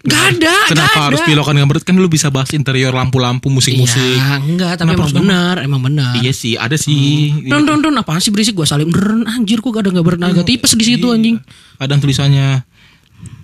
Gak 0.00 0.40
ada, 0.40 0.54
Kenapa 0.64 0.96
gak 0.96 1.06
harus 1.12 1.20
ada. 1.20 1.28
pilokan 1.28 1.54
gambar? 1.60 1.76
Kan 1.84 2.00
lu 2.00 2.08
bisa 2.08 2.32
bahas 2.32 2.48
interior 2.56 2.88
lampu-lampu, 2.88 3.52
musik-musik. 3.52 4.00
Iya, 4.00 4.40
enggak, 4.40 4.80
tapi 4.80 4.96
Kenapa 4.96 5.04
emang 5.04 5.16
benar, 5.20 5.54
emang 5.60 5.80
benar. 5.84 6.12
Iya 6.16 6.32
sih, 6.32 6.56
ada 6.56 6.72
sih. 6.80 7.36
Don 7.44 7.68
don 7.68 7.84
don 7.84 7.92
apaan 8.00 8.16
sih 8.16 8.32
berisik 8.32 8.56
gua 8.56 8.64
salim 8.64 8.88
Deren, 8.88 9.28
anjir 9.28 9.60
kok 9.60 9.68
gak 9.76 9.84
ada 9.84 9.92
gambar 9.92 10.16
naga 10.16 10.40
tipes 10.40 10.72
di 10.72 10.84
situ 10.88 11.04
anjing. 11.12 11.36
Ada 11.76 12.00
tulisannya 12.00 12.64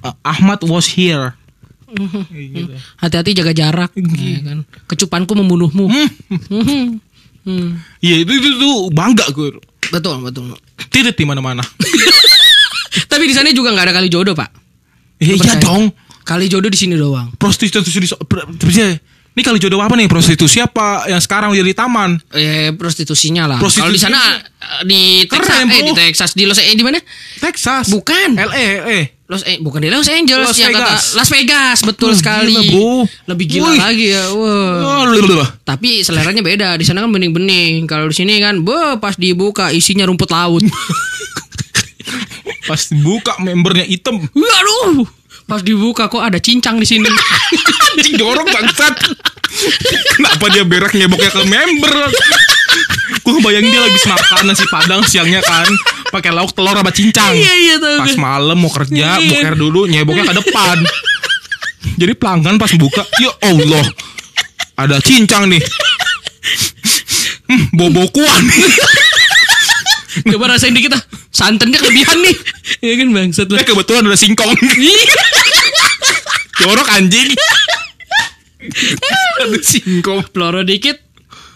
uh, 0.00 0.14
Ahmad 0.24 0.64
was 0.64 0.88
here. 0.88 1.36
Gitu. 2.32 2.72
Hati-hati 3.04 3.36
jaga 3.36 3.52
jarak 3.52 3.92
ya 3.92 4.40
kan. 4.40 4.64
Kecupanku 4.88 5.36
membunuhmu. 5.36 5.92
Mhm. 5.92 7.04
Hmm. 7.46 7.78
Iya 8.02 8.26
itu, 8.26 8.32
itu, 8.32 8.48
itu 8.58 8.70
bangga 8.90 9.28
gue. 9.30 9.60
Betul, 9.92 10.18
betul. 10.18 10.56
Titit 10.90 11.14
di 11.14 11.22
mana-mana. 11.22 11.62
Tapi 13.12 13.24
di 13.28 13.34
sana 13.36 13.54
juga 13.54 13.70
nggak 13.70 13.86
ada 13.86 13.94
kali 13.94 14.08
jodoh, 14.10 14.34
Pak. 14.34 14.50
Iya 15.22 15.38
Percaya. 15.38 15.62
dong. 15.62 15.84
Kali 16.26 16.50
jodoh 16.50 16.66
di 16.66 16.74
sini 16.74 16.98
doang. 16.98 17.30
Prostitusi 17.38 18.02
di 18.02 18.10
Ini 19.36 19.44
kali 19.44 19.60
jodoh 19.60 19.84
apa 19.84 19.92
nih? 20.00 20.08
Prostitusi 20.08 20.64
apa 20.64 21.04
yang 21.12 21.20
sekarang 21.20 21.52
jadi 21.52 21.76
taman? 21.76 22.16
Eh 22.32 22.72
prostitusinya 22.72 23.44
lah. 23.44 23.58
Prostitusi 23.60 23.84
Kalau 23.84 23.92
di 23.92 24.00
sana 24.00 24.20
eh, 24.40 24.82
di 24.88 25.02
Texas, 25.28 25.60
Keren, 25.60 25.66
eh 25.68 25.82
di 25.84 25.92
Texas 25.92 26.30
di 26.32 26.48
Los 26.48 26.56
eh 26.56 26.72
di 26.72 26.80
mana? 26.80 26.96
Texas. 27.36 27.92
Bukan. 27.92 28.32
LA, 28.32 28.64
LA. 28.80 29.00
Los 29.28 29.44
eh 29.44 29.60
bukan 29.60 29.84
di 29.84 29.92
Los 29.92 30.08
Angeles 30.08 30.50
Las 30.50 30.56
kata 30.56 30.72
Vegas. 30.72 31.02
Las 31.20 31.28
Vegas 31.28 31.78
betul 31.84 32.10
Wah, 32.10 32.18
sekali. 32.18 32.56
gila, 32.56 32.62
bro. 32.72 32.90
Lebih 33.28 33.46
gila 33.46 33.68
Wih. 33.68 33.78
lagi 33.78 34.06
ya. 34.08 34.24
Wah. 34.32 35.52
Tapi 35.68 36.00
seleranya 36.00 36.40
beda. 36.40 36.80
Di 36.80 36.88
sana 36.88 37.04
kan 37.04 37.12
bening-bening. 37.12 37.84
Kalau 37.84 38.08
di 38.08 38.16
sini 38.16 38.40
kan, 38.40 38.64
be 38.64 38.96
pas 38.96 39.20
dibuka 39.20 39.68
isinya 39.68 40.08
rumput 40.08 40.32
laut. 40.32 40.64
Pas 42.66 42.82
buka 42.90 43.38
membernya 43.38 43.86
hitam. 43.86 44.18
Waduh. 44.34 45.06
Pas 45.46 45.62
dibuka 45.62 46.10
kok 46.10 46.18
ada 46.18 46.42
cincang 46.42 46.82
di 46.82 46.86
sini. 46.86 47.06
Anjing 47.94 48.18
jorok 48.18 48.50
bangsat. 48.50 48.94
Kenapa 50.18 50.50
dia 50.50 50.66
berak 50.66 50.92
ngeboknya 50.92 51.30
ke 51.30 51.42
member? 51.46 51.94
Gue 53.22 53.38
bayangin 53.38 53.70
dia 53.70 53.82
habis 53.82 54.04
makan 54.04 54.42
nasi 54.50 54.66
padang 54.66 55.02
siangnya 55.06 55.38
kan 55.42 55.66
pakai 56.10 56.34
lauk 56.34 56.50
telur 56.50 56.74
sama 56.74 56.90
cincang. 56.90 57.34
Iya, 57.34 57.54
iya, 57.54 57.74
tahu 57.78 57.94
Pas 58.02 58.14
malam 58.18 58.58
mau 58.58 58.70
kerja, 58.70 59.22
Iya. 59.22 59.22
boker 59.22 59.54
dulu 59.54 59.86
nyeboknya 59.86 60.26
ke 60.26 60.34
depan. 60.42 60.76
Jadi 61.94 62.12
pelanggan 62.18 62.58
pas 62.58 62.70
buka, 62.74 63.06
ya 63.22 63.30
Allah. 63.46 63.86
Ada 64.76 64.98
cincang 64.98 65.46
nih. 65.46 65.62
Hmm, 67.46 67.70
bobo 67.70 68.10
kuan. 68.10 68.44
Coba 70.26 70.50
rasain 70.50 70.74
dikit 70.74 70.98
ah. 70.98 71.02
Santannya 71.30 71.76
kelebihan 71.78 72.18
nih. 72.24 72.36
Iya 72.80 72.94
kan 72.98 73.08
bangsat 73.12 73.48
lah. 73.52 73.60
Eh 73.60 73.66
kebetulan 73.68 74.02
ada 74.02 74.16
singkong. 74.18 74.50
Jorok 76.60 76.88
anjing. 76.96 77.28
ada 79.42 79.58
singkong. 79.60 80.24
Peloro 80.32 80.64
dikit. 80.64 80.96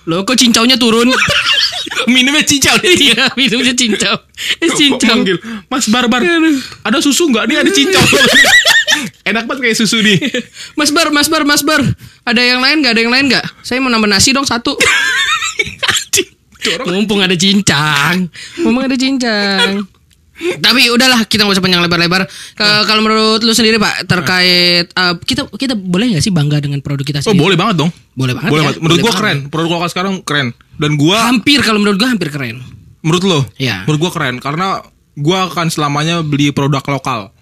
Lo 0.08 0.24
kok 0.24 0.36
cincaunya 0.36 0.80
turun? 0.80 1.12
Minumnya 2.14 2.42
cincang. 2.42 2.80
Iya, 2.80 3.30
minumnya 3.36 3.76
cincau. 3.76 4.16
Eh, 4.58 4.72
cincau. 4.72 5.20
Manggil, 5.20 5.36
Mas 5.68 5.86
Barbar, 5.92 6.24
ada 6.80 6.98
susu 7.04 7.28
nggak? 7.28 7.44
Nih 7.44 7.56
ada 7.60 7.70
cincau. 7.70 8.00
Enak 9.28 9.44
banget 9.44 9.68
kayak 9.68 9.78
susu 9.78 10.00
nih. 10.00 10.16
Mas 10.74 10.90
Bar, 10.90 11.12
Mas 11.12 11.28
Bar, 11.28 11.44
Mas 11.44 11.62
Bar. 11.62 11.84
Ada 12.24 12.40
yang 12.40 12.64
lain 12.64 12.80
nggak? 12.80 12.92
Ada 12.96 13.00
yang 13.04 13.12
lain 13.12 13.24
nggak? 13.30 13.44
Saya 13.60 13.84
mau 13.84 13.92
nambah 13.92 14.08
nasi 14.08 14.32
dong 14.32 14.48
satu. 14.48 14.74
Mumpung 16.88 17.20
ada 17.24 17.36
cincang. 17.36 18.28
Mumpung 18.60 18.84
ada 18.84 18.96
cincang. 18.96 19.84
Tapi 20.40 20.88
udahlah 20.88 21.20
kita 21.22 21.42
nggak 21.42 21.54
usah 21.54 21.60
panjang 21.60 21.80
lebar-lebar. 21.80 22.24
Ke- 22.52 22.84
Kalau 22.84 23.00
menurut 23.00 23.40
lu 23.40 23.50
sendiri 23.50 23.76
Pak 23.76 24.04
terkait 24.04 24.86
eh, 24.88 25.14
kita 25.20 25.44
kita 25.50 25.74
boleh 25.74 26.12
nggak 26.12 26.22
sih 26.22 26.30
bangga 26.30 26.58
dengan 26.58 26.80
produk 26.80 27.02
kita 27.02 27.18
Oh 27.20 27.30
sendiri? 27.30 27.44
boleh 27.44 27.56
banget 27.56 27.74
dong. 27.78 27.90
Boleh 28.10 28.32
banget. 28.32 28.48
Boleh 28.48 28.60
ya? 28.60 28.66
banget. 28.66 28.76
Menurut 28.78 28.90
Boleh 28.90 29.02
gua 29.02 29.10
banget. 29.10 29.22
keren. 29.22 29.38
Produk 29.48 29.70
lokal 29.70 29.88
sekarang 29.88 30.14
keren. 30.20 30.48
Dan 30.74 30.90
gua, 30.94 31.18
Hampir 31.22 31.60
kalau 31.60 31.78
menurut 31.78 31.96
gua 31.96 32.08
hampir 32.08 32.28
keren. 32.28 32.56
menurut 33.00 33.22
lo, 33.22 33.40
Iya. 33.56 33.84
menurut 33.84 34.00
gua 34.00 34.12
keren 34.12 34.36
karena 34.38 34.80
gua 35.14 35.46
akan 35.46 35.66
selamanya 35.68 36.20
beli 36.20 36.50
produk 36.50 36.80
lokal. 36.86 37.32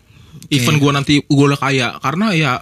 Even 0.48 0.78
gua 0.78 0.90
nanti 0.92 1.22
gua 1.24 1.50
udah 1.50 1.60
kaya, 1.60 1.88
karena 1.98 2.30
ya 2.32 2.52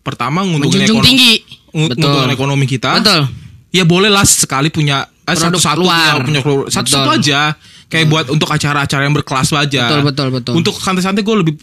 pertama 0.00 0.42
nguntungin 0.42 0.82
ekonomi, 0.84 1.04
tinggi. 1.04 1.32
nguntungin 1.68 2.30
ekonomi 2.30 2.64
kita. 2.64 2.96
Betul. 2.96 3.22
Ya 3.70 3.82
boleh 3.82 4.06
lah 4.06 4.22
sekali 4.22 4.66
punya 4.68 5.04
eh, 5.22 5.34
satu-satu 5.34 5.82
keluar. 5.82 6.16
ya, 6.16 6.22
punya. 6.22 6.40
Satu-satu 6.66 7.10
Betul. 7.12 7.18
aja. 7.18 7.40
Kayak 7.86 8.06
buat 8.10 8.26
untuk 8.32 8.50
acara-acara 8.50 9.02
yang 9.06 9.14
berkelas 9.14 9.54
aja. 9.54 9.90
Betul, 9.90 10.02
betul, 10.02 10.28
betul. 10.34 10.52
Untuk 10.58 10.74
santai-santai 10.78 11.22
gue 11.22 11.36
lebih 11.38 11.54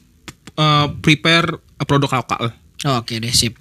eh, 0.55 0.88
prepare 1.03 1.59
produk 1.83 2.23
lokal. 2.23 2.55
Oke 2.83 3.19
deh 3.19 3.31
sip. 3.31 3.59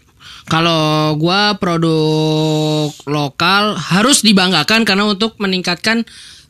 Kalau 0.50 1.14
gua 1.22 1.54
produk 1.54 2.90
lokal 3.06 3.78
harus 3.78 4.26
dibanggakan 4.26 4.82
karena 4.82 5.06
untuk 5.06 5.38
meningkatkan 5.38 6.02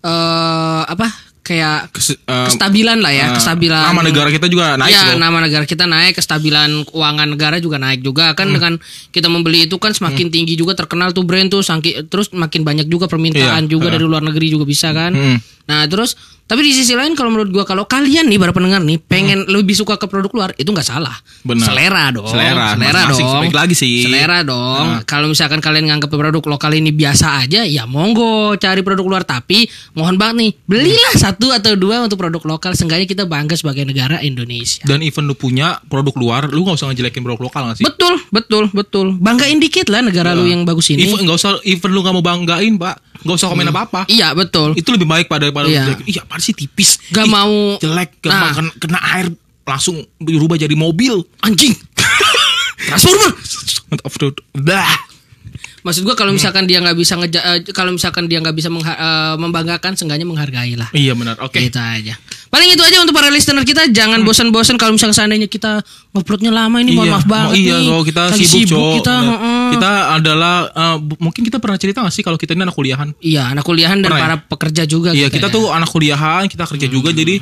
eh 0.03 0.83
apa 0.89 1.32
kayak 1.43 1.91
Kes- 1.91 2.15
eh, 2.17 2.47
kestabilan 2.47 3.03
lah 3.03 3.11
ya, 3.11 3.27
eh, 3.29 3.35
kestabilan 3.35 3.83
nama 3.85 4.01
negara 4.01 4.31
kita 4.31 4.47
juga 4.47 4.79
naik 4.79 4.91
ya, 4.91 5.03
loh. 5.11 5.19
nama 5.19 5.39
negara 5.39 5.65
kita 5.67 5.85
naik, 5.85 6.15
kestabilan 6.15 6.87
keuangan 6.87 7.27
negara 7.27 7.59
juga 7.59 7.77
naik 7.77 8.01
juga 8.01 8.31
kan 8.33 8.47
Hmm. 8.47 8.55
dengan 8.55 8.73
kita 9.11 9.27
membeli 9.27 9.67
itu 9.67 9.75
kan 9.77 9.91
semakin 9.91 10.31
tinggi 10.31 10.55
juga 10.55 10.73
terkenal 10.73 11.11
tuh 11.11 11.27
brand 11.27 11.51
tuh 11.51 11.61
sangki, 11.61 12.07
terus 12.07 12.31
makin 12.31 12.63
banyak 12.63 12.87
juga 12.87 13.07
permintaan 13.07 13.67
Iya, 13.67 13.71
juga 13.71 13.91
eh. 13.91 13.99
dari 13.99 14.07
luar 14.07 14.23
negeri 14.23 14.47
juga 14.49 14.63
bisa 14.63 14.91
kan. 14.91 15.11
Hmm. 15.11 15.39
Nah, 15.63 15.87
terus 15.87 16.15
tapi 16.43 16.59
di 16.61 16.75
sisi 16.75 16.93
lain 16.93 17.15
kalau 17.15 17.33
menurut 17.33 17.49
gua 17.49 17.65
kalau 17.65 17.87
kalian 17.87 18.29
nih 18.29 18.37
para 18.37 18.53
pendengar 18.53 18.83
nih 18.83 18.99
pengen 19.01 19.47
lebih 19.49 19.73
suka 19.73 19.97
ke 19.97 20.05
produk 20.05 20.29
luar 20.29 20.51
itu 20.55 20.69
nggak 20.69 20.85
salah. 20.85 21.15
Hmm. 21.15 21.49
Benar. 21.49 21.67
Selera 21.67 22.05
dong. 22.13 22.29
Selera, 22.29 22.67
selera 22.77 23.01
masing-masing. 23.09 23.25
dong. 23.25 23.41
Baik 23.41 23.57
lagi 23.57 23.75
sih. 23.75 23.95
Nah. 23.95 24.05
Selera 24.05 24.39
dong. 24.45 24.87
Kalau 25.07 25.27
misalkan 25.27 25.59
kalian 25.59 25.89
nganggap 25.89 26.13
produk 26.13 26.45
lokal 26.45 26.71
ini 26.75 26.93
biasa 26.93 27.41
aja, 27.41 27.65
ya 27.65 27.89
monggo 27.89 28.53
cari 28.59 28.85
produk 28.85 29.07
luar 29.07 29.23
tapi 29.25 29.65
mohon 29.95 30.21
banget 30.21 30.37
nih, 30.45 30.51
belilah 30.67 31.15
satu 31.17 31.32
atau 31.39 31.73
dua 31.77 32.05
untuk 32.05 32.19
produk 32.19 32.43
lokal 32.45 32.73
seenggaknya 32.73 33.07
kita 33.07 33.25
bangga 33.25 33.55
sebagai 33.55 33.87
negara 33.87 34.19
Indonesia. 34.21 34.83
Dan 34.85 35.01
even 35.01 35.25
lu 35.25 35.33
punya 35.33 35.79
produk 35.87 36.13
luar, 36.17 36.43
lu 36.49 36.65
gak 36.65 36.77
usah 36.77 36.91
ngejelekin 36.91 37.23
produk 37.23 37.49
lokal 37.49 37.73
gak 37.73 37.81
sih? 37.81 37.87
Betul, 37.87 38.21
betul, 38.29 38.65
betul. 38.71 39.07
Banggain 39.17 39.57
dikit 39.57 39.89
lah 39.89 40.03
negara 40.03 40.33
lu 40.33 40.45
yang 40.45 40.67
bagus 40.67 40.91
ini. 40.91 41.07
Even 41.07 41.25
gak 41.25 41.39
usah, 41.39 41.61
even 41.63 41.91
lu 41.93 42.03
gak 42.03 42.15
mau 42.15 42.25
banggain, 42.25 42.75
pak, 42.77 42.97
gak 43.23 43.37
usah 43.37 43.49
komen 43.53 43.71
apa-apa. 43.71 44.11
Iya, 44.11 44.33
betul. 44.33 44.75
Itu 44.75 44.93
lebih 44.93 45.07
baik 45.07 45.27
pada 45.31 45.49
pada 45.55 45.69
Iya. 45.69 45.95
Iya, 46.05 46.21
apa 46.27 46.37
sih 46.43 46.53
tipis? 46.53 46.99
Gak 47.13 47.29
Ih, 47.29 47.33
mau 47.33 47.79
jelek, 47.79 48.19
gampang 48.21 48.41
Nah. 48.43 48.55
kena, 48.55 48.71
kena 48.79 48.99
air 49.15 49.27
langsung 49.63 50.03
berubah 50.19 50.59
jadi 50.59 50.75
mobil. 50.75 51.23
anjing. 51.41 51.73
Transformer. 52.89 53.31
Dah. 54.59 55.12
Maksud 55.83 56.03
gua 56.03 56.15
kalau 56.15 56.31
misalkan 56.31 56.65
dia 56.65 56.79
nggak 56.79 56.95
bisa 56.95 57.15
ngeja 57.15 57.41
eh, 57.45 57.59
kalau 57.69 57.91
misalkan 57.91 58.25
dia 58.25 58.39
nggak 58.39 58.53
bisa 58.53 58.67
mengha- 58.67 58.95
eh, 58.95 59.35
membanggakan 59.37 59.93
seenggaknya 59.93 60.23
menghargai 60.23 60.75
lah. 60.75 60.87
Iya 60.91 61.13
benar. 61.13 61.37
Oke. 61.39 61.59
Gitu 61.61 61.77
aja. 61.77 62.15
Paling 62.49 62.69
itu 62.69 62.81
aja 62.81 63.01
untuk 63.01 63.13
para 63.13 63.29
listener 63.29 63.63
kita. 63.63 63.89
Jangan 63.89 64.23
bosan-bosan 64.23 64.77
kalau 64.77 64.93
misalnya 64.93 65.15
seandainya 65.15 65.47
kita 65.47 65.83
nguploadnya 66.11 66.51
lama 66.51 66.79
ini. 66.79 66.93
Mohon 66.93 67.03
Iya, 67.03 67.13
maaf 67.13 67.27
banget 67.27 67.49
oh 67.49 67.57
iya, 67.57 67.75
nih. 67.75 67.87
kalau 67.89 68.05
kita 68.05 68.23
Lagi 68.29 68.45
sibuk, 68.45 68.71
Cok. 68.71 68.93
kita. 68.97 69.15
Heeh. 69.19 69.69
Kita 69.73 69.91
adalah 70.13 70.55
bu- 70.99 71.21
mungkin 71.21 71.43
kita 71.43 71.59
pernah 71.59 71.77
cerita 71.77 71.99
gak 72.01 72.13
sih 72.13 72.21
kalau 72.21 72.37
kita 72.37 72.53
ini 72.53 72.63
anak 72.63 72.75
kuliahan? 72.75 73.09
Iya, 73.19 73.43
anak 73.49 73.65
kuliahan 73.65 73.99
dan 73.99 74.07
Pernah 74.07 74.21
ya? 74.21 74.25
para 74.29 74.37
pekerja 74.39 74.83
juga 74.85 75.11
Iya, 75.11 75.27
kita 75.27 75.35
kita 75.35 75.49
ya. 75.49 75.55
tuh 75.55 75.65
anak 75.69 75.89
kuliahan, 75.89 76.43
kita 76.47 76.65
kerja 76.67 76.87
juga 76.87 77.11
jadi 77.11 77.41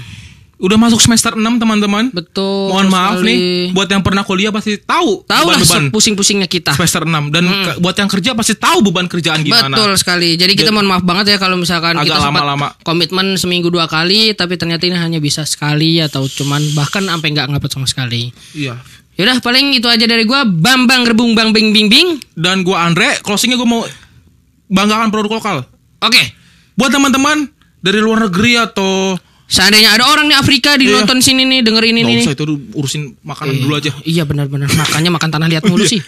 udah 0.60 0.76
masuk 0.76 1.00
semester 1.00 1.32
6 1.32 1.40
teman-teman. 1.56 2.12
betul. 2.12 2.68
Mohon 2.68 2.88
maaf 2.88 3.12
sekali. 3.16 3.26
nih 3.26 3.40
buat 3.72 3.88
yang 3.88 4.00
pernah 4.00 4.20
kuliah 4.20 4.48
pasti 4.48 4.76
tahu 4.76 5.24
Tahu 5.24 5.46
lah 5.46 5.58
pusing-pusingnya 5.88 6.44
kita. 6.46 6.76
semester 6.76 7.02
6 7.02 7.32
dan 7.32 7.44
ke- 7.48 7.76
buat 7.78 7.96
yang 7.96 8.06
kerja 8.06 8.30
pasti 8.32 8.54
tahu 8.54 8.80
beban 8.82 9.06
kerjaan 9.06 9.40
gimana. 9.40 9.72
Betul 9.72 9.96
sekali. 9.96 10.36
Jadi 10.36 10.52
kita 10.54 10.68
mohon 10.68 10.84
maaf 10.86 11.00
banget 11.00 11.32
ya 11.32 11.38
kalau 11.38 11.56
misalkan 11.56 11.96
Agak 11.96 12.06
kita 12.06 12.20
sempat 12.22 12.44
lama-lama. 12.44 12.68
komitmen 12.80 13.34
seminggu 13.34 13.68
dua 13.68 13.86
kali, 13.86 14.32
tapi 14.32 14.54
ternyata 14.54 14.84
ini 14.84 14.94
hanya 14.94 15.16
bisa 15.16 15.42
sekali 15.42 15.96
atau 15.96 16.22
cuman 16.22 16.60
bahkan 16.72 17.02
sampai 17.02 17.28
nggak 17.30 17.48
ngupload 17.48 17.72
sama 17.72 17.86
sekali. 17.86 18.28
Iya. 18.52 18.76
Yaudah 19.16 19.40
paling 19.40 19.72
itu 19.72 19.84
aja 19.84 20.04
dari 20.04 20.24
gua 20.24 20.44
Bambang 20.44 21.04
Rebung 21.04 21.32
Bang 21.32 21.50
Bing 21.50 21.72
Bing 21.72 21.88
Bing. 21.88 22.20
Dan 22.30 22.60
gua 22.60 22.84
Andre, 22.84 23.16
closingnya 23.18 23.56
gua 23.56 23.68
mau 23.70 23.82
banggakan 24.66 25.08
produk 25.08 25.32
lokal. 25.34 25.56
Oke. 26.00 26.22
Buat 26.74 26.90
teman-teman 26.90 27.48
dari 27.78 27.98
luar 27.98 28.28
negeri 28.28 28.56
atau 28.56 29.16
Seandainya 29.50 29.90
ada 29.90 30.06
orang 30.06 30.30
di 30.30 30.34
Afrika 30.38 30.78
di 30.78 30.86
Iya. 30.86 31.02
nonton 31.02 31.18
sini 31.18 31.42
nih, 31.42 31.66
dengerin 31.66 31.98
ini 31.98 32.06
nih. 32.06 32.22
usah 32.22 32.38
itu 32.38 32.46
urusin 32.70 33.18
makanan 33.20 33.58
dulu 33.58 33.74
aja. 33.74 33.90
Iya 34.06 34.22
benar-benar. 34.22 34.70
Makanya 34.70 35.10
makan 35.10 35.28
tanah 35.28 35.50
liat 35.50 35.66
mulu 35.66 35.82
Iya. 35.82 35.98
sih. 35.98 36.00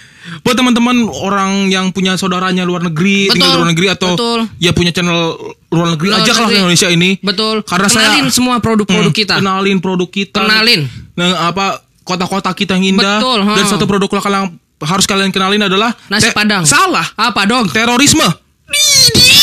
Buat 0.47 0.55
teman-teman 0.55 1.11
orang 1.11 1.67
yang 1.67 1.91
punya 1.91 2.15
saudaranya 2.15 2.63
luar 2.63 2.87
negeri, 2.87 3.27
tinggal 3.27 3.35
di 3.35 3.43
Betul, 3.43 3.59
luar 3.59 3.69
negeri 3.75 3.87
atau 3.91 4.11
betul. 4.15 4.41
ya 4.57 4.71
punya 4.71 4.95
channel 4.95 5.35
luar 5.69 5.99
negeri 5.99 6.09
Luar 6.15 6.23
aja 6.23 6.33
lah 6.39 6.47
di 6.47 6.55
Indonesia 6.55 6.89
ini. 6.89 7.11
Betul. 7.19 7.67
Karena 7.67 7.89
Kenalin 7.91 8.23
saya 8.23 8.31
semua 8.31 8.55
produk-produk 8.63 9.11
Hmm, 9.11 9.19
kita. 9.19 9.35
Kenalin 9.43 9.79
produk 9.83 10.07
kita. 10.07 10.39
Kenalin. 10.39 10.81
Nah, 11.19 11.51
apa 11.51 11.83
kota-kota 12.07 12.55
kita 12.55 12.79
yang 12.79 12.95
indah 12.95 13.19
Betul, 13.19 13.43
dan 13.43 13.65
satu 13.67 13.91
produk 13.91 14.07
lokal 14.07 14.31
yang 14.31 14.47
harus 14.79 15.07
kalian 15.07 15.35
kenalin 15.35 15.67
adalah 15.67 15.91
Nasi 16.07 16.31
Padang. 16.31 16.63
Salah. 16.63 17.11
Apa 17.19 17.43
dong? 17.43 17.67
Terorisme. 17.67 18.27
Di- 18.71 19.43